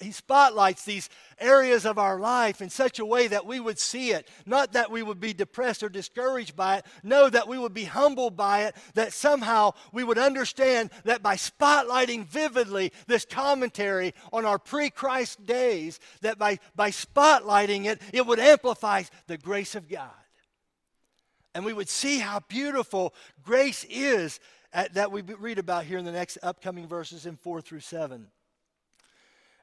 he 0.00 0.12
spotlights 0.12 0.84
these 0.84 1.08
areas 1.38 1.84
of 1.84 1.98
our 1.98 2.18
life 2.18 2.60
in 2.60 2.70
such 2.70 2.98
a 2.98 3.04
way 3.04 3.28
that 3.28 3.46
we 3.46 3.60
would 3.60 3.78
see 3.78 4.10
it. 4.10 4.28
Not 4.46 4.72
that 4.72 4.90
we 4.90 5.02
would 5.02 5.20
be 5.20 5.32
depressed 5.32 5.82
or 5.82 5.88
discouraged 5.88 6.56
by 6.56 6.78
it. 6.78 6.86
No, 7.02 7.28
that 7.28 7.48
we 7.48 7.58
would 7.58 7.74
be 7.74 7.84
humbled 7.84 8.36
by 8.36 8.64
it. 8.64 8.76
That 8.94 9.12
somehow 9.12 9.72
we 9.92 10.04
would 10.04 10.18
understand 10.18 10.90
that 11.04 11.22
by 11.22 11.36
spotlighting 11.36 12.26
vividly 12.26 12.92
this 13.06 13.24
commentary 13.24 14.14
on 14.32 14.44
our 14.44 14.58
pre 14.58 14.90
Christ 14.90 15.44
days, 15.44 16.00
that 16.20 16.38
by, 16.38 16.58
by 16.74 16.90
spotlighting 16.90 17.86
it, 17.86 18.00
it 18.12 18.26
would 18.26 18.38
amplify 18.38 19.02
the 19.26 19.38
grace 19.38 19.74
of 19.74 19.88
God. 19.88 20.10
And 21.54 21.64
we 21.64 21.72
would 21.72 21.88
see 21.88 22.18
how 22.18 22.40
beautiful 22.48 23.14
grace 23.42 23.84
is 23.88 24.40
at, 24.72 24.94
that 24.94 25.12
we 25.12 25.22
read 25.22 25.58
about 25.58 25.84
here 25.84 25.98
in 25.98 26.04
the 26.04 26.12
next 26.12 26.36
upcoming 26.42 26.88
verses 26.88 27.26
in 27.26 27.36
4 27.36 27.60
through 27.60 27.80
7. 27.80 28.26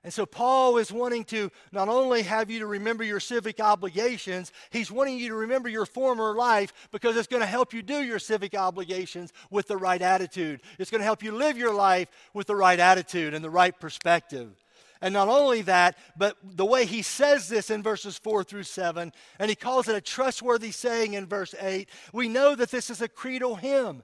And 0.03 0.11
so 0.11 0.25
Paul 0.25 0.79
is 0.79 0.91
wanting 0.91 1.25
to 1.25 1.51
not 1.71 1.87
only 1.87 2.23
have 2.23 2.49
you 2.49 2.59
to 2.59 2.65
remember 2.65 3.03
your 3.03 3.19
civic 3.19 3.59
obligations, 3.59 4.51
he's 4.71 4.89
wanting 4.89 5.19
you 5.19 5.29
to 5.29 5.35
remember 5.35 5.69
your 5.69 5.85
former 5.85 6.33
life 6.33 6.73
because 6.91 7.15
it's 7.15 7.27
going 7.27 7.41
to 7.41 7.47
help 7.47 7.71
you 7.71 7.83
do 7.83 8.01
your 8.01 8.17
civic 8.17 8.55
obligations 8.55 9.31
with 9.51 9.67
the 9.67 9.77
right 9.77 10.01
attitude. 10.01 10.61
It's 10.79 10.89
going 10.89 11.01
to 11.01 11.05
help 11.05 11.21
you 11.21 11.31
live 11.31 11.55
your 11.55 11.73
life 11.73 12.07
with 12.33 12.47
the 12.47 12.55
right 12.55 12.79
attitude 12.79 13.35
and 13.35 13.45
the 13.45 13.49
right 13.51 13.79
perspective. 13.79 14.55
And 15.03 15.13
not 15.13 15.27
only 15.27 15.61
that, 15.63 15.97
but 16.17 16.37
the 16.43 16.65
way 16.65 16.85
he 16.85 17.03
says 17.03 17.47
this 17.47 17.69
in 17.69 17.83
verses 17.83 18.17
4 18.17 18.43
through 18.43 18.63
7, 18.63 19.11
and 19.39 19.49
he 19.49 19.55
calls 19.55 19.87
it 19.87 19.95
a 19.95 20.01
trustworthy 20.01 20.71
saying 20.71 21.13
in 21.13 21.27
verse 21.27 21.53
8, 21.59 21.89
we 22.13 22.27
know 22.27 22.55
that 22.55 22.71
this 22.71 22.89
is 22.89 23.01
a 23.01 23.07
creedal 23.07 23.55
hymn. 23.55 24.03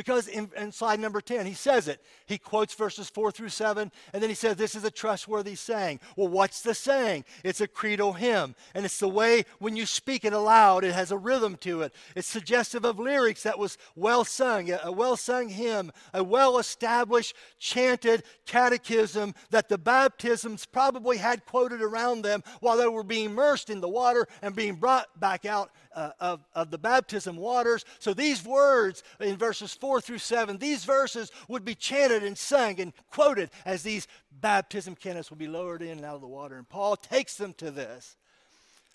Because 0.00 0.28
in, 0.28 0.50
in, 0.56 0.72
slide 0.72 0.98
number 0.98 1.20
10, 1.20 1.44
he 1.44 1.52
says 1.52 1.86
it. 1.86 2.00
He 2.24 2.38
quotes 2.38 2.72
verses 2.72 3.10
4 3.10 3.32
through 3.32 3.50
7, 3.50 3.92
and 4.14 4.22
then 4.22 4.30
he 4.30 4.34
says, 4.34 4.56
This 4.56 4.74
is 4.74 4.82
a 4.82 4.90
trustworthy 4.90 5.54
saying. 5.54 6.00
Well, 6.16 6.28
what's 6.28 6.62
the 6.62 6.72
saying? 6.72 7.26
It's 7.44 7.60
a 7.60 7.68
creedal 7.68 8.14
hymn, 8.14 8.54
and 8.74 8.86
it's 8.86 8.98
the 8.98 9.10
way 9.10 9.44
when 9.58 9.76
you 9.76 9.84
speak 9.84 10.24
it 10.24 10.32
aloud, 10.32 10.84
it 10.84 10.94
has 10.94 11.12
a 11.12 11.18
rhythm 11.18 11.56
to 11.58 11.82
it. 11.82 11.94
It's 12.16 12.26
suggestive 12.26 12.86
of 12.86 12.98
lyrics 12.98 13.42
that 13.42 13.58
was 13.58 13.76
well 13.94 14.24
sung, 14.24 14.70
a, 14.70 14.80
a 14.84 14.90
well 14.90 15.18
sung 15.18 15.50
hymn, 15.50 15.92
a 16.14 16.24
well 16.24 16.56
established, 16.56 17.36
chanted 17.58 18.22
catechism 18.46 19.34
that 19.50 19.68
the 19.68 19.76
baptisms 19.76 20.64
probably 20.64 21.18
had 21.18 21.44
quoted 21.44 21.82
around 21.82 22.22
them 22.22 22.42
while 22.60 22.78
they 22.78 22.88
were 22.88 23.04
being 23.04 23.26
immersed 23.26 23.68
in 23.68 23.82
the 23.82 23.88
water 23.88 24.26
and 24.40 24.56
being 24.56 24.76
brought 24.76 25.20
back 25.20 25.44
out 25.44 25.70
uh, 25.94 26.10
of, 26.20 26.44
of 26.54 26.70
the 26.70 26.78
baptism 26.78 27.36
waters. 27.36 27.84
So 27.98 28.14
these 28.14 28.44
words 28.44 29.02
in 29.20 29.36
verses 29.36 29.74
4 29.74 30.00
through 30.00 30.18
7, 30.18 30.58
these 30.58 30.84
verses 30.84 31.30
would 31.48 31.64
be 31.64 31.74
chanted 31.74 32.22
and 32.22 32.36
sung 32.36 32.80
and 32.80 32.92
quoted 33.10 33.50
as 33.64 33.82
these 33.82 34.06
baptism 34.40 34.94
canons 34.94 35.30
would 35.30 35.38
be 35.38 35.48
lowered 35.48 35.82
in 35.82 35.90
and 35.90 36.04
out 36.04 36.14
of 36.14 36.20
the 36.20 36.26
water. 36.26 36.56
And 36.56 36.68
Paul 36.68 36.96
takes 36.96 37.36
them 37.36 37.54
to 37.54 37.70
this. 37.70 38.16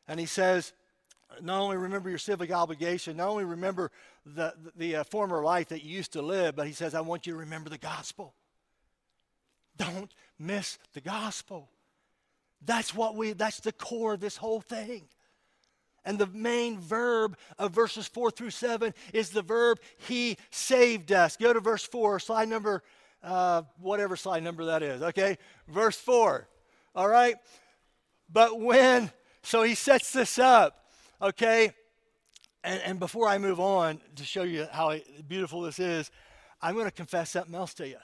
And 0.08 0.20
he 0.20 0.26
says, 0.26 0.74
not 1.42 1.60
only 1.60 1.78
remember 1.78 2.10
your 2.10 2.20
civic 2.20 2.52
obligation, 2.52 3.18
not 3.18 3.30
only 3.30 3.46
remember 3.46 3.92
the, 4.26 4.54
the, 4.64 4.72
the 4.76 4.96
uh, 4.98 5.04
former 5.04 5.44
life 5.44 5.70
that 5.70 5.84
you 5.84 5.96
used 5.96 6.14
to 6.14 6.22
live, 6.22 6.56
but 6.56 6.68
he 6.68 6.74
says, 6.74 6.94
I 6.94 7.02
want 7.02 7.26
you 7.26 7.34
to 7.34 7.40
remember 7.40 7.70
the 7.70 7.78
gospel. 7.78 8.34
Don't 9.78 10.14
miss 10.40 10.78
the 10.94 11.02
gospel. 11.02 11.70
That's 12.64 12.96
what 12.96 13.16
we, 13.16 13.34
that's 13.34 13.60
the 13.60 13.72
core 13.72 14.14
of 14.14 14.20
this 14.20 14.38
whole 14.38 14.62
thing. 14.62 15.04
And 16.06 16.20
the 16.20 16.28
main 16.28 16.80
verb 16.80 17.38
of 17.58 17.72
verses 17.72 18.08
4 18.08 18.32
through 18.32 18.52
7 18.52 18.94
is 19.14 19.32
the 19.32 19.42
verb, 19.42 19.80
He 19.98 20.38
saved 20.52 21.12
us. 21.12 21.36
Go 21.36 21.52
to 21.52 21.60
verse 21.60 21.84
4, 21.84 22.20
slide 22.20 22.48
number, 22.48 22.84
uh, 23.24 23.64
whatever 23.80 24.16
slide 24.16 24.44
number 24.44 24.66
that 24.66 24.84
is, 24.84 25.02
okay? 25.02 25.38
Verse 25.68 25.98
4, 25.98 26.48
all 26.96 27.10
right? 27.10 27.36
But 28.32 28.60
when, 28.60 29.12
so 29.44 29.64
he 29.64 29.76
sets 29.76 30.12
this 30.12 30.40
up, 30.40 30.86
okay? 31.22 31.72
And, 32.64 32.82
and 32.84 33.00
before 33.00 33.28
I 33.28 33.38
move 33.38 33.60
on 33.60 34.00
to 34.16 34.24
show 34.24 34.44
you 34.44 34.68
how 34.72 34.96
beautiful 35.28 35.62
this 35.62 35.80
is, 35.80 36.12
I'm 36.62 36.74
going 36.74 36.86
to 36.86 36.92
confess 36.92 37.32
something 37.32 37.56
else 37.56 37.74
to 37.76 37.88
you. 37.88 37.98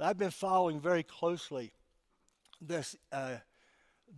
I've 0.00 0.18
been 0.18 0.30
following 0.30 0.80
very 0.80 1.02
closely 1.02 1.72
this, 2.60 2.96
uh, 3.10 3.36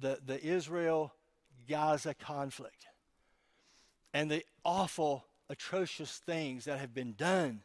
the, 0.00 0.18
the 0.24 0.44
Israel 0.44 1.12
Gaza 1.70 2.14
conflict 2.14 2.86
and 4.12 4.30
the 4.30 4.44
awful, 4.64 5.24
atrocious 5.48 6.18
things 6.18 6.64
that 6.64 6.80
have 6.80 6.92
been 6.92 7.14
done. 7.14 7.60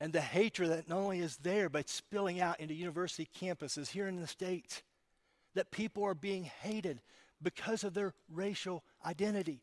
And 0.00 0.12
the 0.12 0.20
hatred 0.20 0.70
that 0.70 0.88
not 0.88 0.98
only 0.98 1.18
is 1.18 1.36
there, 1.38 1.68
but 1.68 1.88
spilling 1.88 2.40
out 2.40 2.60
into 2.60 2.74
university 2.74 3.28
campuses 3.40 3.88
here 3.90 4.06
in 4.06 4.20
the 4.20 4.26
States. 4.26 4.82
That 5.54 5.70
people 5.70 6.04
are 6.04 6.14
being 6.14 6.44
hated 6.44 7.00
because 7.42 7.84
of 7.84 7.94
their 7.94 8.12
racial 8.32 8.82
identity. 9.04 9.60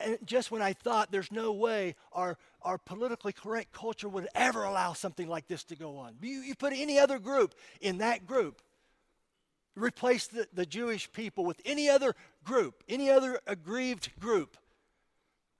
And 0.00 0.18
just 0.24 0.50
when 0.50 0.62
I 0.62 0.72
thought 0.72 1.10
there's 1.10 1.32
no 1.32 1.52
way 1.52 1.94
our, 2.12 2.36
our 2.62 2.78
politically 2.78 3.32
correct 3.32 3.72
culture 3.72 4.08
would 4.08 4.28
ever 4.34 4.64
allow 4.64 4.92
something 4.92 5.28
like 5.28 5.46
this 5.48 5.64
to 5.64 5.76
go 5.76 5.96
on, 5.96 6.14
you, 6.20 6.40
you 6.40 6.54
put 6.54 6.72
any 6.72 6.98
other 6.98 7.18
group 7.18 7.54
in 7.80 7.98
that 7.98 8.26
group, 8.26 8.60
replace 9.76 10.26
the, 10.26 10.46
the 10.52 10.66
Jewish 10.66 11.10
people 11.12 11.44
with 11.44 11.60
any 11.64 11.88
other 11.88 12.14
group, 12.44 12.82
any 12.88 13.10
other 13.10 13.40
aggrieved 13.46 14.10
group, 14.20 14.56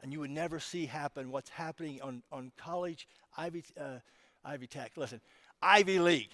and 0.02 0.12
you 0.12 0.20
would 0.20 0.30
never 0.30 0.60
see 0.60 0.86
happen 0.86 1.30
what's 1.30 1.50
happening 1.50 2.00
on, 2.02 2.22
on 2.30 2.52
college, 2.56 3.08
Ivy, 3.36 3.64
uh, 3.80 3.98
Ivy 4.44 4.66
Tech. 4.66 4.92
Listen, 4.96 5.20
Ivy 5.62 5.98
League, 5.98 6.32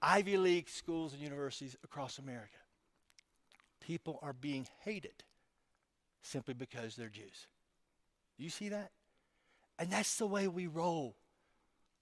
Ivy 0.00 0.36
League 0.36 0.68
schools 0.68 1.12
and 1.12 1.20
universities 1.20 1.76
across 1.82 2.18
America. 2.18 2.56
People 3.80 4.18
are 4.22 4.32
being 4.32 4.66
hated 4.84 5.24
simply 6.22 6.54
because 6.54 6.94
they're 6.96 7.08
Jews. 7.08 7.48
You 8.38 8.48
see 8.48 8.68
that? 8.68 8.90
And 9.78 9.90
that's 9.90 10.16
the 10.16 10.26
way 10.26 10.46
we 10.46 10.66
roll 10.66 11.16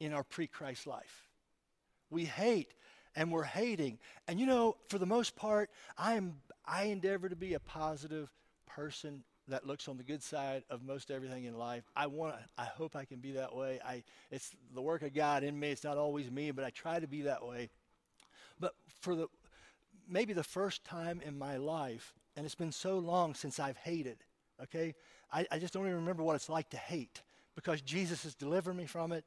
in 0.01 0.13
our 0.13 0.25
pre 0.25 0.47
Christ 0.47 0.87
life. 0.87 1.29
We 2.11 2.25
hate 2.25 2.75
and 3.17 3.33
we're 3.33 3.45
hating. 3.45 3.99
And 4.27 4.39
you 4.39 4.47
know, 4.47 4.77
for 4.89 4.99
the 4.99 5.07
most 5.07 5.37
part, 5.37 5.71
I 5.97 6.15
am 6.15 6.37
I 6.67 6.85
endeavor 6.85 7.29
to 7.29 7.37
be 7.37 7.55
a 7.55 7.61
positive 7.61 8.31
person 8.67 9.25
that 9.49 9.67
looks 9.67 9.89
on 9.89 9.97
the 9.97 10.03
good 10.03 10.23
side 10.23 10.63
of 10.69 10.83
most 10.83 11.11
everything 11.11 11.45
in 11.45 11.57
life. 11.57 11.85
I 11.97 12.07
want 12.07 12.37
I 12.57 12.65
hope 12.65 12.95
I 12.95 13.05
can 13.05 13.19
be 13.19 13.33
that 13.33 13.55
way. 13.55 13.81
I 13.85 14.05
it's 14.31 14.51
the 14.75 14.83
work 14.83 15.03
of 15.03 15.15
God 15.15 15.43
in 15.43 15.59
me. 15.59 15.71
It's 15.71 15.85
not 15.85 15.97
always 15.97 16.31
me, 16.31 16.51
but 16.51 16.65
I 16.65 16.71
try 16.71 17.01
to 17.01 17.07
be 17.07 17.23
that 17.23 17.47
way. 17.47 17.71
But 18.61 18.75
for 19.01 19.15
the 19.15 19.29
maybe 20.09 20.33
the 20.33 20.45
first 20.45 20.85
time 20.85 21.21
in 21.25 21.39
my 21.39 21.57
life, 21.57 22.15
and 22.37 22.47
it's 22.47 22.55
been 22.55 22.73
so 22.73 22.99
long 22.99 23.35
since 23.35 23.61
I've 23.61 23.77
hated, 23.77 24.19
okay? 24.63 24.95
I, 25.33 25.47
I 25.51 25.59
just 25.59 25.75
don't 25.75 25.85
even 25.85 25.97
remember 25.97 26.23
what 26.23 26.37
it's 26.37 26.49
like 26.49 26.71
to 26.71 26.77
hate 26.77 27.23
because 27.55 27.83
Jesus 27.83 28.23
has 28.23 28.35
delivered 28.35 28.75
me 28.75 28.87
from 28.87 29.13
it. 29.13 29.25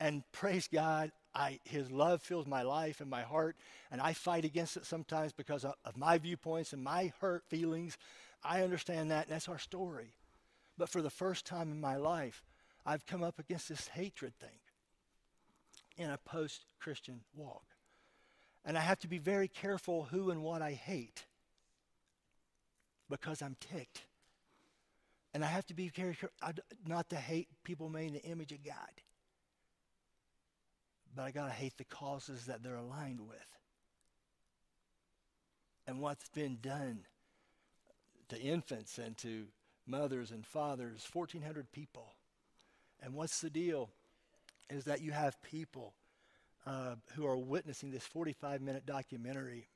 And 0.00 0.24
praise 0.32 0.68
God, 0.72 1.12
I, 1.34 1.58
his 1.64 1.90
love 1.90 2.22
fills 2.22 2.46
my 2.46 2.62
life 2.62 3.00
and 3.00 3.10
my 3.10 3.22
heart, 3.22 3.56
and 3.90 4.00
I 4.00 4.12
fight 4.12 4.44
against 4.44 4.76
it 4.76 4.86
sometimes 4.86 5.32
because 5.32 5.64
of, 5.64 5.74
of 5.84 5.96
my 5.96 6.18
viewpoints 6.18 6.72
and 6.72 6.82
my 6.82 7.12
hurt 7.20 7.44
feelings. 7.48 7.98
I 8.42 8.62
understand 8.62 9.10
that, 9.10 9.26
and 9.26 9.34
that's 9.34 9.48
our 9.48 9.58
story. 9.58 10.14
But 10.78 10.88
for 10.88 11.02
the 11.02 11.10
first 11.10 11.44
time 11.44 11.70
in 11.72 11.80
my 11.80 11.96
life, 11.96 12.42
I've 12.86 13.06
come 13.06 13.22
up 13.22 13.38
against 13.38 13.68
this 13.68 13.88
hatred 13.88 14.34
thing 14.38 14.60
in 15.96 16.10
a 16.10 16.18
post 16.18 16.66
Christian 16.78 17.20
walk. 17.34 17.64
And 18.64 18.78
I 18.78 18.80
have 18.80 18.98
to 19.00 19.08
be 19.08 19.18
very 19.18 19.48
careful 19.48 20.04
who 20.10 20.30
and 20.30 20.42
what 20.42 20.62
I 20.62 20.72
hate 20.72 21.24
because 23.10 23.42
I'm 23.42 23.56
ticked. 23.60 24.02
And 25.32 25.44
I 25.44 25.48
have 25.48 25.66
to 25.66 25.74
be 25.74 25.88
careful 25.88 26.28
not 26.86 27.10
to 27.10 27.16
hate 27.16 27.48
people 27.64 27.88
made 27.88 28.08
in 28.08 28.14
the 28.14 28.22
image 28.22 28.52
of 28.52 28.64
God 28.64 28.74
but 31.14 31.22
I 31.22 31.30
got 31.30 31.46
to 31.46 31.52
hate 31.52 31.76
the 31.76 31.84
causes 31.84 32.46
that 32.46 32.62
they're 32.62 32.76
aligned 32.76 33.20
with. 33.20 33.38
And 35.86 36.00
what's 36.00 36.28
been 36.30 36.58
done 36.60 37.00
to 38.28 38.40
infants 38.40 38.98
and 38.98 39.16
to 39.18 39.46
mothers 39.86 40.30
and 40.30 40.46
fathers, 40.46 41.06
1,400 41.12 41.70
people. 41.72 42.14
And 43.02 43.14
what's 43.14 43.40
the 43.40 43.50
deal 43.50 43.90
is 44.70 44.84
that 44.84 45.02
you 45.02 45.12
have 45.12 45.40
people 45.42 45.94
uh, 46.66 46.94
who 47.14 47.26
are 47.26 47.36
witnessing 47.36 47.90
this 47.90 48.06
45 48.06 48.62
minute 48.62 48.86
documentary. 48.86 49.68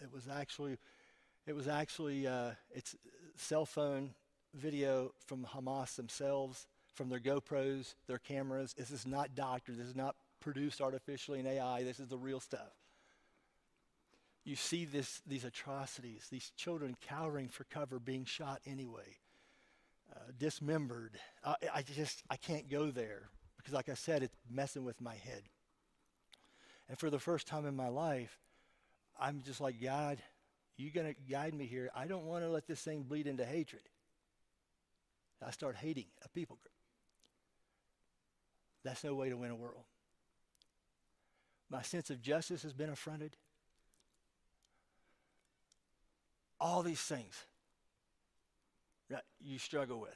It 0.00 0.12
was 0.12 0.26
actually, 0.28 0.78
it 1.46 1.54
was 1.54 1.68
actually, 1.68 2.26
uh, 2.26 2.52
it's 2.70 2.96
cell 3.36 3.66
phone 3.66 4.14
video 4.54 5.12
from 5.26 5.44
Hamas 5.44 5.96
themselves, 5.96 6.66
from 6.94 7.08
their 7.08 7.20
GoPros, 7.20 7.94
their 8.06 8.18
cameras. 8.18 8.74
This 8.76 8.90
is 8.90 9.06
not 9.06 9.34
doctored. 9.34 9.76
This 9.76 9.88
is 9.88 9.96
not 9.96 10.16
produced 10.42 10.80
artificially 10.80 11.40
in 11.40 11.46
AI. 11.46 11.82
This 11.82 12.00
is 12.00 12.08
the 12.08 12.18
real 12.18 12.40
stuff. 12.40 12.72
You 14.44 14.56
see 14.56 14.84
this, 14.84 15.22
these 15.26 15.44
atrocities, 15.44 16.26
these 16.30 16.50
children 16.56 16.96
cowering 17.00 17.48
for 17.48 17.64
cover, 17.64 17.98
being 17.98 18.24
shot 18.24 18.60
anyway, 18.66 19.18
uh, 20.14 20.32
dismembered. 20.38 21.18
I, 21.44 21.54
I 21.74 21.82
just, 21.82 22.22
I 22.28 22.36
can't 22.36 22.68
go 22.68 22.90
there 22.90 23.30
because, 23.56 23.72
like 23.72 23.88
I 23.88 23.94
said, 23.94 24.22
it's 24.22 24.34
messing 24.50 24.84
with 24.84 25.00
my 25.00 25.14
head. 25.14 25.42
And 26.88 26.98
for 26.98 27.08
the 27.08 27.20
first 27.20 27.46
time 27.46 27.66
in 27.66 27.76
my 27.76 27.88
life, 27.88 28.36
I'm 29.18 29.42
just 29.46 29.60
like, 29.60 29.80
God, 29.80 30.18
you're 30.76 30.92
going 30.92 31.14
to 31.14 31.32
guide 31.32 31.54
me 31.54 31.66
here. 31.66 31.90
I 31.94 32.06
don't 32.06 32.26
want 32.26 32.42
to 32.42 32.50
let 32.50 32.66
this 32.66 32.80
thing 32.80 33.04
bleed 33.04 33.28
into 33.28 33.44
hatred. 33.44 33.82
I 35.46 35.50
start 35.50 35.76
hating 35.76 36.06
a 36.24 36.28
people 36.28 36.56
group. 36.60 36.72
That's 38.84 39.04
no 39.04 39.14
way 39.14 39.28
to 39.28 39.36
win 39.36 39.50
a 39.50 39.56
world. 39.56 39.84
My 41.72 41.80
sense 41.80 42.10
of 42.10 42.20
justice 42.20 42.62
has 42.64 42.74
been 42.74 42.90
affronted. 42.90 43.34
All 46.60 46.82
these 46.82 47.00
things 47.00 47.44
that 49.08 49.24
you 49.40 49.58
struggle 49.58 49.98
with. 49.98 50.10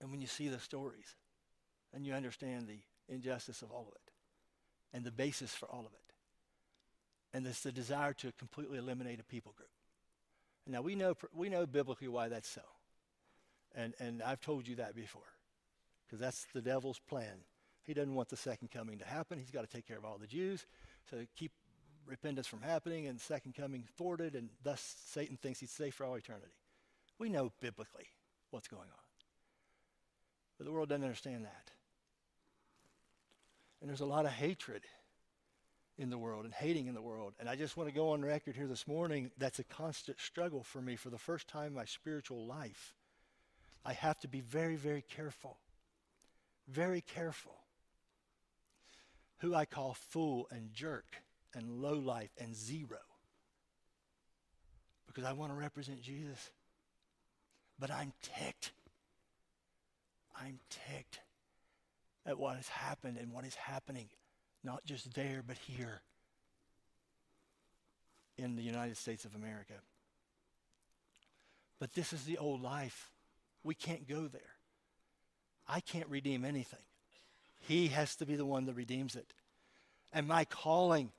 And 0.00 0.10
when 0.10 0.20
you 0.20 0.26
see 0.26 0.48
the 0.48 0.58
stories 0.58 1.14
and 1.94 2.04
you 2.04 2.12
understand 2.12 2.66
the 2.66 2.80
injustice 3.08 3.62
of 3.62 3.70
all 3.70 3.86
of 3.88 3.94
it 3.94 4.12
and 4.92 5.04
the 5.04 5.12
basis 5.12 5.54
for 5.54 5.66
all 5.66 5.86
of 5.86 5.92
it, 5.92 6.12
and 7.32 7.46
it's 7.46 7.62
the 7.62 7.72
desire 7.72 8.12
to 8.14 8.32
completely 8.32 8.78
eliminate 8.78 9.20
a 9.20 9.24
people 9.24 9.52
group. 9.56 9.70
Now 10.66 10.82
we 10.82 10.96
know 10.96 11.14
we 11.32 11.48
know 11.48 11.66
biblically 11.66 12.08
why 12.08 12.28
that's 12.28 12.48
so, 12.48 12.62
and 13.74 13.94
and 13.98 14.22
I've 14.22 14.40
told 14.40 14.68
you 14.68 14.76
that 14.76 14.94
before, 14.94 15.22
because 16.04 16.20
that's 16.20 16.46
the 16.52 16.60
devil's 16.60 16.98
plan. 16.98 17.44
He 17.88 17.94
doesn't 17.94 18.14
want 18.14 18.28
the 18.28 18.36
second 18.36 18.70
coming 18.70 18.98
to 18.98 19.06
happen. 19.06 19.38
He's 19.38 19.50
got 19.50 19.62
to 19.62 19.66
take 19.66 19.88
care 19.88 19.96
of 19.96 20.04
all 20.04 20.18
the 20.18 20.26
Jews, 20.26 20.66
so 21.10 21.24
keep 21.34 21.52
repentance 22.04 22.46
from 22.46 22.60
happening 22.60 23.06
and 23.06 23.18
second 23.18 23.54
coming 23.54 23.84
thwarted, 23.96 24.34
and 24.34 24.50
thus 24.62 24.96
Satan 25.06 25.38
thinks 25.40 25.58
he's 25.58 25.70
safe 25.70 25.94
for 25.94 26.04
all 26.04 26.14
eternity. 26.16 26.52
We 27.18 27.30
know 27.30 27.50
biblically 27.62 28.04
what's 28.50 28.68
going 28.68 28.82
on, 28.82 29.08
but 30.58 30.66
the 30.66 30.70
world 30.70 30.90
doesn't 30.90 31.02
understand 31.02 31.46
that, 31.46 31.70
and 33.80 33.88
there's 33.88 34.02
a 34.02 34.06
lot 34.06 34.26
of 34.26 34.32
hatred 34.32 34.82
in 35.96 36.10
the 36.10 36.18
world 36.18 36.44
and 36.44 36.52
hating 36.52 36.88
in 36.88 36.94
the 36.94 37.00
world. 37.00 37.32
And 37.40 37.48
I 37.48 37.56
just 37.56 37.78
want 37.78 37.88
to 37.88 37.94
go 37.94 38.10
on 38.10 38.20
record 38.20 38.54
here 38.54 38.66
this 38.66 38.86
morning 38.86 39.30
that's 39.38 39.60
a 39.60 39.64
constant 39.64 40.20
struggle 40.20 40.62
for 40.62 40.82
me 40.82 40.94
for 40.94 41.08
the 41.08 41.16
first 41.16 41.48
time 41.48 41.68
in 41.68 41.74
my 41.74 41.86
spiritual 41.86 42.46
life. 42.46 42.92
I 43.82 43.94
have 43.94 44.18
to 44.20 44.28
be 44.28 44.40
very, 44.42 44.76
very 44.76 45.02
careful. 45.08 45.56
Very 46.68 47.00
careful. 47.00 47.56
Who 49.38 49.54
I 49.54 49.64
call 49.64 49.94
fool 49.94 50.48
and 50.50 50.72
jerk 50.72 51.22
and 51.54 51.80
low 51.82 51.94
life 51.94 52.30
and 52.38 52.54
zero. 52.54 52.98
Because 55.06 55.24
I 55.24 55.32
want 55.32 55.52
to 55.52 55.58
represent 55.58 56.02
Jesus. 56.02 56.50
But 57.78 57.90
I'm 57.90 58.12
ticked. 58.22 58.72
I'm 60.40 60.58
ticked 60.70 61.20
at 62.26 62.38
what 62.38 62.56
has 62.56 62.68
happened 62.68 63.16
and 63.18 63.32
what 63.32 63.44
is 63.44 63.54
happening 63.54 64.08
not 64.64 64.84
just 64.84 65.14
there, 65.14 65.42
but 65.46 65.56
here 65.56 66.02
in 68.36 68.56
the 68.56 68.62
United 68.62 68.96
States 68.96 69.24
of 69.24 69.34
America. 69.34 69.74
But 71.78 71.94
this 71.94 72.12
is 72.12 72.24
the 72.24 72.38
old 72.38 72.60
life. 72.60 73.10
We 73.62 73.74
can't 73.74 74.08
go 74.08 74.28
there. 74.28 74.54
I 75.66 75.80
can't 75.80 76.08
redeem 76.08 76.44
anything. 76.44 76.80
He 77.60 77.88
has 77.88 78.16
to 78.16 78.26
be 78.26 78.36
the 78.36 78.46
one 78.46 78.66
that 78.66 78.74
redeems 78.74 79.16
it. 79.16 79.32
And 80.12 80.26
my 80.26 80.44
calling 80.44 81.12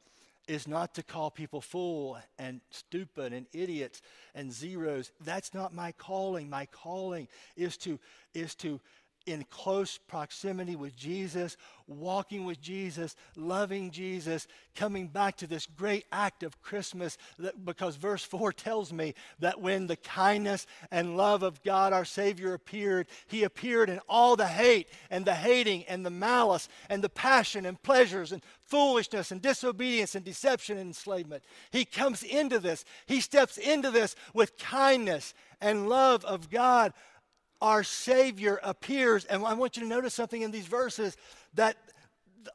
is 0.47 0.67
not 0.67 0.95
to 0.95 1.03
call 1.03 1.29
people 1.29 1.61
fool 1.61 2.17
and 2.39 2.59
stupid 2.71 3.33
and 3.33 3.45
idiots 3.53 4.01
and 4.33 4.51
zeros. 4.51 5.11
That's 5.21 5.53
not 5.53 5.75
my 5.75 5.91
calling. 5.91 6.49
My 6.49 6.65
calling 6.65 7.27
is 7.55 7.77
to 7.77 7.99
is 8.33 8.55
to 8.55 8.79
in 9.25 9.43
close 9.49 9.97
proximity 9.97 10.75
with 10.75 10.95
Jesus, 10.95 11.57
walking 11.87 12.45
with 12.45 12.61
Jesus, 12.61 13.15
loving 13.35 13.91
Jesus, 13.91 14.47
coming 14.75 15.07
back 15.07 15.37
to 15.37 15.47
this 15.47 15.65
great 15.65 16.05
act 16.11 16.43
of 16.43 16.61
Christmas 16.61 17.17
that, 17.37 17.65
because 17.65 17.95
verse 17.95 18.23
4 18.23 18.53
tells 18.53 18.93
me 18.93 19.13
that 19.39 19.59
when 19.59 19.87
the 19.87 19.95
kindness 19.95 20.67
and 20.91 21.17
love 21.17 21.43
of 21.43 21.63
God 21.63 21.93
our 21.93 22.05
Savior 22.05 22.53
appeared, 22.53 23.07
He 23.27 23.43
appeared 23.43 23.89
in 23.89 23.99
all 24.07 24.35
the 24.35 24.47
hate 24.47 24.89
and 25.09 25.25
the 25.25 25.35
hating 25.35 25.83
and 25.85 26.05
the 26.05 26.09
malice 26.09 26.69
and 26.89 27.03
the 27.03 27.09
passion 27.09 27.65
and 27.65 27.81
pleasures 27.81 28.31
and 28.31 28.43
foolishness 28.63 29.31
and 29.31 29.41
disobedience 29.41 30.15
and 30.15 30.23
deception 30.23 30.77
and 30.77 30.87
enslavement. 30.87 31.43
He 31.71 31.85
comes 31.85 32.23
into 32.23 32.59
this, 32.59 32.85
He 33.05 33.21
steps 33.21 33.57
into 33.57 33.91
this 33.91 34.15
with 34.33 34.57
kindness 34.57 35.33
and 35.61 35.89
love 35.89 36.23
of 36.25 36.49
God 36.49 36.93
our 37.61 37.83
Savior 37.83 38.59
appears. 38.63 39.25
And 39.25 39.45
I 39.45 39.53
want 39.53 39.77
you 39.77 39.83
to 39.83 39.89
notice 39.89 40.13
something 40.13 40.41
in 40.41 40.51
these 40.51 40.67
verses 40.67 41.17
that 41.55 41.77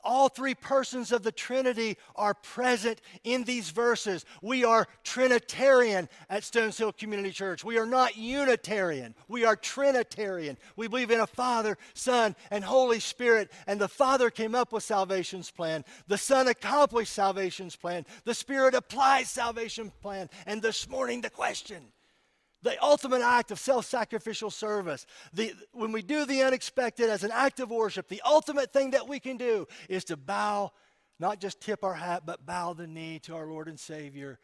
all 0.03 0.29
three 0.29 0.55
persons 0.55 1.13
of 1.13 1.23
the 1.23 1.33
Trinity 1.33 1.97
are 2.17 2.35
present 2.35 3.01
in 3.23 3.45
these 3.45 3.71
verses. 3.71 4.25
We 4.43 4.65
are 4.65 4.87
Trinitarian 5.03 6.09
at 6.29 6.45
Stones 6.45 6.79
Hill 6.79 6.93
Community 6.93 7.31
Church. 7.31 7.65
We 7.65 7.79
are 7.79 7.87
not 7.87 8.17
Unitarian. 8.17 9.15
We 9.29 9.45
are 9.45 9.57
Trinitarian. 9.57 10.59
We 10.77 10.89
believe 10.89 11.11
in 11.11 11.21
a 11.21 11.27
Father, 11.27 11.79
Son, 11.95 12.35
and 12.51 12.65
Holy 12.65 13.01
Spirit. 13.01 13.51
And 13.67 13.81
the 13.81 13.89
Father 13.89 14.31
came 14.31 14.55
up 14.55 14.73
with 14.73 14.83
salvation's 14.83 15.51
plan. 15.51 15.85
The 16.07 16.19
Son 16.19 16.49
accomplished 16.49 17.13
salvation's 17.13 17.77
plan. 17.77 18.07
The 18.25 18.35
Spirit 18.35 18.75
applies 18.75 19.31
salvation's 19.31 19.93
plan. 20.01 20.29
And 20.47 20.63
this 20.63 20.89
morning, 20.89 21.21
the 21.21 21.31
question 21.31 21.85
the 22.65 22.83
ultimate 22.83 23.21
act 23.21 23.51
of 23.51 23.59
self 23.59 23.85
sacrificial 23.85 24.51
service. 24.51 25.07
The, 25.35 25.53
when 25.73 25.93
we 25.93 26.03
do 26.03 26.25
the 26.25 26.43
unexpected 26.43 27.11
as 27.11 27.23
an 27.23 27.31
act 27.31 27.61
of 27.61 27.71
worship, 27.71 28.09
the 28.09 28.23
ultimate 28.25 28.73
thing 28.73 28.93
that 28.93 29.07
we 29.07 29.21
can 29.21 29.37
do 29.37 29.69
is 29.89 30.05
to 30.07 30.17
bow, 30.17 30.73
not 31.21 31.41
just 31.41 31.61
tip 31.61 31.85
our 31.85 31.95
hat, 31.95 32.23
but 32.25 32.45
bow 32.45 32.73
the 32.73 32.87
knee 32.87 33.21
to 33.21 33.37
our 33.37 33.47
Lord 33.47 33.69
and 33.69 33.79
Savior 33.79 34.41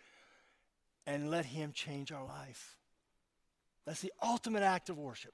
and 1.07 1.31
let 1.31 1.47
Him 1.47 1.73
change 1.73 2.13
our 2.13 2.25
life. 2.25 2.77
That's 3.87 4.03
the 4.03 4.13
ultimate 4.23 4.63
act 4.63 4.91
of 4.91 4.99
worship. 4.99 5.33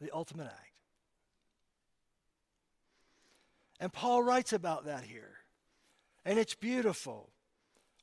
The 0.00 0.10
ultimate 0.14 0.46
act. 0.46 0.72
And 3.80 3.92
Paul 3.92 4.22
writes 4.22 4.52
about 4.52 4.84
that 4.84 5.02
here. 5.02 5.32
And 6.24 6.38
it's 6.38 6.54
beautiful 6.54 7.30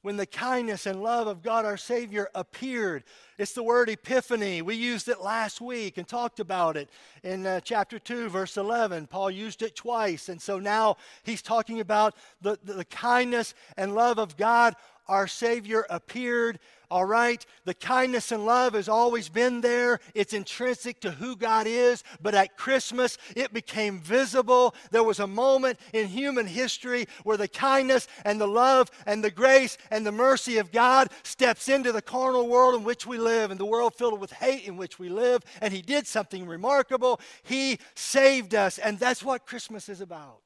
when 0.01 0.17
the 0.17 0.25
kindness 0.25 0.85
and 0.85 1.01
love 1.01 1.27
of 1.27 1.41
God 1.41 1.65
our 1.65 1.77
Savior 1.77 2.29
appeared. 2.35 3.03
It's 3.37 3.53
the 3.53 3.63
word 3.63 3.89
epiphany. 3.89 4.61
We 4.61 4.75
used 4.75 5.07
it 5.09 5.21
last 5.21 5.61
week 5.61 5.97
and 5.97 6.07
talked 6.07 6.39
about 6.39 6.77
it 6.77 6.89
in 7.23 7.45
uh, 7.45 7.59
chapter 7.59 7.99
2, 7.99 8.29
verse 8.29 8.57
11. 8.57 9.07
Paul 9.07 9.31
used 9.31 9.61
it 9.61 9.75
twice. 9.75 10.29
And 10.29 10.41
so 10.41 10.59
now 10.59 10.97
he's 11.23 11.41
talking 11.41 11.79
about 11.79 12.15
the, 12.41 12.57
the, 12.63 12.73
the 12.73 12.85
kindness 12.85 13.53
and 13.75 13.95
love 13.95 14.17
of 14.17 14.37
God 14.37 14.75
our 15.07 15.27
Savior 15.27 15.85
appeared. 15.89 16.59
All 16.89 17.03
right, 17.03 17.45
the 17.65 17.73
kindness 17.73 18.31
and 18.31 18.45
love 18.45 18.73
has 18.73 18.87
always 18.87 19.27
been 19.27 19.59
there. 19.59 19.99
It's 20.13 20.31
intrinsic 20.31 21.01
to 21.01 21.11
who 21.11 21.35
God 21.35 21.67
is. 21.67 22.01
But 22.21 22.33
at 22.33 22.55
Christmas, 22.55 23.17
it 23.35 23.51
became 23.51 23.99
visible. 23.99 24.73
There 24.91 25.03
was 25.03 25.19
a 25.19 25.27
moment 25.27 25.79
in 25.91 26.07
human 26.07 26.47
history 26.47 27.07
where 27.25 27.35
the 27.35 27.49
kindness 27.49 28.07
and 28.23 28.39
the 28.39 28.47
love 28.47 28.89
and 29.05 29.21
the 29.21 29.31
grace 29.31 29.77
and 29.91 30.05
the 30.05 30.13
mercy 30.13 30.59
of 30.59 30.71
God 30.71 31.09
steps 31.23 31.67
into 31.67 31.91
the 31.91 32.01
carnal 32.01 32.47
world 32.47 32.75
in 32.75 32.85
which 32.85 33.05
we 33.05 33.17
live 33.17 33.51
and 33.51 33.59
the 33.59 33.65
world 33.65 33.93
filled 33.93 34.21
with 34.21 34.31
hate 34.31 34.63
in 34.63 34.77
which 34.77 34.97
we 34.97 35.09
live. 35.09 35.43
And 35.61 35.73
He 35.73 35.81
did 35.81 36.07
something 36.07 36.47
remarkable. 36.47 37.19
He 37.43 37.79
saved 37.95 38.55
us. 38.55 38.77
And 38.77 38.97
that's 38.97 39.23
what 39.23 39.45
Christmas 39.45 39.89
is 39.89 39.99
about. 39.99 40.39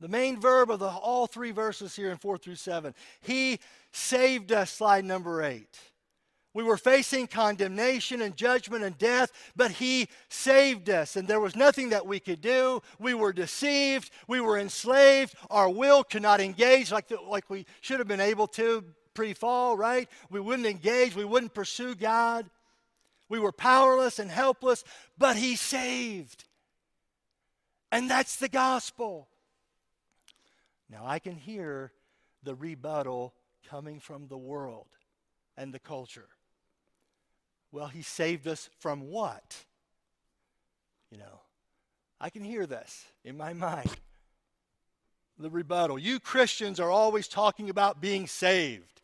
The 0.00 0.08
main 0.08 0.40
verb 0.40 0.70
of 0.70 0.80
the, 0.80 0.88
all 0.88 1.26
three 1.26 1.52
verses 1.52 1.94
here 1.94 2.10
in 2.10 2.16
4 2.16 2.38
through 2.38 2.56
7. 2.56 2.94
He 3.20 3.60
saved 3.92 4.52
us, 4.52 4.70
slide 4.70 5.04
number 5.04 5.42
8. 5.42 5.66
We 6.54 6.62
were 6.62 6.76
facing 6.76 7.26
condemnation 7.26 8.22
and 8.22 8.36
judgment 8.36 8.84
and 8.84 8.96
death, 8.96 9.32
but 9.56 9.72
He 9.72 10.08
saved 10.28 10.88
us, 10.88 11.16
and 11.16 11.26
there 11.26 11.40
was 11.40 11.56
nothing 11.56 11.88
that 11.88 12.06
we 12.06 12.20
could 12.20 12.40
do. 12.40 12.80
We 13.00 13.12
were 13.12 13.32
deceived, 13.32 14.10
we 14.28 14.40
were 14.40 14.58
enslaved, 14.58 15.34
our 15.50 15.68
will 15.68 16.04
could 16.04 16.22
not 16.22 16.40
engage 16.40 16.92
like, 16.92 17.08
the, 17.08 17.20
like 17.20 17.50
we 17.50 17.66
should 17.80 17.98
have 17.98 18.06
been 18.06 18.20
able 18.20 18.46
to 18.48 18.84
pre 19.14 19.34
fall, 19.34 19.76
right? 19.76 20.08
We 20.30 20.38
wouldn't 20.38 20.68
engage, 20.68 21.16
we 21.16 21.24
wouldn't 21.24 21.54
pursue 21.54 21.96
God. 21.96 22.48
We 23.28 23.40
were 23.40 23.52
powerless 23.52 24.18
and 24.18 24.30
helpless, 24.30 24.84
but 25.18 25.36
He 25.36 25.56
saved. 25.56 26.44
And 27.90 28.08
that's 28.08 28.36
the 28.36 28.48
gospel. 28.48 29.28
Now 30.94 31.04
I 31.04 31.18
can 31.18 31.34
hear 31.34 31.90
the 32.44 32.54
rebuttal 32.54 33.34
coming 33.68 33.98
from 33.98 34.28
the 34.28 34.38
world 34.38 34.86
and 35.56 35.74
the 35.74 35.80
culture. 35.80 36.28
Well, 37.72 37.88
he 37.88 38.02
saved 38.02 38.46
us 38.46 38.70
from 38.78 39.00
what? 39.00 39.56
You 41.10 41.18
know, 41.18 41.40
I 42.20 42.30
can 42.30 42.44
hear 42.44 42.64
this 42.64 43.06
in 43.24 43.36
my 43.36 43.52
mind. 43.52 43.90
The 45.36 45.50
rebuttal. 45.50 45.98
You 45.98 46.20
Christians 46.20 46.78
are 46.78 46.92
always 46.92 47.26
talking 47.26 47.70
about 47.70 48.00
being 48.00 48.28
saved. 48.28 49.02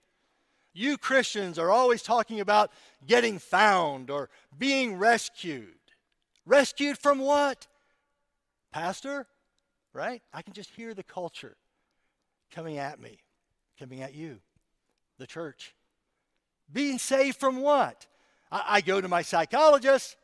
You 0.72 0.97
Christians 0.97 1.59
are 1.59 1.72
always 1.72 2.03
talking 2.03 2.38
about 2.38 2.70
getting 3.05 3.41
found 3.41 4.11
or 4.11 4.30
being 4.57 4.97
rescued. 4.97 5.74
Rescued 6.47 6.99
from 6.99 7.18
what? 7.18 7.66
Pastor, 8.70 9.26
right? 9.93 10.22
I 10.32 10.43
can 10.43 10.53
just 10.53 10.70
hear 10.70 10.95
the 10.95 11.03
culture 11.03 11.57
coming 12.51 12.78
at 12.78 13.01
me, 13.01 13.18
coming 13.78 14.03
at 14.03 14.14
you, 14.14 14.40
the 15.18 15.26
church. 15.26 15.74
Being 16.72 16.98
saved 16.98 17.38
from 17.38 17.61
what? 17.61 18.07
I, 18.51 18.64
I 18.68 18.80
go 18.80 19.01
to 19.01 19.09
my 19.09 19.22
psychologist 19.22 20.16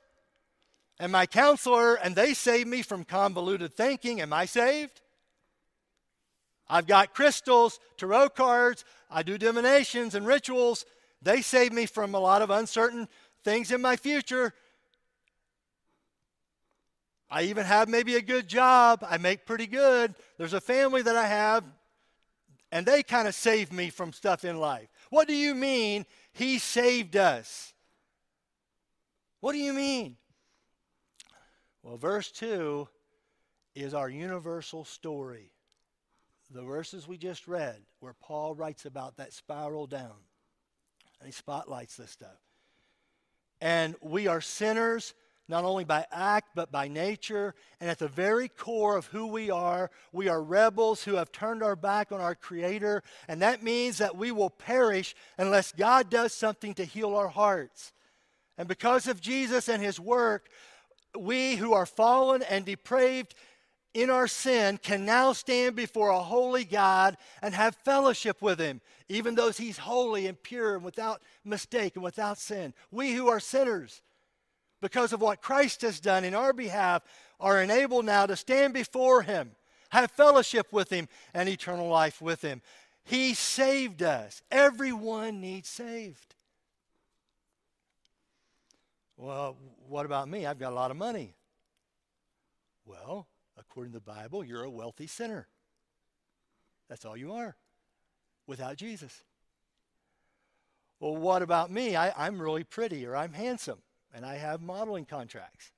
and 0.99 1.13
my 1.13 1.27
counselor, 1.27 1.95
and 1.95 2.15
they 2.15 2.35
save 2.35 2.67
me 2.67 2.83
from 2.83 3.05
convoluted 3.05 3.75
thinking. 3.75 4.21
Am 4.21 4.33
I 4.33 4.47
saved? 4.47 5.03
I've 6.69 6.87
got 6.87 7.15
crystals, 7.15 7.79
tarot 7.97 8.31
cards, 8.31 8.85
I 9.11 9.23
do 9.23 9.39
divinations 9.39 10.15
and 10.15 10.27
rituals. 10.27 10.85
They 11.23 11.43
save 11.43 11.73
me 11.73 11.87
from 11.87 12.15
a 12.15 12.21
lot 12.21 12.43
of 12.43 12.51
uncertain 12.51 13.09
things 13.45 13.71
in 13.71 13.81
my 13.81 13.97
future. 13.97 14.53
I 17.31 17.43
even 17.43 17.67
have 17.67 17.89
maybe 17.89 18.17
a 18.17 18.23
good 18.23 18.49
job. 18.49 19.05
I 19.09 19.19
make 19.19 19.47
pretty 19.47 19.67
good. 19.67 20.15
There's 20.39 20.53
a 20.53 20.61
family 20.61 21.03
that 21.03 21.17
I 21.17 21.27
have, 21.27 21.65
and 22.73 22.85
they 22.85 23.03
kind 23.03 23.29
of 23.29 23.35
saved 23.35 23.73
me 23.73 23.91
from 23.91 24.13
stuff 24.13 24.45
in 24.45 24.59
life. 24.59 24.89
What 25.11 25.29
do 25.29 25.35
you 25.35 25.55
mean 25.55 26.07
he 26.33 26.59
saved 26.59 27.17
us? 27.17 27.73
What 29.41 29.53
do 29.53 29.59
you 29.59 29.73
mean? 29.73 30.17
Well, 31.83 31.97
verse 31.97 32.31
2 32.33 32.89
is 33.75 33.95
our 33.95 34.09
universal 34.09 34.85
story 34.85 35.53
the 36.51 36.63
verses 36.63 37.09
we 37.09 37.17
just 37.17 37.49
read, 37.49 37.77
where 38.01 38.15
Paul 38.15 38.55
writes 38.55 38.87
about 38.87 39.17
that 39.17 39.33
spiral 39.33 39.87
down, 39.87 40.15
and 41.19 41.27
he 41.27 41.33
spotlights 41.33 41.97
this 41.97 42.11
stuff. 42.11 42.39
And 43.61 43.97
we 44.01 44.27
are 44.27 44.41
sinners, 44.41 45.15
not 45.49 45.65
only 45.65 45.85
by 45.85 46.07
act, 46.11 46.51
but 46.55 46.73
by 46.73 46.89
nature. 46.89 47.55
And 47.81 47.89
at 47.89 47.99
the 47.99 48.09
very 48.09 48.49
core 48.49 48.97
of 48.97 49.07
who 49.07 49.27
we 49.27 49.51
are, 49.51 49.91
we 50.13 50.29
are 50.29 50.43
rebels 50.43 51.05
who 51.05 51.15
have 51.17 51.33
turned 51.33 51.63
our 51.63 51.77
back 51.77 52.13
on 52.13 52.21
our 52.21 52.35
Creator. 52.35 53.03
And 53.29 53.43
that 53.43 53.63
means 53.63 53.99
that 53.99 54.17
we 54.17 54.33
will 54.33 54.51
perish 54.51 55.15
unless 55.39 55.73
God 55.73 56.11
does 56.11 56.33
something 56.33 56.75
to 56.75 56.85
heal 56.85 57.15
our 57.15 57.29
hearts. 57.29 57.93
And 58.59 58.69
because 58.69 59.07
of 59.07 59.21
Jesus 59.21 59.69
and 59.69 59.83
His 59.83 60.01
work, 60.01 60.49
we 61.19 61.57
who 61.57 61.73
are 61.73 61.87
fallen 61.87 62.43
and 62.43 62.65
depraved 62.65 63.35
in 63.95 64.11
our 64.11 64.29
sin 64.29 64.79
can 64.79 65.07
now 65.07 65.33
stand 65.33 65.75
before 65.75 66.11
a 66.11 66.21
holy 66.21 66.65
God 66.65 67.17
and 67.41 67.55
have 67.55 67.75
fellowship 67.77 68.43
with 68.43 68.59
Him, 68.59 68.81
even 69.09 69.35
though 69.35 69.51
He's 69.51 69.79
holy 69.79 70.27
and 70.27 70.43
pure 70.43 70.75
and 70.75 70.85
without 70.85 71.23
mistake 71.45 71.95
and 71.95 72.05
without 72.05 72.37
sin. 72.37 72.75
We 72.91 73.13
who 73.13 73.29
are 73.29 73.41
sinners, 73.41 74.03
because 74.81 75.13
of 75.13 75.21
what 75.21 75.43
Christ 75.43 75.83
has 75.83 76.01
done 76.01 76.25
in 76.25 76.35
our 76.35 76.53
behalf, 76.53 77.03
are 77.41 77.63
enabled 77.63 78.05
now 78.05 78.27
to 78.27 78.37
stand 78.37 78.75
before 78.75 79.23
Him, 79.23 79.53
have 79.91 80.11
fellowship 80.11 80.73
with 80.73 80.91
Him, 80.91 81.09
and 81.35 81.49
eternal 81.49 81.89
life 81.89 82.21
with 82.21 82.43
Him. 82.43 82.63
He 83.05 83.35
saved 83.35 84.03
us. 84.03 84.43
Everyone 84.51 85.41
needs 85.41 85.69
saved. 85.69 86.35
Well, 89.17 89.57
what 89.89 90.07
about 90.07 90.29
me? 90.29 90.45
I've 90.45 90.59
got 90.59 90.73
a 90.73 90.75
lot 90.75 90.91
of 90.91 90.97
money. 90.97 91.35
Well, 92.85 93.27
according 93.59 93.93
to 93.93 93.99
the 93.99 94.05
Bible, 94.05 94.45
you're 94.45 94.65
a 94.65 94.71
wealthy 94.71 95.07
sinner. 95.07 95.47
That's 96.89 97.05
all 97.05 97.17
you 97.17 97.33
are 97.33 97.57
without 98.47 98.77
Jesus. 98.77 99.23
Well, 101.01 101.17
what 101.17 101.43
about 101.43 101.71
me? 101.71 101.97
I, 101.97 102.27
am 102.27 102.41
really 102.41 102.65
pretty 102.65 103.07
or 103.07 103.17
I'm 103.17 103.33
handsome 103.33 103.79
and 104.17 104.25
I 104.25 104.37
have 104.37 104.63
modeling 104.63 105.05
contracts. 105.05 105.71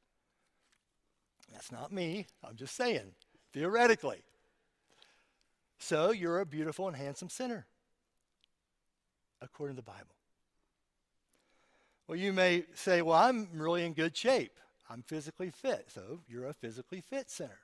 That's 1.53 1.72
not 1.72 1.93
me. 1.93 2.26
I'm 2.49 2.55
just 2.55 2.76
saying, 2.76 3.11
theoretically. 3.53 4.22
So 5.80 6.12
you're 6.12 6.39
a 6.39 6.47
beautiful 6.47 6.86
and 6.86 6.97
handsome 6.97 7.30
sinner, 7.30 7.66
according 9.43 9.74
to 9.74 9.82
the 9.82 9.91
Bible. 9.91 10.14
Well, 12.07 12.16
you 12.16 12.32
may 12.32 12.64
say, 12.74 13.03
well, 13.03 13.18
I'm 13.18 13.49
really 13.53 13.84
in 13.84 13.93
good 13.93 14.16
shape. 14.16 14.53
I'm 14.89 15.03
physically 15.03 15.51
fit. 15.51 15.86
So 15.93 16.20
you're 16.28 16.47
a 16.47 16.55
physically 16.55 17.01
fit 17.01 17.30
sinner. 17.30 17.59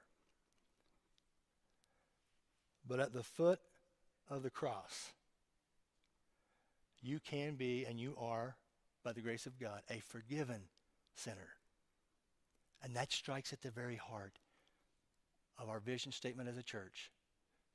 But 2.87 2.99
at 2.99 3.13
the 3.13 3.23
foot 3.23 3.61
of 4.29 4.43
the 4.43 4.51
cross, 4.51 5.13
you 7.01 7.21
can 7.21 7.55
be 7.55 7.85
and 7.85 7.99
you 8.01 8.17
are, 8.19 8.57
by 9.05 9.13
the 9.13 9.21
grace 9.21 9.47
of 9.47 9.59
God, 9.59 9.83
a 9.91 10.01
forgiven 10.01 10.63
sinner. 11.15 11.51
And 12.83 12.97
that 12.97 13.13
strikes 13.13 13.53
at 13.53 13.63
the 13.63 13.71
very 13.71 13.97
heart 13.97 14.39
of 15.59 15.69
our 15.69 15.81
vision 15.81 16.13
statement 16.13 16.49
as 16.49 16.57
a 16.57 16.63
church 16.63 17.13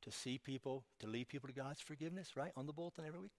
to 0.02 0.12
see 0.12 0.38
people, 0.38 0.84
to 1.00 1.08
lead 1.08 1.28
people 1.28 1.48
to 1.48 1.54
God's 1.54 1.82
forgiveness, 1.82 2.36
right? 2.36 2.52
On 2.56 2.66
the 2.66 2.74
bulletin 2.74 3.06
every 3.06 3.20
week. 3.20 3.32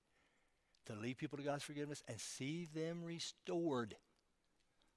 To 0.86 0.94
lead 0.94 1.18
people 1.18 1.38
to 1.38 1.44
God's 1.44 1.64
forgiveness 1.64 2.02
and 2.08 2.18
see 2.18 2.66
them 2.74 3.04
restored 3.04 3.96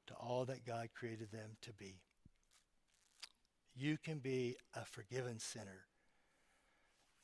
to 0.08 0.14
all 0.16 0.46
that 0.46 0.66
God 0.66 0.89
created 0.94 1.32
them 1.32 1.58
to 1.62 1.74
be. 1.74 2.02
You 3.76 3.98
can 3.98 4.20
be 4.20 4.56
a 4.76 4.86
forgiven 4.86 5.39
sinner 5.39 5.88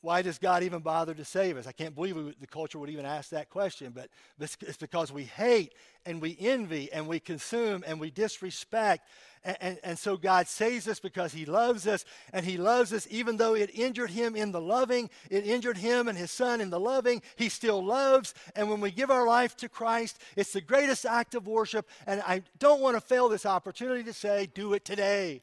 why 0.01 0.21
does 0.21 0.37
God 0.37 0.63
even 0.63 0.79
bother 0.79 1.13
to 1.13 1.25
save 1.25 1.57
us? 1.57 1.67
I 1.67 1.73
can't 1.73 1.93
believe 1.93 2.15
we, 2.15 2.33
the 2.39 2.47
culture 2.47 2.79
would 2.79 2.89
even 2.89 3.05
ask 3.05 3.31
that 3.31 3.49
question, 3.49 3.91
but 3.93 4.09
it's 4.39 4.77
because 4.77 5.11
we 5.11 5.25
hate 5.25 5.73
and 6.05 6.21
we 6.21 6.37
envy 6.39 6.89
and 6.93 7.05
we 7.05 7.19
consume 7.19 7.83
and 7.85 7.99
we 7.99 8.09
disrespect. 8.09 9.05
And, 9.43 9.57
and, 9.59 9.79
and, 9.83 9.99
so 9.99 10.15
God 10.15 10.47
saves 10.47 10.87
us 10.87 11.01
because 11.01 11.33
He 11.33 11.45
loves 11.45 11.85
us, 11.85 12.05
and 12.31 12.45
He 12.45 12.57
loves 12.57 12.93
us 12.93 13.07
even 13.09 13.35
though 13.35 13.55
it 13.55 13.71
injured 13.73 14.09
Him 14.09 14.37
in 14.37 14.53
the 14.53 14.61
loving, 14.61 15.09
it 15.29 15.45
injured 15.45 15.77
Him 15.77 16.07
and 16.07 16.17
His 16.17 16.31
Son 16.31 16.61
in 16.61 16.69
the 16.69 16.79
loving. 16.79 17.21
He 17.35 17.49
still 17.49 17.83
loves. 17.83 18.33
And 18.55 18.69
when 18.69 18.79
we 18.79 18.91
give 18.91 19.11
our 19.11 19.27
life 19.27 19.57
to 19.57 19.69
Christ, 19.69 20.19
it's 20.37 20.53
the 20.53 20.61
greatest 20.61 21.05
act 21.05 21.35
of 21.35 21.45
worship. 21.45 21.89
And 22.07 22.21
I 22.25 22.43
don't 22.57 22.81
want 22.81 22.95
to 22.95 23.01
fail 23.01 23.27
this 23.27 23.45
opportunity 23.45 24.03
to 24.03 24.13
say, 24.13 24.47
do 24.53 24.73
it 24.73 24.85
today. 24.85 25.41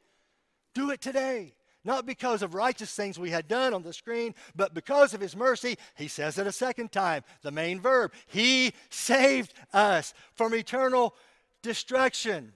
Do 0.75 0.91
it 0.91 1.01
today 1.01 1.55
not 1.87 2.05
because 2.05 2.43
of 2.43 2.55
righteous 2.55 2.95
things 2.95 3.19
we 3.19 3.31
had 3.31 3.49
done 3.49 3.73
on 3.73 3.83
the 3.83 3.93
screen, 3.93 4.35
but 4.55 4.75
because 4.75 5.15
of 5.15 5.21
his 5.21 5.37
mercy. 5.37 5.79
He 5.95 6.09
says 6.09 6.39
it 6.39 6.47
a 6.47 6.53
second 6.53 6.93
time, 6.93 7.23
the 7.43 7.51
main 7.51 7.81
verb. 7.81 8.13
He 8.27 8.73
saved 8.91 9.55
us 9.73 10.13
from 10.35 10.55
eternal 10.55 11.15
destruction. 11.63 12.53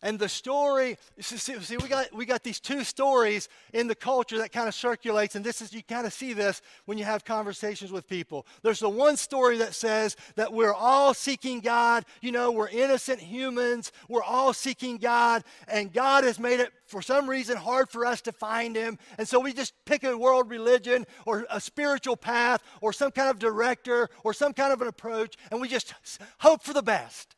And 0.00 0.16
the 0.16 0.28
story, 0.28 0.96
see, 1.18 1.36
see, 1.36 1.76
we, 1.76 1.88
got, 1.88 2.14
we 2.14 2.24
got 2.24 2.44
these 2.44 2.60
two 2.60 2.84
stories 2.84 3.48
in 3.72 3.88
the 3.88 3.96
culture 3.96 4.38
that 4.38 4.52
kind 4.52 4.68
of 4.68 4.74
circulates, 4.74 5.34
and 5.34 5.44
this 5.44 5.60
is, 5.60 5.72
you 5.72 5.82
kind 5.82 6.06
of 6.06 6.12
see 6.12 6.32
this 6.32 6.62
when 6.84 6.98
you 6.98 7.04
have 7.04 7.24
conversations 7.24 7.90
with 7.90 8.06
people. 8.06 8.46
There's 8.62 8.78
the 8.78 8.88
one 8.88 9.16
story 9.16 9.58
that 9.58 9.74
says 9.74 10.16
that 10.36 10.52
we're 10.52 10.72
all 10.72 11.14
seeking 11.14 11.58
God, 11.58 12.04
you 12.20 12.30
know, 12.30 12.52
we're 12.52 12.68
innocent 12.68 13.18
humans, 13.18 13.90
we're 14.08 14.22
all 14.22 14.52
seeking 14.52 14.98
God, 14.98 15.42
and 15.66 15.92
God 15.92 16.22
has 16.22 16.38
made 16.38 16.60
it, 16.60 16.70
for 16.86 17.02
some 17.02 17.28
reason, 17.28 17.56
hard 17.56 17.88
for 17.88 18.06
us 18.06 18.20
to 18.22 18.32
find 18.32 18.76
Him. 18.76 18.98
And 19.18 19.26
so 19.26 19.40
we 19.40 19.52
just 19.52 19.74
pick 19.84 20.04
a 20.04 20.16
world 20.16 20.48
religion 20.48 21.06
or 21.26 21.44
a 21.50 21.60
spiritual 21.60 22.16
path 22.16 22.62
or 22.80 22.92
some 22.92 23.10
kind 23.10 23.30
of 23.30 23.40
director 23.40 24.08
or 24.22 24.32
some 24.32 24.52
kind 24.52 24.72
of 24.72 24.80
an 24.80 24.86
approach, 24.86 25.34
and 25.50 25.60
we 25.60 25.68
just 25.68 25.92
hope 26.38 26.62
for 26.62 26.72
the 26.72 26.82
best. 26.82 27.34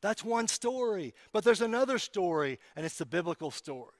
That's 0.00 0.24
one 0.24 0.48
story. 0.48 1.14
But 1.32 1.44
there's 1.44 1.60
another 1.60 1.98
story, 1.98 2.58
and 2.76 2.86
it's 2.86 2.98
the 2.98 3.06
biblical 3.06 3.50
story. 3.50 3.92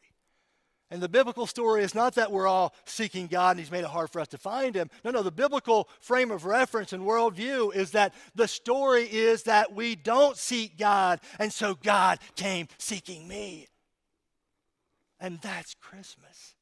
And 0.90 1.00
the 1.00 1.08
biblical 1.08 1.46
story 1.46 1.84
is 1.84 1.94
not 1.94 2.16
that 2.16 2.32
we're 2.32 2.48
all 2.48 2.74
seeking 2.84 3.28
God 3.28 3.50
and 3.50 3.60
He's 3.60 3.70
made 3.70 3.84
it 3.84 3.90
hard 3.90 4.10
for 4.10 4.20
us 4.20 4.28
to 4.28 4.38
find 4.38 4.74
Him. 4.74 4.90
No, 5.04 5.12
no, 5.12 5.22
the 5.22 5.30
biblical 5.30 5.88
frame 6.00 6.32
of 6.32 6.44
reference 6.44 6.92
and 6.92 7.04
worldview 7.04 7.74
is 7.74 7.92
that 7.92 8.12
the 8.34 8.48
story 8.48 9.04
is 9.04 9.44
that 9.44 9.72
we 9.72 9.94
don't 9.94 10.36
seek 10.36 10.76
God, 10.76 11.20
and 11.38 11.52
so 11.52 11.74
God 11.74 12.18
came 12.34 12.66
seeking 12.78 13.28
me. 13.28 13.68
And 15.20 15.38
that's 15.42 15.74
Christmas. 15.74 16.56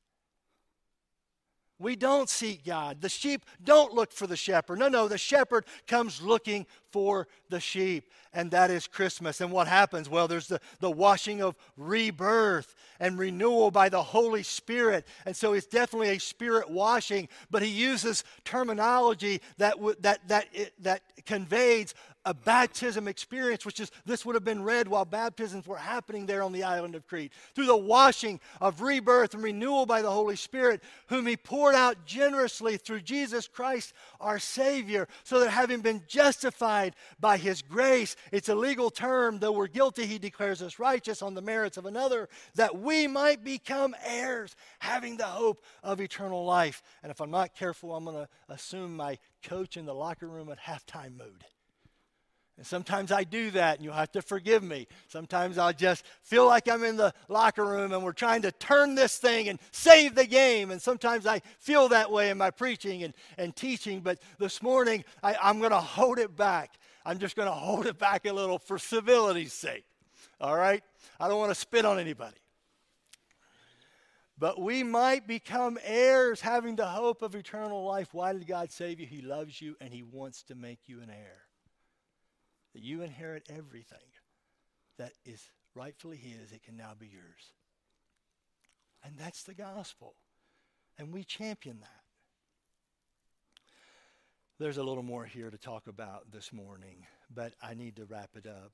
We 1.81 1.95
don't 1.95 2.29
seek 2.29 2.65
God. 2.65 3.01
The 3.01 3.09
sheep 3.09 3.45
don't 3.63 3.95
look 3.95 4.13
for 4.13 4.27
the 4.27 4.37
shepherd. 4.37 4.81
No, 4.81 4.89
no, 4.89 5.07
the 5.07 5.19
shepherd 5.19 5.65
comes 5.87 6.21
looking 6.21 6.67
for 6.91 7.29
the 7.51 7.61
sheep. 7.61 8.11
And 8.33 8.51
that 8.51 8.71
is 8.71 8.89
Christmas. 8.89 9.41
And 9.41 9.53
what 9.53 9.69
happens? 9.69 10.09
Well, 10.09 10.27
there's 10.27 10.49
the, 10.49 10.61
the 10.81 10.91
washing 10.91 11.41
of 11.41 11.55
rebirth 11.77 12.75
and 12.99 13.17
renewal 13.17 13.71
by 13.71 13.89
the 13.89 14.03
Holy 14.03 14.43
Spirit. 14.43 15.07
And 15.25 15.37
so 15.37 15.53
it's 15.53 15.67
definitely 15.67 16.11
a 16.11 16.19
spirit 16.19 16.69
washing, 16.69 17.29
but 17.49 17.63
he 17.63 17.69
uses 17.69 18.25
terminology 18.45 19.41
that, 19.59 19.77
w- 19.77 19.97
that, 20.01 20.27
that, 20.29 20.47
it, 20.53 20.75
that 20.83 21.03
conveys 21.27 21.95
a 22.29 22.35
baptism 22.35 23.09
experience, 23.09 23.65
which 23.65 23.81
is 23.81 23.91
this 24.05 24.27
would 24.27 24.35
have 24.35 24.45
been 24.45 24.63
read 24.63 24.87
while 24.87 25.07
baptisms 25.07 25.67
were 25.67 25.79
happening 25.79 26.27
there 26.27 26.43
on 26.43 26.53
the 26.53 26.63
island 26.63 26.95
of 26.95 27.07
Crete. 27.07 27.33
Through 27.55 27.65
the 27.65 27.77
washing 27.77 28.39
of 28.61 28.83
rebirth 28.83 29.33
and 29.33 29.43
renewal 29.43 29.87
by 29.87 30.03
the 30.03 30.11
Holy 30.11 30.37
Spirit, 30.37 30.83
whom 31.07 31.27
He 31.27 31.39
poured 31.39 31.75
out 31.75 32.05
generously 32.05 32.77
through 32.77 33.01
Jesus 33.01 33.49
Christ, 33.49 33.95
our 34.21 34.39
Savior, 34.39 35.09
so 35.25 35.41
that 35.41 35.49
having 35.49 35.81
been 35.81 36.03
justified 36.07 36.95
by 37.19 37.39
His 37.39 37.63
grace, 37.63 38.15
it's 38.31 38.51
a 38.51 38.55
legal 38.55 38.91
term, 38.91 39.39
though 39.39 39.53
we're 39.53 39.67
guilty, 39.67 40.05
He 40.05 40.19
declares 40.19 40.61
us 40.61 40.79
righteous 40.79 41.23
on 41.23 41.33
the 41.33 41.41
merits 41.41 41.79
of 41.79 41.87
another, 41.87 42.29
that 42.57 42.79
we 42.79 43.07
might 43.07 43.43
become 43.43 43.97
heirs, 44.05 44.55
having 44.81 45.17
the 45.17 45.25
hope 45.25 45.65
of 45.83 45.99
eternal 45.99 46.45
life. 46.45 46.83
And 47.03 47.11
if 47.11 47.23
I'm 47.23 47.31
not 47.31 47.55
careful, 47.55 47.97
I'm 47.97 48.05
going 48.05 48.17
to 48.17 48.29
assume 48.51 48.95
my 48.95 49.17
coach 49.43 49.79
in 49.79 49.87
the 49.87 49.95
locker 49.95 50.29
room 50.29 50.51
at 50.51 50.61
halftime 50.61 51.17
mood. 51.17 51.47
And 52.59 52.67
sometimes 52.67 53.13
I 53.13 53.23
do 53.23 53.53
that, 53.53 53.77
and 53.77 53.85
you'll 53.85 53.95
have 53.95 54.11
to 54.13 54.21
forgive 54.21 54.65
me. 54.65 54.89
Sometimes 55.07 55.59
I'll 55.59 55.73
just 55.73 56.05
feel 56.25 56.45
like 56.45 56.69
I'm 56.69 56.83
in 56.83 56.97
the 56.97 57.15
locker 57.29 57.65
room 57.65 57.93
and 57.93 58.03
we're 58.03 58.11
trying 58.11 58.43
to 58.43 58.51
turn 58.51 58.97
this 58.97 59.17
thing 59.17 59.49
and 59.49 59.61
save 59.71 60.17
the 60.17 60.27
game. 60.27 60.73
And 60.73 60.83
sometimes 60.83 61.25
I 61.25 61.41
feel 61.61 61.89
that 61.91 62.11
way 62.11 62.31
in 62.31 62.37
my 62.37 62.51
preaching 62.51 63.05
and, 63.05 63.15
and 63.39 63.55
teaching. 63.55 64.01
But 64.01 64.19
this 64.41 64.61
morning, 64.61 65.05
I, 65.23 65.37
I'm 65.41 65.61
going 65.61 65.71
to 65.71 65.79
hold 65.79 66.19
it 66.19 66.35
back. 66.35 66.75
I'm 67.07 67.21
just 67.21 67.37
going 67.37 67.47
to 67.47 67.55
hold 67.55 67.87
it 67.87 67.97
back 67.97 68.27
a 68.27 68.33
little 68.33 68.59
for 68.59 68.77
civility's 68.77 69.53
sake. 69.53 69.85
All 70.41 70.57
right? 70.57 70.83
I 71.21 71.29
don't 71.29 71.39
want 71.39 71.53
to 71.53 71.61
spit 71.61 71.85
on 71.85 72.01
anybody. 72.01 72.39
But 74.37 74.61
we 74.61 74.83
might 74.83 75.29
become 75.29 75.79
heirs 75.85 76.41
having 76.41 76.75
the 76.75 76.87
hope 76.87 77.23
of 77.23 77.37
eternal 77.37 77.85
life. 77.85 78.09
Why 78.13 78.33
did 78.33 78.49
God 78.49 78.73
save 78.73 78.99
you? 78.99 79.07
He 79.07 79.23
loves 79.23 79.63
you 79.63 79.77
and 79.81 79.93
He 79.93 80.03
wants 80.03 80.43
to 80.45 80.57
make 80.57 80.81
you 80.87 81.01
an 81.03 81.11
heir 81.11 81.48
that 82.75 82.83
you 82.83 83.03
inherit 83.03 83.49
everything 83.49 83.99
that 84.99 85.13
is 85.25 85.51
rightfully 85.75 86.17
His, 86.17 86.53
it 86.53 86.63
can 86.63 86.77
now 86.77 86.93
be 86.99 87.07
yours. 87.07 87.53
And 89.05 89.17
that's 89.17 89.45
the 89.45 89.55
gospel. 89.55 90.15
And 90.99 91.13
we 91.13 91.25
champion 91.25 91.79
that. 91.81 92.03
There's 94.59 94.79
a 94.79 94.83
little 94.83 95.05
more 95.05 95.25
here 95.25 95.51
to 95.51 95.59
talk 95.59 95.87
about 95.87 96.33
this 96.33 96.53
morning, 96.53 97.07
but 97.33 97.53
I 97.63 97.75
need 97.75 97.95
to 97.97 98.05
wrap 98.05 98.31
it 98.35 98.47
up. 98.47 98.73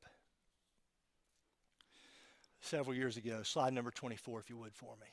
Several 2.63 2.97
years 2.97 3.19
ago, 3.19 3.43
slide 3.43 3.75
number 3.75 3.91
24, 3.91 4.41
if 4.41 4.49
you 4.49 4.57
would, 4.57 4.75
for 4.75 4.97
me. 4.99 5.09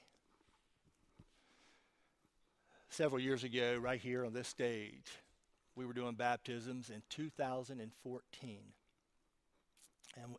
Several 2.89 3.19
years 3.19 3.43
ago, 3.43 3.77
right 3.81 3.99
here 3.99 4.23
on 4.23 4.31
this 4.31 4.47
stage, 4.47 5.11
we 5.75 5.85
were 5.85 5.93
doing 5.93 6.15
baptisms 6.15 6.89
in 6.89 7.01
2014. 7.09 8.57
And 10.17 10.35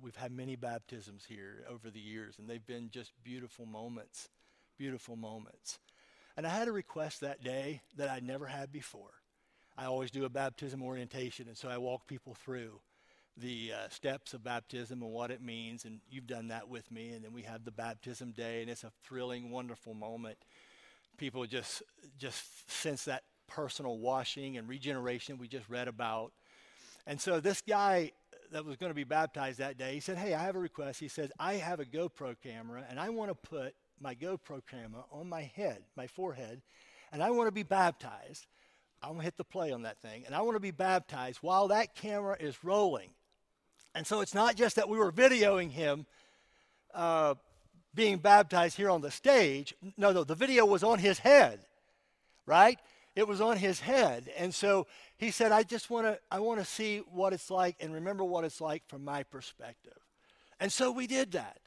we've 0.00 0.16
had 0.16 0.32
many 0.32 0.56
baptisms 0.56 1.24
here 1.28 1.64
over 1.68 1.90
the 1.90 2.00
years, 2.00 2.38
and 2.38 2.48
they've 2.48 2.66
been 2.66 2.88
just 2.90 3.12
beautiful 3.22 3.66
moments, 3.66 4.30
beautiful 4.78 5.16
moments. 5.16 5.78
And 6.36 6.46
I 6.46 6.50
had 6.50 6.68
a 6.68 6.72
request 6.72 7.20
that 7.20 7.44
day 7.44 7.82
that 7.96 8.08
I'd 8.08 8.24
never 8.24 8.46
had 8.46 8.72
before. 8.72 9.12
I 9.76 9.84
always 9.84 10.10
do 10.10 10.24
a 10.24 10.30
baptism 10.30 10.82
orientation, 10.82 11.46
and 11.48 11.56
so 11.56 11.68
I 11.68 11.76
walk 11.76 12.06
people 12.06 12.34
through 12.34 12.80
the 13.36 13.72
uh, 13.72 13.88
steps 13.88 14.34
of 14.34 14.44
baptism 14.44 15.02
and 15.02 15.10
what 15.10 15.30
it 15.30 15.42
means. 15.42 15.84
And 15.84 16.00
you've 16.10 16.26
done 16.26 16.48
that 16.48 16.68
with 16.68 16.90
me. 16.90 17.10
And 17.10 17.24
then 17.24 17.32
we 17.32 17.42
have 17.42 17.64
the 17.64 17.70
baptism 17.70 18.32
day, 18.32 18.60
and 18.60 18.70
it's 18.70 18.84
a 18.84 18.92
thrilling, 19.04 19.50
wonderful 19.50 19.94
moment. 19.94 20.38
People 21.18 21.44
just 21.46 21.82
just 22.18 22.70
sense 22.70 23.04
that 23.04 23.22
personal 23.54 23.98
washing 23.98 24.56
and 24.56 24.68
regeneration 24.68 25.38
we 25.38 25.48
just 25.48 25.68
read 25.68 25.88
about. 25.88 26.32
And 27.06 27.20
so 27.20 27.40
this 27.40 27.60
guy 27.60 28.12
that 28.52 28.64
was 28.64 28.76
going 28.76 28.90
to 28.90 28.94
be 28.94 29.04
baptized 29.04 29.58
that 29.58 29.78
day, 29.78 29.94
he 29.94 30.00
said, 30.00 30.18
Hey, 30.18 30.34
I 30.34 30.42
have 30.42 30.56
a 30.56 30.60
request. 30.60 31.00
He 31.00 31.08
says, 31.08 31.30
I 31.38 31.54
have 31.54 31.80
a 31.80 31.84
GoPro 31.84 32.36
camera 32.42 32.84
and 32.88 32.98
I 32.98 33.10
want 33.10 33.30
to 33.30 33.34
put 33.34 33.74
my 34.00 34.14
GoPro 34.14 34.62
camera 34.68 35.04
on 35.10 35.28
my 35.28 35.42
head, 35.54 35.82
my 35.96 36.06
forehead, 36.06 36.62
and 37.12 37.22
I 37.22 37.30
want 37.30 37.48
to 37.48 37.52
be 37.52 37.62
baptized. 37.62 38.46
I'm 39.02 39.10
going 39.10 39.20
to 39.20 39.24
hit 39.24 39.36
the 39.36 39.44
play 39.44 39.72
on 39.72 39.82
that 39.82 40.00
thing, 40.00 40.24
and 40.26 40.34
I 40.34 40.42
want 40.42 40.54
to 40.54 40.60
be 40.60 40.70
baptized 40.70 41.38
while 41.40 41.68
that 41.68 41.96
camera 41.96 42.36
is 42.38 42.62
rolling. 42.62 43.10
And 43.94 44.06
so 44.06 44.20
it's 44.20 44.34
not 44.34 44.54
just 44.54 44.76
that 44.76 44.88
we 44.88 44.96
were 44.96 45.10
videoing 45.10 45.70
him 45.70 46.06
uh, 46.94 47.34
being 47.94 48.18
baptized 48.18 48.76
here 48.76 48.90
on 48.90 49.00
the 49.00 49.10
stage. 49.10 49.74
No, 49.96 50.12
no, 50.12 50.24
the 50.24 50.34
video 50.34 50.64
was 50.64 50.82
on 50.84 50.98
his 50.98 51.18
head, 51.18 51.60
right? 52.46 52.78
It 53.14 53.28
was 53.28 53.40
on 53.40 53.56
his 53.56 53.80
head. 53.80 54.30
And 54.36 54.54
so 54.54 54.86
he 55.16 55.30
said, 55.30 55.52
I 55.52 55.62
just 55.62 55.90
want 55.90 56.06
to 56.06 56.18
I 56.30 56.40
want 56.40 56.60
to 56.60 56.66
see 56.66 56.98
what 56.98 57.32
it's 57.32 57.50
like 57.50 57.76
and 57.80 57.92
remember 57.92 58.24
what 58.24 58.44
it's 58.44 58.60
like 58.60 58.86
from 58.88 59.04
my 59.04 59.22
perspective. 59.22 59.98
And 60.60 60.72
so 60.72 60.90
we 60.90 61.06
did 61.06 61.32
that. 61.32 61.58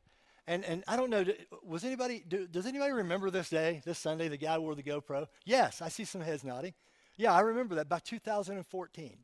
And, 0.47 0.63
and 0.63 0.83
I 0.87 0.95
don't 0.95 1.09
know, 1.09 1.25
was 1.63 1.83
anybody, 1.83 2.23
do, 2.27 2.47
does 2.47 2.67
anybody 2.67 2.91
remember 2.91 3.31
this 3.31 3.49
day, 3.49 3.81
this 3.83 3.97
Sunday, 3.97 4.27
the 4.27 4.37
guy 4.37 4.57
wore 4.59 4.75
the 4.75 4.83
GoPro? 4.83 5.27
Yes, 5.43 5.81
I 5.81 5.89
see 5.89 6.05
some 6.05 6.21
heads 6.21 6.43
nodding. 6.43 6.73
Yeah, 7.17 7.33
I 7.33 7.39
remember 7.41 7.75
that, 7.75 7.89
by 7.89 7.99
2014. 7.99 9.17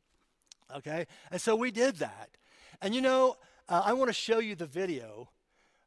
Okay? 0.76 1.06
And 1.30 1.40
so 1.40 1.54
we 1.54 1.70
did 1.70 1.96
that. 1.96 2.30
And 2.80 2.94
you 2.94 3.00
know, 3.00 3.36
uh, 3.68 3.82
I 3.84 3.92
want 3.92 4.08
to 4.08 4.14
show 4.14 4.40
you 4.40 4.56
the 4.56 4.66
video. 4.66 5.30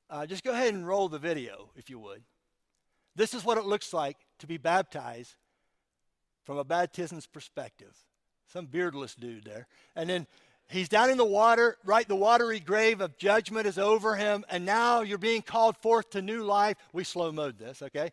Uh, 0.10 0.26
just 0.26 0.44
go 0.44 0.52
ahead 0.52 0.74
and 0.74 0.88
roll 0.88 1.10
the 1.10 1.20
video, 1.20 1.70
if 1.76 1.90
you 1.90 2.00
would. 2.00 2.24
This 3.16 3.34
is 3.34 3.44
what 3.44 3.58
it 3.58 3.66
looks 3.66 3.94
like 3.94 4.18
to 4.40 4.48
be 4.48 4.58
baptized 4.58 5.36
from 6.46 6.58
a 6.58 6.64
baptism's 6.64 7.28
perspective. 7.28 7.94
Some 8.48 8.68
beardless 8.68 9.16
dude 9.16 9.44
there. 9.44 9.68
And 9.96 10.10
then 10.10 10.28
he's 10.70 10.88
down 10.88 11.10
in 11.10 11.18
the 11.18 11.26
water, 11.26 11.78
right? 11.84 12.08
The 12.08 12.16
watery 12.16 12.60
grave 12.60 13.02
of 13.02 13.18
judgment 13.18 13.68
is 13.68 13.78
over 13.78 14.16
him, 14.16 14.46
and 14.50 14.66
now 14.66 15.02
you're 15.02 15.18
being 15.18 15.42
called 15.42 15.76
forth 15.78 16.12
to 16.12 16.22
new 16.22 16.44
life. 16.44 16.78
We 16.94 17.04
slow 17.04 17.32
mode 17.32 17.58
this, 17.58 17.82
okay? 17.82 18.12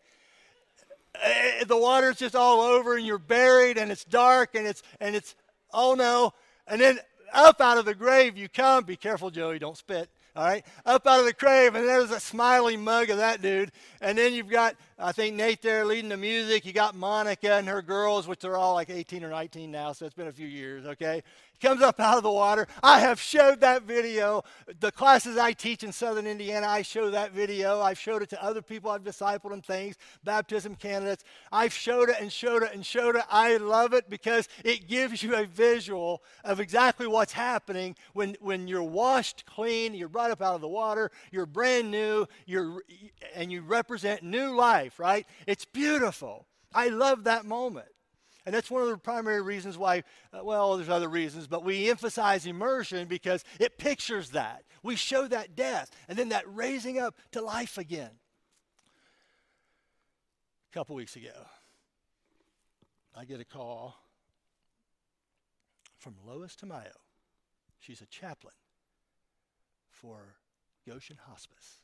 Eh, 1.23 1.65
the 1.65 1.77
water's 1.77 2.17
just 2.17 2.35
all 2.35 2.61
over, 2.61 2.97
and 2.97 3.07
you're 3.07 3.19
buried, 3.19 3.77
and 3.77 3.93
it's 3.93 4.05
dark, 4.05 4.55
and 4.55 4.67
it's 4.67 4.83
and 4.99 5.15
it's 5.15 5.35
oh 5.73 5.95
no. 5.95 6.33
And 6.67 6.81
then 6.81 6.99
up 7.35 7.61
out 7.61 7.77
of 7.77 7.85
the 7.85 7.95
grave 7.95 8.39
you 8.39 8.49
come. 8.49 8.85
Be 8.85 8.97
careful, 8.97 9.31
Joey, 9.31 9.59
don't 9.59 9.77
spit 9.77 10.09
all 10.35 10.45
right, 10.45 10.65
up 10.87 11.07
out 11.07 11.21
of 11.21 11.27
the 11.27 11.33
grave, 11.35 11.75
and 11.75 11.87
there's 11.87 12.11
a 12.11 12.19
smiling 12.19 12.83
mug 12.83 13.11
of 13.11 13.19
that 13.19 13.43
dude. 13.43 13.71
And 14.01 14.17
then 14.17 14.33
you've 14.33 14.49
got, 14.49 14.77
I 15.03 15.11
think, 15.11 15.35
Nate 15.35 15.61
there 15.63 15.85
leading 15.85 16.11
the 16.11 16.17
music. 16.17 16.65
You 16.65 16.73
got 16.73 16.95
Monica 16.95 17.55
and 17.55 17.67
her 17.67 17.83
girls, 17.83 18.29
which 18.29 18.45
are 18.45 18.57
all 18.57 18.75
like 18.75 18.89
18 18.89 19.25
or 19.25 19.31
19 19.31 19.69
now, 19.69 19.93
so 19.93 20.07
it's 20.07 20.15
been 20.15 20.29
a 20.29 20.33
few 20.33 20.47
years, 20.47 20.87
okay? 20.87 21.23
comes 21.63 21.81
up 21.81 22.01
out 22.01 22.17
of 22.17 22.25
the 22.25 22.31
water. 22.31 22.67
I 22.83 22.99
have 22.99 23.21
showed 23.21 23.61
that 23.61 23.85
video. 23.85 24.43
The 24.81 24.91
classes 24.91 25.39
I 25.39 25.53
teach 25.53 25.85
in 25.85 25.93
Southern 25.93 26.27
Indiana, 26.27 26.67
I 26.67 26.83
show 26.83 27.11
that 27.11 27.33
video. 27.33 27.81
I've 27.81 27.99
showed 27.99 28.21
it 28.21 28.29
to 28.31 28.45
other 28.45 28.61
people 28.61 28.91
I've 28.91 29.05
discipled 29.05 29.53
and 29.53 29.65
things, 29.65 29.97
baptism 30.25 30.75
candidates. 30.75 31.25
I've 31.53 31.73
showed 31.73 32.09
it 32.09 32.17
and 32.21 32.33
showed 32.33 32.65
it 32.65 32.75
and 32.75 32.85
showed 32.85 33.15
it. 33.15 33.23
I 33.31 33.59
love 33.59 33.95
it 33.95 34.11
because 34.11 34.49
it 34.65 34.89
gives 34.89 35.23
you 35.23 35.37
a 35.37 35.47
visual 35.47 36.23
of 36.45 36.59
exactly 36.59 37.07
what's 37.07 37.33
happening 37.33 37.95
when, 38.13 38.37
when 38.41 38.67
you're 38.67 38.83
washed 38.83 39.47
clean, 39.47 39.95
you're 39.95 40.09
brought 40.09 40.33
up 40.33 40.43
out 40.43 40.57
of 40.57 40.61
the 40.61 40.69
water, 40.69 41.13
you're 41.31 41.47
brand 41.47 41.91
new, 41.91 42.27
you're, 42.45 42.83
and 43.37 43.53
you 43.53 43.63
represent 43.63 44.25
new 44.25 44.57
life, 44.57 44.92
right? 44.99 45.27
It's 45.47 45.65
beautiful. 45.65 46.47
I 46.75 46.89
love 46.89 47.25
that 47.25 47.45
moment. 47.45 47.89
And 48.45 48.55
that's 48.55 48.71
one 48.71 48.83
of 48.83 48.89
the 48.89 48.97
primary 48.97 49.41
reasons 49.41 49.79
why, 49.79 50.03
uh, 50.33 50.43
well, 50.43 50.77
there's 50.77 50.89
other 50.89 51.09
reasons, 51.09 51.47
but 51.47 51.63
we 51.65 51.89
emphasize 51.89 52.45
immersion 52.45 53.07
because 53.07 53.45
it 53.61 53.79
pictures 53.79 54.31
that. 54.31 54.65
We 54.83 54.97
show 54.97 55.29
that 55.29 55.55
death 55.55 55.91
and 56.09 56.19
then 56.19 56.31
that 56.31 56.45
raising 56.47 56.99
up 56.99 57.17
to 57.33 57.41
life 57.41 57.79
again. 57.79 58.11
A 60.71 60.75
couple 60.75 60.97
weeks 60.97 61.15
ago, 61.15 61.47
I 63.15 63.25
get 63.25 63.41
a 63.41 63.45
call 63.45 63.95
from 65.99 66.15
Lois 66.27 66.57
Tamayo. 66.57 66.97
She's 67.79 68.01
a 68.01 68.07
chaplain 68.07 68.55
for 69.91 70.35
Goshen 70.87 71.19
Hospice. 71.29 71.79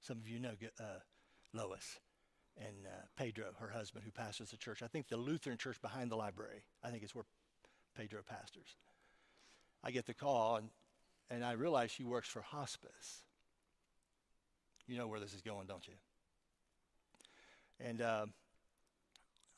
Some 0.00 0.18
of 0.18 0.28
you 0.28 0.40
know 0.40 0.52
uh, 0.78 0.98
Lois 1.54 1.98
and 2.60 2.86
uh, 2.86 2.90
Pedro, 3.16 3.46
her 3.58 3.68
husband, 3.68 4.04
who 4.04 4.10
pastors 4.10 4.50
the 4.50 4.56
church. 4.56 4.82
I 4.82 4.86
think 4.86 5.08
the 5.08 5.16
Lutheran 5.16 5.56
church 5.56 5.80
behind 5.80 6.10
the 6.10 6.16
library. 6.16 6.62
I 6.84 6.90
think 6.90 7.02
it's 7.02 7.14
where 7.14 7.24
Pedro 7.96 8.20
pastors. 8.28 8.76
I 9.82 9.90
get 9.90 10.06
the 10.06 10.14
call, 10.14 10.56
and, 10.56 10.68
and 11.30 11.44
I 11.44 11.52
realize 11.52 11.90
she 11.90 12.04
works 12.04 12.28
for 12.28 12.42
hospice. 12.42 13.22
You 14.86 14.98
know 14.98 15.06
where 15.06 15.20
this 15.20 15.32
is 15.32 15.40
going, 15.40 15.66
don't 15.66 15.86
you? 15.86 15.94
And 17.82 18.02
uh, 18.02 18.26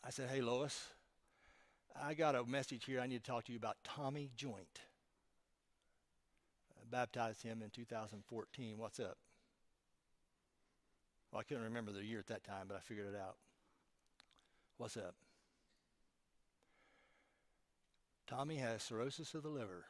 I 0.04 0.10
said, 0.10 0.28
Hey, 0.30 0.40
Lois, 0.40 0.88
I 2.00 2.14
got 2.14 2.34
a 2.34 2.44
message 2.44 2.84
here. 2.84 3.00
I 3.00 3.06
need 3.06 3.24
to 3.24 3.30
talk 3.30 3.44
to 3.46 3.52
you 3.52 3.58
about 3.58 3.76
Tommy 3.82 4.30
Joint. 4.36 4.80
I 6.76 6.84
baptized 6.88 7.42
him 7.42 7.62
in 7.62 7.70
2014. 7.70 8.78
What's 8.78 9.00
up? 9.00 9.16
Well, 11.32 11.40
I 11.40 11.44
couldn't 11.44 11.64
remember 11.64 11.92
the 11.92 12.04
year 12.04 12.18
at 12.18 12.26
that 12.26 12.44
time, 12.44 12.66
but 12.68 12.76
I 12.76 12.80
figured 12.80 13.06
it 13.06 13.18
out. 13.18 13.36
What's 14.76 14.98
up? 14.98 15.14
Tommy 18.26 18.56
has 18.56 18.82
cirrhosis 18.82 19.34
of 19.34 19.42
the 19.42 19.48
liver. 19.48 19.86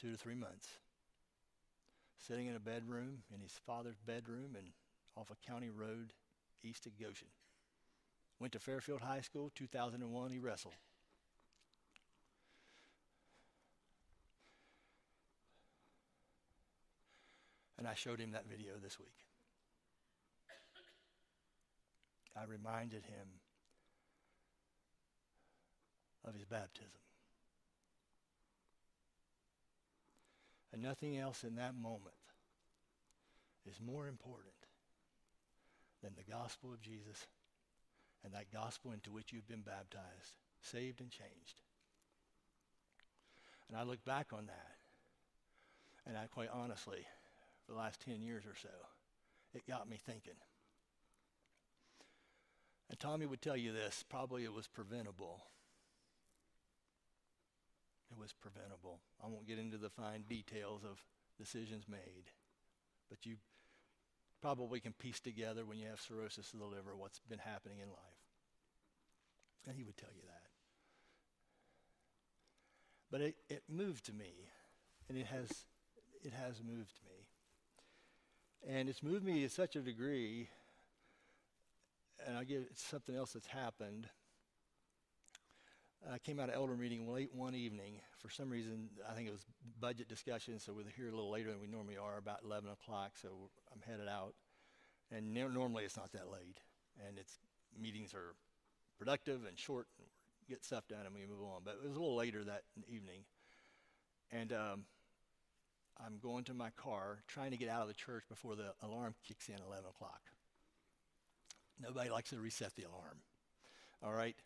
two 0.00 0.12
to 0.12 0.16
three 0.16 0.36
months, 0.36 0.68
sitting 2.24 2.46
in 2.46 2.54
a 2.54 2.60
bedroom, 2.60 3.18
in 3.34 3.40
his 3.40 3.58
father's 3.66 3.98
bedroom, 3.98 4.54
and 4.56 4.68
off 5.16 5.30
a 5.30 5.50
county 5.50 5.70
road 5.70 6.12
east 6.62 6.86
of 6.86 6.96
Goshen. 6.96 7.26
Went 8.38 8.52
to 8.52 8.60
Fairfield 8.60 9.00
High 9.00 9.22
School, 9.22 9.50
2001, 9.56 10.30
he 10.30 10.38
wrestled. 10.38 10.74
And 17.76 17.88
I 17.88 17.94
showed 17.94 18.20
him 18.20 18.30
that 18.32 18.48
video 18.48 18.74
this 18.80 19.00
week. 19.00 19.27
I 22.38 22.44
reminded 22.44 23.04
him 23.04 23.28
of 26.24 26.34
his 26.34 26.44
baptism. 26.44 27.00
And 30.72 30.82
nothing 30.82 31.16
else 31.16 31.42
in 31.42 31.56
that 31.56 31.74
moment 31.74 32.14
is 33.66 33.80
more 33.84 34.06
important 34.06 34.52
than 36.02 36.12
the 36.16 36.30
gospel 36.30 36.72
of 36.72 36.80
Jesus 36.80 37.26
and 38.24 38.32
that 38.34 38.52
gospel 38.52 38.92
into 38.92 39.10
which 39.10 39.32
you've 39.32 39.48
been 39.48 39.62
baptized, 39.62 40.36
saved 40.60 41.00
and 41.00 41.10
changed. 41.10 41.60
And 43.68 43.76
I 43.76 43.82
look 43.82 44.04
back 44.04 44.28
on 44.32 44.46
that, 44.46 44.76
and 46.06 46.16
I 46.16 46.26
quite 46.26 46.48
honestly, 46.52 47.06
for 47.66 47.72
the 47.72 47.78
last 47.78 48.00
10 48.02 48.22
years 48.22 48.44
or 48.46 48.54
so, 48.60 48.68
it 49.54 49.66
got 49.66 49.88
me 49.88 49.98
thinking. 50.04 50.34
And 52.90 52.98
Tommy 52.98 53.26
would 53.26 53.42
tell 53.42 53.56
you 53.56 53.72
this 53.72 54.04
probably 54.08 54.44
it 54.44 54.52
was 54.52 54.66
preventable. 54.66 55.44
It 58.10 58.18
was 58.18 58.32
preventable. 58.32 59.00
I 59.22 59.28
won't 59.28 59.46
get 59.46 59.58
into 59.58 59.76
the 59.76 59.90
fine 59.90 60.24
details 60.28 60.82
of 60.84 61.02
decisions 61.38 61.84
made, 61.88 62.32
but 63.10 63.26
you 63.26 63.36
probably 64.40 64.80
can 64.80 64.92
piece 64.92 65.20
together 65.20 65.64
when 65.64 65.78
you 65.78 65.86
have 65.88 66.00
cirrhosis 66.00 66.52
of 66.52 66.60
the 66.60 66.64
liver 66.64 66.96
what's 66.96 67.20
been 67.28 67.38
happening 67.38 67.78
in 67.80 67.88
life. 67.88 67.98
And 69.66 69.76
he 69.76 69.84
would 69.84 69.96
tell 69.96 70.10
you 70.14 70.22
that. 70.22 70.42
But 73.10 73.20
it, 73.20 73.36
it 73.48 73.62
moved 73.68 74.12
me, 74.14 74.32
and 75.08 75.18
it 75.18 75.26
has, 75.26 75.50
it 76.22 76.32
has 76.32 76.62
moved 76.62 77.00
me. 77.04 77.26
And 78.66 78.88
it's 78.88 79.02
moved 79.02 79.24
me 79.24 79.42
to 79.42 79.48
such 79.48 79.76
a 79.76 79.80
degree, 79.80 80.48
and 82.26 82.36
I'll 82.36 82.44
give 82.44 82.64
something 82.74 83.14
else 83.14 83.32
that's 83.32 83.46
happened. 83.46 84.08
I 86.12 86.18
came 86.18 86.38
out 86.38 86.48
of 86.48 86.54
elder 86.54 86.76
meeting 86.76 87.12
late 87.12 87.34
one 87.34 87.54
evening. 87.54 88.00
For 88.18 88.30
some 88.30 88.50
reason, 88.50 88.88
I 89.08 89.14
think 89.14 89.28
it 89.28 89.32
was 89.32 89.44
budget 89.80 90.08
discussion, 90.08 90.58
so 90.58 90.72
we're 90.72 90.84
here 90.96 91.08
a 91.08 91.10
little 91.10 91.30
later 91.30 91.50
than 91.50 91.60
we 91.60 91.66
normally 91.66 91.96
are, 91.96 92.18
about 92.18 92.40
11 92.44 92.70
o'clock, 92.70 93.12
so 93.20 93.50
I'm 93.72 93.82
headed 93.86 94.08
out. 94.08 94.34
And 95.10 95.34
normally 95.34 95.84
it's 95.84 95.96
not 95.96 96.12
that 96.12 96.30
late, 96.30 96.58
and 97.06 97.18
it's 97.18 97.38
meetings 97.80 98.14
are 98.14 98.34
productive 98.98 99.44
and 99.46 99.58
short, 99.58 99.86
and 99.98 100.06
get 100.48 100.64
stuff 100.64 100.86
done, 100.88 101.04
and 101.04 101.14
we 101.14 101.20
move 101.26 101.42
on. 101.42 101.62
But 101.64 101.76
it 101.82 101.88
was 101.88 101.96
a 101.96 102.00
little 102.00 102.16
later 102.16 102.44
that 102.44 102.62
evening, 102.88 103.22
and 104.30 104.52
um, 104.52 104.84
I'm 106.04 106.18
going 106.22 106.44
to 106.44 106.54
my 106.54 106.70
car, 106.70 107.18
trying 107.26 107.50
to 107.50 107.56
get 107.56 107.68
out 107.68 107.82
of 107.82 107.88
the 107.88 107.94
church 107.94 108.24
before 108.28 108.54
the 108.54 108.72
alarm 108.82 109.14
kicks 109.26 109.48
in 109.48 109.56
11 109.66 109.84
o'clock. 109.88 110.20
Nobody 111.80 112.10
likes 112.10 112.30
to 112.30 112.40
reset 112.40 112.74
the 112.76 112.84
alarm. 112.84 113.18
All 114.02 114.12
right? 114.12 114.36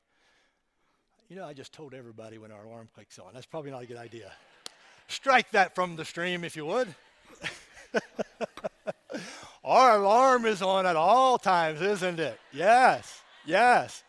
You 1.28 1.36
know, 1.36 1.46
I 1.46 1.52
just 1.54 1.72
told 1.72 1.94
everybody 1.94 2.38
when 2.38 2.52
our 2.52 2.64
alarm 2.64 2.88
clicks 2.94 3.18
on. 3.18 3.32
That's 3.32 3.46
probably 3.46 3.70
not 3.70 3.82
a 3.82 3.86
good 3.86 3.96
idea. 3.96 4.32
Strike 5.08 5.50
that 5.52 5.74
from 5.74 5.96
the 5.96 6.04
stream 6.04 6.44
if 6.44 6.56
you 6.56 6.66
would. 6.66 6.94
our 9.64 9.96
alarm 9.96 10.46
is 10.46 10.62
on 10.62 10.86
at 10.86 10.96
all 10.96 11.38
times, 11.38 11.80
isn't 11.80 12.20
it? 12.20 12.38
Yes, 12.52 13.20
yes. 13.46 14.02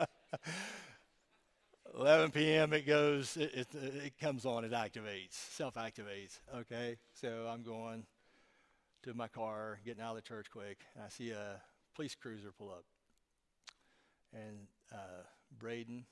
11 1.98 2.30
p.m. 2.30 2.72
it 2.72 2.86
goes, 2.86 3.36
it, 3.36 3.52
it, 3.54 3.66
it 3.74 4.12
comes 4.20 4.46
on, 4.46 4.64
it 4.64 4.70
activates, 4.70 5.32
self 5.32 5.74
activates. 5.74 6.38
Okay, 6.58 6.96
so 7.12 7.48
I'm 7.52 7.62
going 7.62 8.04
to 9.08 9.14
my 9.14 9.28
car, 9.28 9.80
getting 9.86 10.02
out 10.02 10.10
of 10.10 10.16
the 10.16 10.28
church 10.28 10.48
quick, 10.50 10.80
and 10.94 11.02
I 11.02 11.08
see 11.08 11.30
a 11.30 11.62
police 11.94 12.14
cruiser 12.14 12.52
pull 12.56 12.68
up. 12.68 12.84
And 14.34 14.66
uh, 14.92 15.24
Braden 15.58 16.04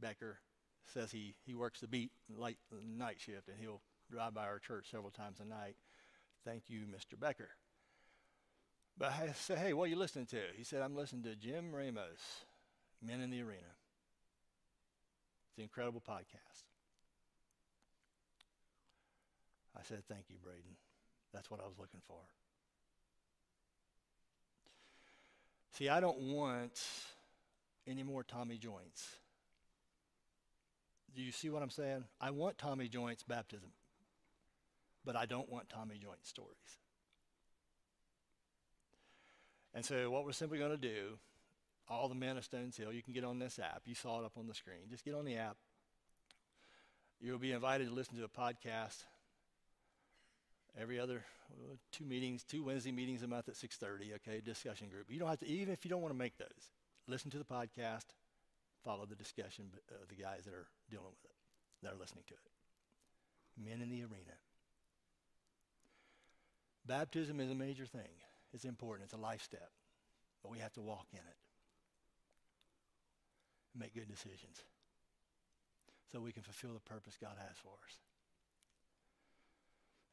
Becker 0.00 0.38
says 0.86 1.10
he, 1.10 1.34
he 1.44 1.54
works 1.54 1.80
the 1.80 1.88
beat 1.88 2.12
late 2.28 2.58
night 2.96 3.16
shift, 3.18 3.48
and 3.48 3.56
he'll 3.58 3.80
drive 4.08 4.34
by 4.34 4.44
our 4.44 4.60
church 4.60 4.86
several 4.88 5.10
times 5.10 5.40
a 5.40 5.44
night. 5.44 5.74
Thank 6.44 6.64
you, 6.68 6.82
Mr. 6.82 7.18
Becker. 7.18 7.50
But 8.96 9.10
I 9.10 9.32
said, 9.34 9.58
hey, 9.58 9.72
what 9.72 9.84
are 9.84 9.90
you 9.90 9.96
listening 9.96 10.26
to? 10.26 10.40
He 10.56 10.62
said, 10.62 10.80
I'm 10.80 10.94
listening 10.94 11.24
to 11.24 11.34
Jim 11.34 11.74
Ramos, 11.74 12.44
Men 13.02 13.20
in 13.20 13.30
the 13.30 13.42
Arena. 13.42 13.74
It's 15.48 15.58
an 15.58 15.64
incredible 15.64 16.02
podcast. 16.08 16.62
I 19.76 19.82
said, 19.82 20.04
Thank 20.08 20.26
you, 20.28 20.36
Braden. 20.40 20.76
That's 21.32 21.50
what 21.50 21.60
I 21.60 21.64
was 21.64 21.78
looking 21.80 22.00
for. 22.06 22.20
See, 25.76 25.88
I 25.88 26.00
don't 26.00 26.18
want 26.32 26.80
any 27.86 28.02
more 28.02 28.22
Tommy 28.22 28.58
joints. 28.58 29.16
Do 31.14 31.22
you 31.22 31.32
see 31.32 31.50
what 31.50 31.62
I'm 31.62 31.70
saying? 31.70 32.04
I 32.20 32.30
want 32.30 32.58
Tommy 32.58 32.88
joints 32.88 33.22
baptism, 33.22 33.70
but 35.04 35.16
I 35.16 35.26
don't 35.26 35.50
want 35.50 35.68
Tommy 35.68 35.98
joint 36.00 36.24
stories. 36.24 36.50
And 39.74 39.84
so, 39.84 40.10
what 40.10 40.24
we're 40.24 40.32
simply 40.32 40.58
going 40.58 40.70
to 40.70 40.76
do 40.76 41.18
all 41.88 42.08
the 42.08 42.14
men 42.14 42.36
of 42.36 42.44
Stones 42.44 42.76
Hill. 42.76 42.92
You 42.92 43.02
can 43.02 43.12
get 43.12 43.24
on 43.24 43.38
this 43.38 43.58
app. 43.58 43.82
You 43.84 43.94
saw 43.94 44.20
it 44.20 44.24
up 44.24 44.32
on 44.38 44.46
the 44.46 44.54
screen. 44.54 44.88
Just 44.90 45.04
get 45.04 45.14
on 45.14 45.24
the 45.24 45.36
app. 45.36 45.56
You'll 47.20 47.38
be 47.38 47.52
invited 47.52 47.88
to 47.88 47.94
listen 47.94 48.16
to 48.16 48.24
a 48.24 48.28
podcast 48.28 49.02
every 50.80 50.98
other 50.98 51.24
uh, 51.50 51.76
two 51.92 52.04
meetings, 52.04 52.44
two 52.44 52.64
Wednesday 52.64 52.92
meetings 52.92 53.22
a 53.22 53.28
month 53.28 53.48
at 53.48 53.54
6:30. 53.54 54.14
Okay, 54.16 54.40
discussion 54.40 54.88
group. 54.88 55.10
You 55.10 55.18
don't 55.18 55.28
have 55.28 55.40
to, 55.40 55.46
even 55.46 55.72
if 55.72 55.84
you 55.84 55.88
don't 55.88 56.02
want 56.02 56.12
to 56.12 56.18
make 56.18 56.36
those. 56.38 56.70
Listen 57.06 57.30
to 57.30 57.38
the 57.38 57.44
podcast. 57.44 58.06
Follow 58.84 59.06
the 59.06 59.14
discussion 59.14 59.70
of 59.72 59.96
uh, 59.96 60.04
the 60.08 60.16
guys 60.16 60.44
that 60.44 60.52
are 60.52 60.66
dealing 60.90 61.06
with 61.06 61.24
it, 61.24 61.36
that 61.82 61.92
are 61.92 61.98
listening 61.98 62.24
to 62.28 62.34
it. 62.34 62.50
Men 63.56 63.80
in 63.80 63.88
the 63.88 64.02
arena. 64.02 64.36
Baptism 66.86 67.40
is 67.40 67.50
a 67.50 67.54
major 67.54 67.86
thing. 67.86 68.12
It's 68.52 68.64
important. 68.64 69.04
It's 69.04 69.14
a 69.14 69.22
life 69.22 69.42
step, 69.42 69.70
but 70.42 70.52
we 70.52 70.58
have 70.58 70.72
to 70.74 70.82
walk 70.82 71.06
in 71.12 71.18
it 71.18 71.38
and 73.72 73.82
make 73.82 73.94
good 73.94 74.08
decisions 74.08 74.62
so 76.12 76.20
we 76.20 76.32
can 76.32 76.42
fulfill 76.42 76.74
the 76.74 76.80
purpose 76.80 77.16
God 77.20 77.36
has 77.38 77.56
for 77.58 77.72
us. 77.86 77.98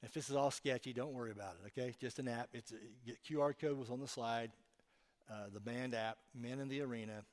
If 0.03 0.13
this 0.13 0.29
is 0.29 0.35
all 0.35 0.51
sketchy, 0.51 0.93
don't 0.93 1.13
worry 1.13 1.31
about 1.31 1.55
it, 1.63 1.67
okay? 1.67 1.93
Just 1.99 2.17
an 2.19 2.27
app. 2.27 2.49
It's 2.53 2.71
a, 2.71 3.31
QR 3.31 3.53
code 3.57 3.77
was 3.77 3.89
on 3.89 3.99
the 3.99 4.07
slide. 4.07 4.51
Uh, 5.29 5.45
the 5.53 5.59
band 5.59 5.93
app, 5.93 6.17
Men 6.35 6.59
in 6.59 6.67
the 6.67 6.81
Arena. 6.81 7.23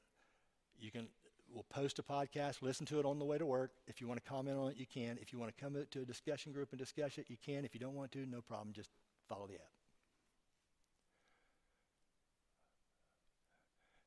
You 0.78 0.90
can 0.90 1.08
we'll 1.52 1.64
post 1.70 1.98
a 1.98 2.02
podcast, 2.02 2.62
listen 2.62 2.86
to 2.86 3.00
it 3.00 3.06
on 3.06 3.18
the 3.18 3.24
way 3.24 3.38
to 3.38 3.46
work. 3.46 3.72
If 3.86 4.00
you 4.00 4.06
want 4.06 4.22
to 4.22 4.30
comment 4.30 4.58
on 4.58 4.70
it, 4.70 4.76
you 4.76 4.86
can. 4.86 5.18
If 5.20 5.32
you 5.32 5.38
want 5.38 5.56
to 5.56 5.62
come 5.64 5.74
to 5.90 6.00
a 6.00 6.04
discussion 6.04 6.52
group 6.52 6.68
and 6.72 6.78
discuss 6.78 7.18
it, 7.18 7.26
you 7.28 7.36
can. 7.44 7.64
If 7.64 7.74
you 7.74 7.80
don't 7.80 7.94
want 7.94 8.12
to, 8.12 8.26
no 8.26 8.40
problem. 8.40 8.72
Just 8.72 8.90
follow 9.28 9.46
the 9.46 9.54
app. 9.54 9.70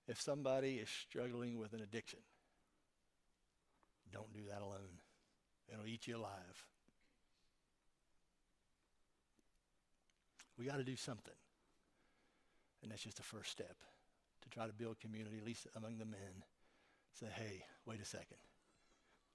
If 0.07 0.21
somebody 0.21 0.75
is 0.75 0.89
struggling 0.89 1.57
with 1.57 1.73
an 1.73 1.81
addiction, 1.81 2.19
don't 4.11 4.33
do 4.33 4.41
that 4.49 4.61
alone. 4.61 4.99
It'll 5.71 5.87
eat 5.87 6.07
you 6.07 6.17
alive. 6.17 6.65
We 10.61 10.67
got 10.67 10.77
to 10.77 10.83
do 10.83 10.95
something. 10.95 11.33
And 12.83 12.91
that's 12.91 13.01
just 13.01 13.17
the 13.17 13.23
first 13.23 13.49
step 13.49 13.75
to 14.43 14.49
try 14.49 14.67
to 14.67 14.73
build 14.73 14.99
community, 14.99 15.39
at 15.39 15.43
least 15.43 15.65
among 15.75 15.97
the 15.97 16.05
men. 16.05 16.45
Say, 17.19 17.25
hey, 17.35 17.63
wait 17.87 17.99
a 17.99 18.05
second. 18.05 18.37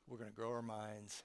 We're 0.06 0.18
going 0.18 0.30
to 0.30 0.36
grow 0.36 0.52
our 0.52 0.62
minds 0.62 1.24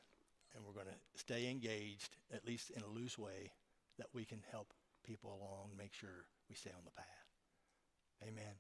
and 0.55 0.65
we're 0.65 0.73
going 0.73 0.87
to 0.87 1.19
stay 1.19 1.51
engaged, 1.51 2.17
at 2.33 2.47
least 2.47 2.71
in 2.71 2.81
a 2.81 2.87
loose 2.87 3.15
way, 3.19 3.51
that 3.99 4.07
we 4.11 4.25
can 4.25 4.39
help 4.51 4.73
people 5.05 5.29
along, 5.39 5.69
make 5.77 5.93
sure 5.93 6.25
we 6.49 6.55
stay 6.55 6.71
on 6.75 6.83
the 6.83 6.91
path. 6.91 7.05
Amen. 8.23 8.55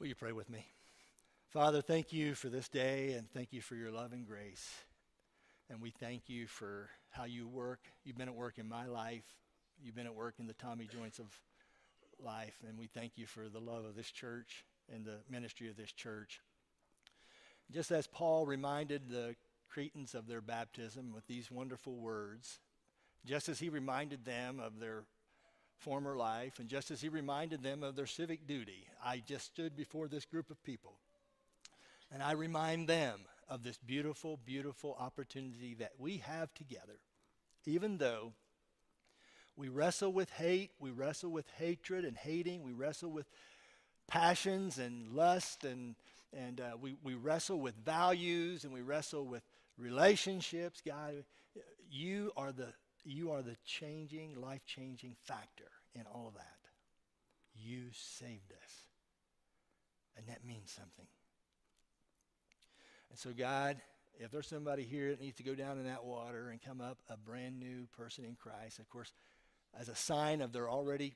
Will 0.00 0.08
you 0.08 0.16
pray 0.16 0.32
with 0.32 0.50
me? 0.50 0.66
Father, 1.50 1.82
thank 1.82 2.12
you 2.12 2.34
for 2.34 2.48
this 2.48 2.68
day 2.68 3.12
and 3.12 3.30
thank 3.30 3.52
you 3.52 3.60
for 3.60 3.76
your 3.76 3.92
love 3.92 4.12
and 4.12 4.26
grace. 4.26 4.68
And 5.70 5.80
we 5.80 5.90
thank 5.90 6.28
you 6.28 6.48
for 6.48 6.90
how 7.10 7.24
you 7.24 7.46
work. 7.46 7.78
You've 8.04 8.18
been 8.18 8.28
at 8.28 8.34
work 8.34 8.58
in 8.58 8.68
my 8.68 8.86
life. 8.86 9.22
You've 9.80 9.94
been 9.94 10.06
at 10.06 10.14
work 10.14 10.34
in 10.40 10.48
the 10.48 10.52
Tommy 10.54 10.86
joints 10.86 11.20
of 11.20 11.26
life. 12.18 12.56
And 12.68 12.76
we 12.76 12.88
thank 12.88 13.12
you 13.16 13.26
for 13.26 13.48
the 13.48 13.60
love 13.60 13.84
of 13.84 13.94
this 13.94 14.10
church 14.10 14.64
and 14.92 15.04
the 15.04 15.18
ministry 15.30 15.68
of 15.68 15.76
this 15.76 15.92
church. 15.92 16.40
Just 17.70 17.92
as 17.92 18.08
Paul 18.08 18.46
reminded 18.46 19.08
the 19.08 19.36
Cretans 19.68 20.16
of 20.16 20.26
their 20.26 20.40
baptism 20.40 21.12
with 21.14 21.24
these 21.28 21.52
wonderful 21.52 21.94
words, 21.94 22.58
just 23.24 23.48
as 23.48 23.60
he 23.60 23.68
reminded 23.68 24.24
them 24.24 24.58
of 24.58 24.80
their 24.80 25.04
former 25.78 26.16
life, 26.16 26.58
and 26.58 26.68
just 26.68 26.90
as 26.90 27.00
he 27.00 27.08
reminded 27.08 27.62
them 27.62 27.84
of 27.84 27.94
their 27.94 28.06
civic 28.06 28.46
duty. 28.46 28.88
I 29.04 29.22
just 29.24 29.46
stood 29.46 29.76
before 29.76 30.08
this 30.08 30.24
group 30.24 30.50
of 30.50 30.62
people, 30.64 30.94
and 32.12 32.22
I 32.24 32.32
remind 32.32 32.88
them 32.88 33.20
of 33.50 33.64
this 33.64 33.76
beautiful, 33.78 34.38
beautiful 34.44 34.96
opportunity 34.98 35.74
that 35.74 35.92
we 35.98 36.18
have 36.18 36.54
together, 36.54 37.00
even 37.66 37.98
though 37.98 38.32
we 39.56 39.68
wrestle 39.68 40.12
with 40.12 40.30
hate, 40.30 40.70
we 40.78 40.90
wrestle 40.90 41.30
with 41.30 41.46
hatred 41.58 42.04
and 42.04 42.16
hating, 42.16 42.62
we 42.62 42.72
wrestle 42.72 43.10
with 43.10 43.26
passions 44.06 44.78
and 44.78 45.12
lust, 45.12 45.64
and, 45.64 45.96
and 46.32 46.60
uh, 46.60 46.76
we, 46.80 46.96
we 47.02 47.14
wrestle 47.14 47.60
with 47.60 47.74
values 47.84 48.64
and 48.64 48.72
we 48.72 48.80
wrestle 48.80 49.26
with 49.26 49.42
relationships. 49.76 50.80
God, 50.86 51.24
you 51.90 52.30
are 52.36 52.52
the, 52.52 52.68
you 53.04 53.32
are 53.32 53.42
the 53.42 53.56
changing, 53.66 54.40
life 54.40 54.64
changing 54.64 55.16
factor 55.24 55.70
in 55.94 56.02
all 56.12 56.28
of 56.28 56.34
that. 56.34 56.46
You 57.54 57.88
saved 57.92 58.52
us. 58.52 58.84
And 60.16 60.26
that 60.28 60.44
means 60.44 60.70
something. 60.70 61.06
And 63.10 63.18
so, 63.18 63.30
God, 63.36 63.76
if 64.18 64.30
there's 64.30 64.46
somebody 64.46 64.84
here 64.84 65.10
that 65.10 65.20
needs 65.20 65.36
to 65.38 65.42
go 65.42 65.54
down 65.54 65.78
in 65.78 65.84
that 65.84 66.04
water 66.04 66.50
and 66.50 66.60
come 66.62 66.80
up 66.80 66.98
a 67.08 67.16
brand 67.16 67.58
new 67.58 67.86
person 67.96 68.24
in 68.24 68.36
Christ, 68.36 68.78
of 68.78 68.88
course, 68.88 69.12
as 69.78 69.88
a 69.88 69.96
sign 69.96 70.40
of 70.40 70.52
their 70.52 70.68
already 70.68 71.14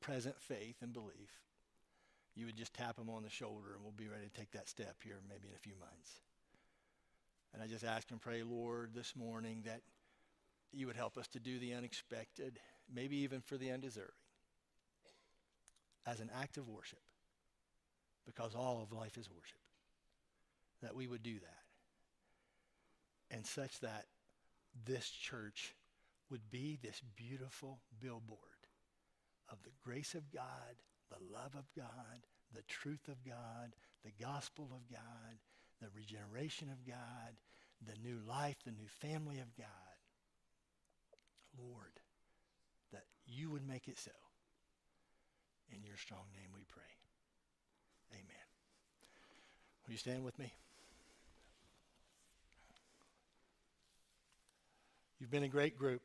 present 0.00 0.40
faith 0.40 0.76
and 0.80 0.92
belief, 0.92 1.30
you 2.34 2.46
would 2.46 2.56
just 2.56 2.74
tap 2.74 2.96
them 2.96 3.08
on 3.08 3.22
the 3.22 3.30
shoulder 3.30 3.74
and 3.74 3.82
we'll 3.82 3.92
be 3.92 4.08
ready 4.08 4.26
to 4.26 4.40
take 4.40 4.50
that 4.52 4.68
step 4.68 4.96
here 5.02 5.18
maybe 5.28 5.48
in 5.48 5.54
a 5.54 5.58
few 5.58 5.74
months. 5.78 6.20
And 7.52 7.62
I 7.62 7.66
just 7.66 7.84
ask 7.84 8.10
and 8.10 8.20
pray, 8.20 8.42
Lord, 8.42 8.90
this 8.94 9.14
morning 9.14 9.62
that 9.64 9.80
you 10.72 10.86
would 10.88 10.96
help 10.96 11.16
us 11.16 11.28
to 11.28 11.38
do 11.38 11.58
the 11.58 11.74
unexpected, 11.74 12.58
maybe 12.92 13.16
even 13.18 13.40
for 13.40 13.56
the 13.56 13.70
undeserving, 13.70 14.10
as 16.06 16.18
an 16.20 16.30
act 16.40 16.56
of 16.56 16.68
worship, 16.68 16.98
because 18.26 18.54
all 18.54 18.82
of 18.82 18.92
life 18.92 19.16
is 19.16 19.30
worship. 19.30 19.63
That 20.84 20.94
we 20.94 21.06
would 21.06 21.22
do 21.22 21.32
that. 21.34 21.64
And 23.34 23.46
such 23.46 23.80
that 23.80 24.04
this 24.84 25.08
church 25.08 25.74
would 26.30 26.50
be 26.50 26.78
this 26.82 27.00
beautiful 27.16 27.80
billboard 28.00 28.38
of 29.50 29.62
the 29.62 29.70
grace 29.82 30.14
of 30.14 30.30
God, 30.30 30.76
the 31.10 31.32
love 31.32 31.54
of 31.56 31.64
God, 31.74 32.26
the 32.54 32.62
truth 32.68 33.08
of 33.08 33.24
God, 33.24 33.74
the 34.04 34.12
gospel 34.22 34.68
of 34.74 34.90
God, 34.90 35.38
the 35.80 35.88
regeneration 35.96 36.68
of 36.68 36.86
God, 36.86 37.32
the 37.86 37.96
new 38.06 38.20
life, 38.28 38.56
the 38.64 38.72
new 38.72 38.88
family 39.00 39.38
of 39.38 39.56
God. 39.56 39.66
Lord, 41.58 42.00
that 42.92 43.04
you 43.26 43.50
would 43.50 43.66
make 43.66 43.88
it 43.88 43.98
so. 43.98 44.10
In 45.72 45.82
your 45.82 45.96
strong 45.96 46.24
name 46.34 46.50
we 46.54 46.64
pray. 46.68 46.82
Amen. 48.12 48.46
Will 49.86 49.92
you 49.92 49.98
stand 49.98 50.24
with 50.24 50.38
me? 50.38 50.52
You've 55.18 55.30
been 55.30 55.44
a 55.44 55.48
great 55.48 55.78
group. 55.78 56.02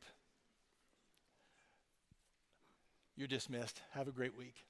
You're 3.16 3.28
dismissed. 3.28 3.82
Have 3.90 4.08
a 4.08 4.12
great 4.12 4.36
week. 4.36 4.64